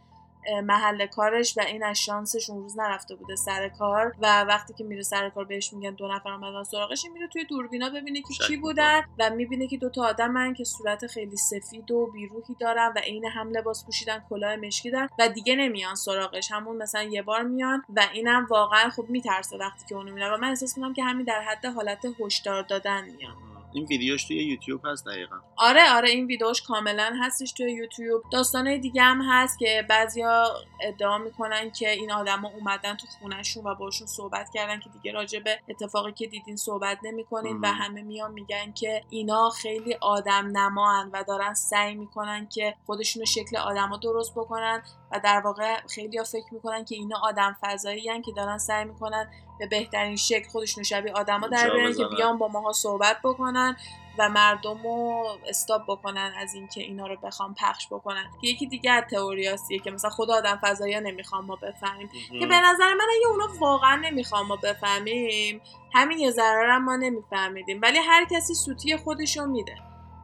محل 0.64 1.06
کارش 1.06 1.58
و 1.58 1.60
این 1.60 1.84
از 1.84 1.98
شانسش 1.98 2.50
اون 2.50 2.62
روز 2.62 2.78
نرفته 2.78 3.14
بوده 3.14 3.36
سر 3.36 3.68
کار 3.68 4.14
و 4.22 4.44
وقتی 4.44 4.74
که 4.74 4.84
میره 4.84 5.02
سر 5.02 5.30
کار 5.30 5.44
بهش 5.44 5.72
میگن 5.72 5.94
دو 5.94 6.08
نفر 6.08 6.30
اومدن 6.30 6.62
سراغش 6.62 7.04
میره 7.12 7.28
توی 7.28 7.44
دوربینا 7.44 7.90
ببینه 7.90 8.22
که 8.22 8.34
کی 8.46 8.56
بودن 8.56 9.02
و 9.18 9.30
می‌بینه 9.30 9.66
که 9.66 9.76
دوتا 9.76 10.04
آدمن 10.04 10.54
که 10.54 10.64
صورت 10.64 11.06
خیلی 11.06 11.36
سفید 11.36 11.90
و 11.90 12.06
بیروحی 12.06 12.54
دارن 12.60 12.92
و 12.96 12.98
عین 12.98 13.24
هم 13.24 13.50
لباس 13.50 13.84
پوشیدن 13.86 14.24
کلاه 14.30 14.56
مشکی 14.56 14.90
دارن 14.90 15.08
و 15.18 15.28
دیگه 15.28 15.56
نمیان 15.56 15.94
سراغش. 15.94 16.52
همون 16.52 16.76
مثلا 16.76 17.02
یه 17.02 17.22
بار 17.22 17.42
میان 17.42 17.82
و 17.96 18.06
اینم 18.12 18.46
واقعا 18.50 18.90
خب 18.90 19.04
میترسه 19.08 19.56
وقتی 19.56 19.84
که 19.88 19.94
اونو 19.94 20.14
میره 20.14 20.34
و 20.34 20.36
من 20.36 20.48
احساس 20.48 20.78
می‌کنم 20.78 20.94
که 20.94 21.04
همین 21.04 21.24
در 21.24 21.40
حد 21.40 21.66
حالت 21.66 22.06
هشدار 22.20 22.62
دادن 22.62 23.04
میان. 23.04 23.51
این 23.72 23.86
ویدیوش 23.86 24.24
توی 24.24 24.36
یوتیوب 24.36 24.80
هست 24.84 25.06
دقیقا. 25.06 25.36
آره 25.56 25.92
آره 25.94 26.08
این 26.10 26.26
ویدیوش 26.26 26.62
کاملا 26.62 27.12
هستش 27.20 27.52
توی 27.52 27.72
یوتیوب. 27.72 28.22
داستانه 28.32 28.78
دیگه 28.78 29.02
هم 29.02 29.22
هست 29.28 29.58
که 29.58 29.86
بعضیا 29.88 30.44
ادعا 30.80 31.18
می‌کنن 31.18 31.70
که 31.70 31.90
این 31.90 32.12
آدما 32.12 32.48
اومدن 32.48 32.96
تو 32.96 33.06
خونهشون 33.20 33.64
و 33.64 33.74
باشون 33.74 34.06
صحبت 34.06 34.50
کردن 34.54 34.80
که 34.80 34.90
دیگه 34.90 35.12
راجع 35.12 35.38
به 35.38 35.60
اتفاقی 35.68 36.12
که 36.12 36.26
دیدین 36.26 36.56
صحبت 36.56 36.98
نمی‌کنین 37.02 37.60
و 37.60 37.66
همه 37.66 38.02
میان 38.02 38.32
میگن 38.32 38.72
که 38.72 39.02
اینا 39.10 39.50
خیلی 39.50 39.94
آدم 40.00 40.50
نمان 40.52 41.10
و 41.12 41.24
دارن 41.28 41.54
سعی 41.54 41.94
می‌کنن 41.94 42.48
که 42.48 42.74
خودشونو 42.86 43.26
شکل 43.26 43.56
آدما 43.56 43.96
درست 43.96 44.32
بکنن. 44.32 44.82
و 45.12 45.20
در 45.24 45.40
واقع 45.40 45.80
خیلی 45.86 46.18
ها 46.18 46.24
فکر 46.24 46.54
می‌کنن 46.54 46.84
که 46.84 46.94
اینا 46.94 47.20
آدم 47.22 47.56
فضایی 47.60 48.22
که 48.22 48.32
دارن 48.32 48.58
سعی 48.58 48.84
می‌کنن 48.84 49.30
به 49.58 49.66
بهترین 49.66 50.16
شکل 50.16 50.48
خودشون 50.48 50.84
شبیه 50.84 51.12
آدما 51.12 51.48
در 51.48 51.70
بیارن 51.70 51.94
که 51.94 52.04
بیان 52.04 52.38
با 52.38 52.48
ماها 52.48 52.72
صحبت 52.72 53.16
بکنن 53.24 53.76
و 54.18 54.28
مردم 54.28 54.82
رو 54.82 55.24
استاب 55.48 55.82
بکنن 55.88 56.34
از 56.38 56.54
اینکه 56.54 56.80
اینا 56.80 57.06
رو 57.06 57.16
بخوام 57.16 57.54
پخش 57.54 57.86
بکنن. 57.86 58.30
یکی 58.42 58.66
دیگه 58.66 58.90
از 58.90 59.04
تئوریاسیه 59.10 59.78
که 59.78 59.90
مثلا 59.90 60.10
خدا 60.10 60.34
آدم 60.34 60.58
فضایی 60.62 61.00
نمی‌خوام 61.00 61.44
ما 61.44 61.56
بفهمیم. 61.56 62.08
که 62.40 62.46
به 62.46 62.60
نظر 62.60 62.94
من 62.94 63.06
اگه 63.16 63.26
اونا 63.28 63.48
واقعا 63.60 63.96
نمی‌خوام 63.96 64.46
ما 64.46 64.56
بفهمیم 64.56 65.60
همین 65.94 66.18
یه 66.18 66.30
ضرر 66.30 66.78
ما 66.78 66.96
نمیفهمیدیم. 66.96 67.80
ولی 67.82 67.98
هر 67.98 68.24
کسی 68.30 68.54
سوتی 68.54 68.96
خودشو 68.96 69.46
میده. 69.46 69.74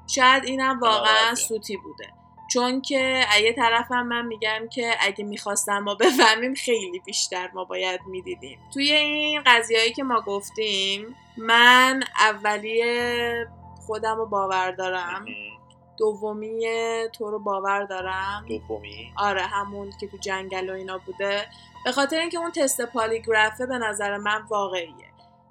شاید 0.07 0.45
اینم 0.45 0.81
واقعا 0.81 1.35
سوتی 1.35 1.77
بوده. 1.77 2.18
چون 2.53 2.81
که 2.81 3.25
یه 3.43 3.53
طرفم 3.53 4.03
من 4.03 4.27
میگم 4.27 4.69
که 4.73 4.95
اگه 5.01 5.25
می‌خواستم 5.25 5.79
ما 5.79 5.95
بفهمیم 5.95 6.55
خیلی 6.55 6.99
بیشتر 7.07 7.51
ما 7.55 7.65
باید 7.65 8.01
می‌دیدیم. 8.07 8.59
توی 8.75 8.93
این 8.93 9.43
قضیهایی 9.47 9.93
که 9.93 10.03
ما 10.03 10.21
گفتیم 10.21 11.17
من 11.37 12.03
اولی 12.19 12.83
خودم 13.87 14.17
رو 14.17 14.27
باور 14.27 14.71
دارم. 14.71 15.25
دومی 15.99 16.67
تو 17.13 17.31
رو 17.31 17.39
باور 17.39 17.85
دارم. 17.85 18.47
دومی؟ 18.49 19.13
آره 19.17 19.43
همون 19.43 19.91
که 20.01 20.09
تو 20.09 20.17
جنگل 20.17 20.71
و 20.71 20.73
اینا 20.73 20.99
بوده. 20.99 21.47
به 21.85 21.93
خاطر 21.93 22.19
اینکه 22.19 22.39
اون 22.39 22.51
تست 22.51 22.81
پالیگرافه 22.81 23.67
به 23.67 23.79
نظر 23.79 24.17
من 24.17 24.43
واقعیه. 24.49 25.09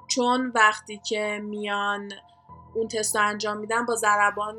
چون 0.07 0.51
وقتی 0.55 0.97
که 0.97 1.39
میان 1.43 2.11
اون 2.77 2.87
تست 2.87 3.15
رو 3.15 3.27
انجام 3.27 3.57
میدن 3.57 3.85
با 3.85 3.95
ضربان 3.95 4.57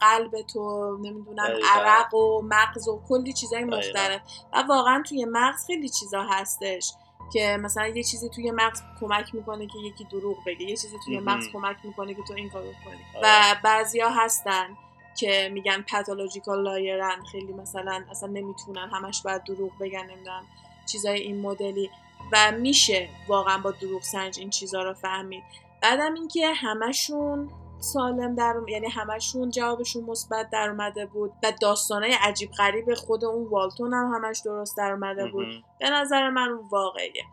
قلب 0.00 0.42
تو 0.42 0.96
نمی‌دونم 0.96 1.48
عرق 1.74 2.14
و 2.14 2.42
مغز 2.42 2.88
و 2.88 3.00
کلی 3.08 3.32
چیزای 3.32 3.64
مختلف. 3.64 4.20
و 4.52 4.64
واقعا 4.68 5.02
توی 5.08 5.24
مغز 5.24 5.66
خیلی 5.66 5.88
چیزا 5.88 6.22
هستش 6.22 6.92
که 7.32 7.56
مثلا 7.60 7.86
یه 7.86 8.02
چیزی 8.02 8.28
توی 8.28 8.50
مغز 8.50 8.82
کمک 9.00 9.34
می‌کنه 9.34 9.66
که 9.66 9.78
یکی 9.78 10.04
دروغ 10.04 10.36
بگه 10.46 10.62
یه 10.62 10.76
چیزی 10.76 10.96
توی 11.04 11.20
مغز 11.20 11.48
کمک 11.52 11.76
می‌کنه 11.84 12.14
که 12.14 12.22
تو 12.22 12.34
این 12.34 12.50
کارو 12.50 12.72
کنی. 12.84 13.22
و 13.22 13.56
بعضیا 13.64 14.10
هستن 14.10 14.76
که 15.16 15.50
میگن 15.52 15.84
پاتولوژیکال 15.92 16.62
لایرن 16.62 17.24
خیلی 17.32 17.52
مثلا 17.52 18.04
اصلا 18.10 18.28
نمی‌تونن 18.28 18.90
همش 18.92 19.22
باید 19.22 19.44
دروغ 19.44 19.70
بگن 19.80 20.06
نمی‌دونم 20.10 20.44
چیزای 20.92 21.20
این 21.20 21.40
مدلی. 21.40 21.90
و 22.32 22.52
میشه 22.52 23.08
واقعا 23.28 23.58
با 23.58 23.70
دروغ 23.70 24.02
سنج 24.02 24.38
این 24.38 24.50
چیزا 24.50 24.82
رو 24.82 24.94
فهمید. 24.94 25.67
بعدم 25.82 26.14
اینکه 26.14 26.52
همشون 26.52 27.50
سالم 27.80 28.34
در 28.34 28.54
یعنی 28.68 28.88
همشون 28.88 29.50
جوابشون 29.50 30.04
مثبت 30.04 30.50
در 30.50 30.70
اومده 30.70 31.06
بود 31.06 31.32
و 31.42 31.52
داستانای 31.60 32.16
عجیب 32.22 32.50
غریب 32.50 32.94
خود 32.94 33.24
اون 33.24 33.48
والتون 33.48 33.94
هم 33.94 34.12
همش 34.14 34.42
درست 34.44 34.76
در 34.76 34.92
اومده 34.92 35.26
بود. 35.26 35.46
به 35.80 35.90
نظر 35.90 36.30
من 36.30 36.48
اون 36.48 36.68
واقعیه. 36.70 37.24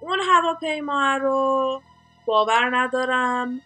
اون 0.00 0.18
هواپیما 0.20 1.16
رو 1.16 1.82
باور 2.26 2.76
ندارم 2.76 3.60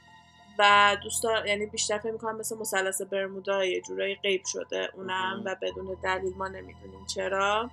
و 0.59 0.97
دوست 1.03 1.25
یعنی 1.47 1.67
بیشتر 1.67 1.99
فکر 1.99 2.13
می‌کنم 2.13 2.37
مثل 2.37 2.59
مثلث 2.59 3.03
برمودا 3.03 3.65
یه 3.65 3.81
جورایی 3.81 4.15
غیب 4.15 4.43
شده. 4.47 4.91
اونم 4.97 5.43
و 5.45 5.57
بدون 5.63 5.97
دلیل 6.03 6.37
ما 6.37 6.49
نمی‌دونیم 6.49 7.07
چرا. 7.07 7.71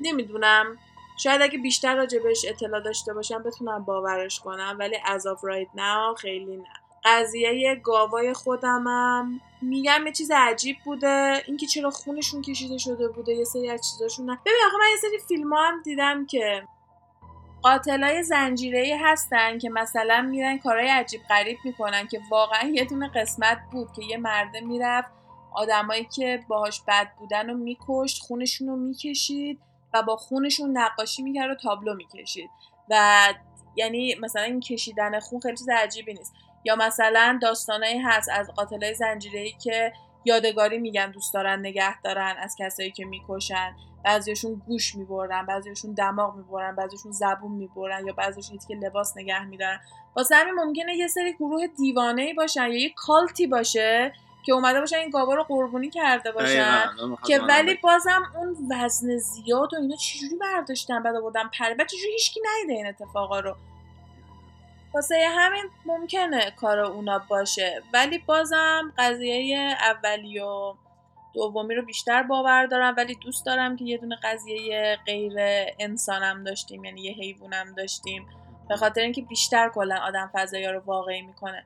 نمی‌دونم 0.00 0.78
شاید 1.22 1.42
اگه 1.42 1.58
بیشتر 1.58 1.96
راجبش 1.96 2.44
اطلاع 2.48 2.80
داشته 2.80 3.14
باشم 3.14 3.42
بتونم 3.42 3.84
باورش 3.84 4.40
کنم 4.40 4.76
ولی 4.78 4.96
از 5.04 5.26
آف 5.26 5.44
رایت 5.44 5.68
ناو 5.74 6.14
خیلی 6.14 6.56
نه. 6.56 6.64
قضیه 7.04 7.80
گاوای 7.82 8.32
خودمم 8.32 9.40
میگم 9.62 10.06
یه 10.06 10.12
چیز 10.12 10.30
عجیب 10.34 10.76
بوده 10.84 11.42
اینکه 11.46 11.66
چرا 11.66 11.90
خونشون 11.90 12.42
کشیده 12.42 12.78
شده 12.78 13.08
بوده 13.08 13.32
یه 13.32 13.44
سری 13.44 13.70
از 13.70 13.80
چیزاشون 13.90 14.30
نه. 14.30 14.38
ببین 14.46 14.60
آخه 14.66 14.76
من 14.76 14.90
یه 14.90 14.96
سری 14.96 15.18
فیلم 15.28 15.52
هم 15.52 15.82
دیدم 15.82 16.26
که 16.26 16.62
قاتلای 17.62 18.22
زنجیره 18.22 18.98
هستن 19.02 19.58
که 19.58 19.70
مثلا 19.70 20.26
میرن 20.30 20.58
کارهای 20.58 20.88
عجیب 20.88 21.20
غریب 21.28 21.58
می‌کنن 21.64 22.08
که 22.08 22.20
واقعا 22.30 22.68
یه 22.68 22.84
دونه 22.84 23.10
قسمت 23.14 23.58
بود 23.72 23.92
که 23.92 24.02
یه 24.04 24.16
مرده 24.16 24.60
می‌رفت 24.60 25.10
آدمایی 25.52 26.04
که 26.04 26.44
باهاش 26.48 26.82
بد 26.88 27.10
بودن 27.18 27.50
رو 27.50 27.56
میکشت 27.56 28.22
خونشون 28.22 28.68
رو 28.68 28.76
می‌کشید. 28.76 29.60
و 29.94 30.02
با 30.02 30.16
خونشون 30.16 30.78
نقاشی 30.78 31.22
می‌کرد 31.22 31.50
و 31.50 31.54
تابلو 31.54 31.94
می‌کشید. 31.94 32.50
و 32.90 33.26
یعنی 33.76 34.14
مثلا 34.14 34.42
این 34.42 34.60
کشیدن 34.60 35.20
خون 35.20 35.40
خیلی 35.40 35.56
چیز 35.56 35.68
عجیبی 35.68 36.14
نیست. 36.14 36.34
یا 36.64 36.76
مثلا 36.76 37.38
داستانایی 37.42 37.98
هست 37.98 38.28
از 38.32 38.50
قاتلای 38.56 38.94
زنجیره‌ای 38.94 39.52
که 39.52 39.92
یادگاری 40.24 40.78
میگن 40.78 41.10
دوست 41.10 41.34
دارن 41.34 41.58
نگه 41.60 42.00
دارن 42.00 42.34
از 42.38 42.56
کسایی 42.58 42.90
که 42.90 43.04
می‌کشن. 43.04 43.76
بعضیشون 44.04 44.62
گوش 44.66 44.94
می‌برن 44.94 45.46
بعضیشون 45.46 45.94
دماغ 45.94 46.36
می‌برن 46.36 46.76
بعضیشون 46.76 47.12
زبون 47.12 47.52
می‌برن 47.52 48.06
یا 48.06 48.12
بعضیشون 48.12 48.58
که 48.68 48.74
لباس 48.74 49.16
نگه 49.16 49.44
میدارن. 49.44 49.80
واسه 50.16 50.36
همین 50.36 50.54
ممکنه 50.54 50.96
یه 50.96 51.08
سری 51.08 51.32
گروه 51.32 51.66
دیوانه 51.66 52.22
ای 52.22 52.34
باشن 52.34 52.66
یا 52.66 52.80
یه 52.80 52.90
کالتی 52.96 53.46
باشه 53.46 54.12
که 54.42 54.52
اومده 54.52 54.80
باشن 54.80 54.96
این 54.96 55.10
گاوا 55.10 55.34
رو 55.34 55.42
قربونی 55.42 55.90
کرده 55.90 56.32
باشن 56.32 56.84
که 57.26 57.38
ولی 57.40 57.74
بازم 57.74 58.22
اون 58.36 58.56
وزن 58.70 59.16
زیاد 59.16 59.74
و 59.74 59.76
اینا 59.76 59.96
چجوری 59.96 60.36
برداشتن 60.36 61.02
بعد 61.02 61.16
آوردن 61.16 61.48
پر 61.58 61.74
بعد 61.74 61.88
چجوری 61.88 62.12
هیچکی 62.12 62.40
نیده 62.40 62.72
این 62.72 62.86
اتفاقا 62.86 63.40
رو. 63.40 63.56
واسه 64.94 65.26
همین 65.38 65.64
ممکنه 65.86 66.50
کار 66.50 66.78
اونا 66.78 67.18
باشه. 67.18 67.82
ولی 67.92 68.18
بازم 68.18 68.92
قضیه 68.98 69.76
اولی 69.80 70.38
و 70.38 70.74
دومی 71.34 71.74
رو 71.74 71.84
بیشتر 71.84 72.22
باور 72.22 72.66
دارم. 72.66 72.94
ولی 72.96 73.14
دوست 73.14 73.46
دارم 73.46 73.76
که 73.76 73.84
یه 73.84 73.98
دونه 73.98 74.16
قضیه 74.22 74.98
غیر 75.06 75.32
انسانم 75.78 76.44
داشتیم 76.44 76.84
یعنی 76.84 77.00
یه 77.00 77.12
حیوانم 77.12 77.74
داشتیم. 77.76 78.26
به 78.68 78.76
خاطر 78.76 79.00
اینکه 79.00 79.22
بیشتر 79.22 79.68
کلا 79.68 79.96
آدم 79.96 80.30
فضایی 80.34 80.66
رو 80.66 80.80
واقعی 80.86 81.22
می‌کنه. 81.22 81.64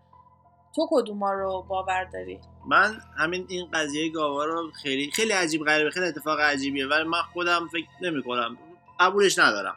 تو 0.77 0.89
کدوما 0.91 1.33
رو 1.33 1.65
باور 1.69 2.05
داری؟ 2.05 2.41
من 2.69 3.01
همین 3.17 3.47
این 3.49 3.69
قضیه 3.73 4.11
گاوا 4.11 4.45
رو 4.45 4.71
خیلی 4.83 5.11
خیلی 5.11 5.33
عجیب 5.33 5.65
غریبه 5.65 5.91
خیلی 5.91 6.07
اتفاق 6.07 6.41
عجیبیه 6.41 6.87
ولی 6.87 7.05
من 7.05 7.23
خودم 7.33 7.69
فکر 7.73 7.87
نمی 8.03 8.23
کنم. 8.23 8.59
قبولش 9.01 9.39
ندارم. 9.39 9.77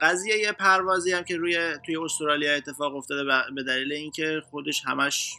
قضیه 0.00 0.52
پروازی 0.52 1.12
هم 1.12 1.24
که 1.24 1.36
روی 1.36 1.58
توی 1.86 1.96
استرالیا 1.96 2.54
اتفاق 2.54 2.96
افتاده 2.96 3.24
به 3.54 3.62
دلیل 3.62 3.92
اینکه 3.92 4.42
خودش 4.50 4.82
همش 4.86 5.32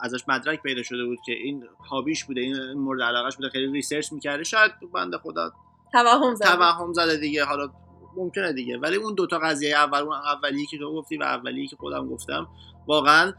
ازش 0.00 0.28
مدرک 0.28 0.62
پیدا 0.62 0.82
شده 0.82 1.04
بود 1.04 1.18
که 1.26 1.32
این 1.32 1.68
hobby 1.90 2.14
ش 2.14 2.24
بوده 2.24 2.40
این 2.40 2.72
مورد 2.72 3.02
علاقش 3.02 3.36
بوده 3.36 3.48
خیلی 3.48 3.72
research 3.72 4.12
می‌کرده. 4.12 4.44
شاید 4.44 4.72
بنده 4.94 5.18
خدا 5.18 5.52
توهم 5.92 6.34
زده. 6.34 6.48
توهم 6.48 6.92
زده 6.92 7.16
دیگه 7.16 7.44
حالا 7.44 7.68
ممکنه 8.16 8.52
دیگه. 8.52 8.78
ولی 8.78 8.96
اون 8.96 9.14
دوتا 9.14 9.38
قضیه 9.38 9.76
اول 9.76 9.98
اون 9.98 10.12
اولی 10.12 10.66
که 10.66 10.78
تو 10.78 10.94
گفتی 10.94 11.16
و 11.16 11.22
اولی 11.22 11.68
که 11.68 11.76
خودم 11.76 12.08
گفتم 12.08 12.48
واقعا 12.86 13.32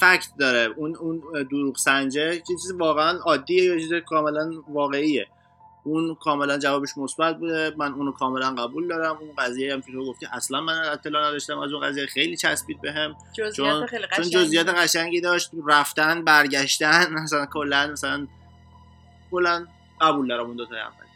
fact 0.00 0.28
داره. 0.38 0.74
اون 0.76 0.96
اون 0.96 1.22
دروغ 1.50 1.76
سنجه 1.76 2.40
چیز 2.40 2.72
واقعا 2.78 3.18
عادیه 3.18 3.64
یا 3.64 3.78
چیز 3.78 3.92
کاملا 4.06 4.50
واقعیه. 4.68 5.26
اون 5.84 6.14
کاملا 6.14 6.58
جوابش 6.58 6.98
مثبت 6.98 7.38
بوده. 7.38 7.74
من 7.76 7.92
اونو 7.92 8.12
کاملا 8.12 8.50
قبول 8.50 8.88
دارم. 8.88 9.16
اون 9.16 9.30
قضیه 9.38 9.72
هم 9.72 9.80
که 9.80 9.92
تو 9.92 10.06
گفتی 10.06 10.26
اصلا 10.32 10.60
من 10.60 10.78
اطلاع 10.78 11.28
نداشتم 11.28 11.58
از 11.58 11.72
اون 11.72 11.88
قضیه. 11.88 12.06
خیلی 12.06 12.36
چسبید 12.36 12.80
بهم 12.80 13.16
جزئیات 13.32 13.78
چون 13.78 13.86
خیلی 13.86 14.06
چون 14.16 14.24
جزئیات 14.24 14.68
قشنگی 14.68 15.20
داشت. 15.20 15.50
رفتن 15.66 16.24
برگشتن 16.24 17.12
مثلا 17.22 17.46
کلا 17.46 17.86
مثلا 17.86 18.26
کلا 19.30 19.66
قبول 20.00 20.28
دارم 20.28 20.46
اون 20.46 20.56
دو 20.56 20.66
تا 20.66 20.76
اول 20.76 21.06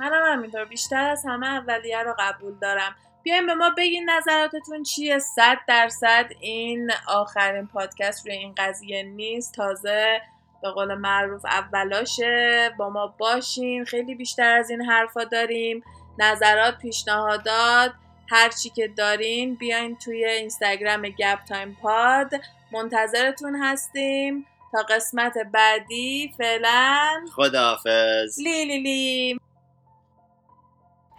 منم 0.00 0.32
همینطور. 0.32 0.64
بیشتر 0.64 1.10
از 1.10 1.24
همه 1.28 1.46
اولیه 1.46 2.02
رو 2.02 2.14
قبول 2.18 2.54
دارم. 2.62 2.94
بیاین 3.22 3.46
به 3.46 3.54
ما 3.54 3.70
بگین 3.78 4.10
نظراتتون 4.10 4.82
چیه. 4.82 5.18
صد 5.18 5.58
درصد 5.68 6.30
این 6.40 6.90
آخرین 7.08 7.66
پادکست 7.66 8.26
روی 8.26 8.36
این 8.36 8.54
قضیه 8.56 9.02
نیست. 9.02 9.54
تازه 9.54 10.20
به 10.62 10.70
قول 10.70 10.94
معروف 10.94 11.44
اولاشه. 11.44 12.70
با 12.78 12.90
ما 12.90 13.14
باشین. 13.18 13.84
خیلی 13.84 14.14
بیشتر 14.14 14.56
از 14.58 14.70
این 14.70 14.82
حرفا 14.82 15.24
داریم. 15.24 15.82
نظرات 16.18 16.78
پیشنهادات 16.78 17.92
هر 18.30 18.48
چی 18.48 18.70
که 18.70 18.88
دارین 18.88 19.54
بیاین 19.54 19.96
توی 19.96 20.24
اینستاگرام 20.24 21.02
گپ 21.02 21.44
تایم 21.48 21.76
پاد. 21.82 22.30
منتظرتون 22.72 23.62
هستیم. 23.62 24.46
تا 24.72 24.82
قسمت 24.82 25.34
بعدی. 25.52 26.34
فعلا 26.38 27.26
خداحافظ. 27.32 28.38
لی 28.38 28.64
لی 28.64 28.78
لی. 28.78 29.40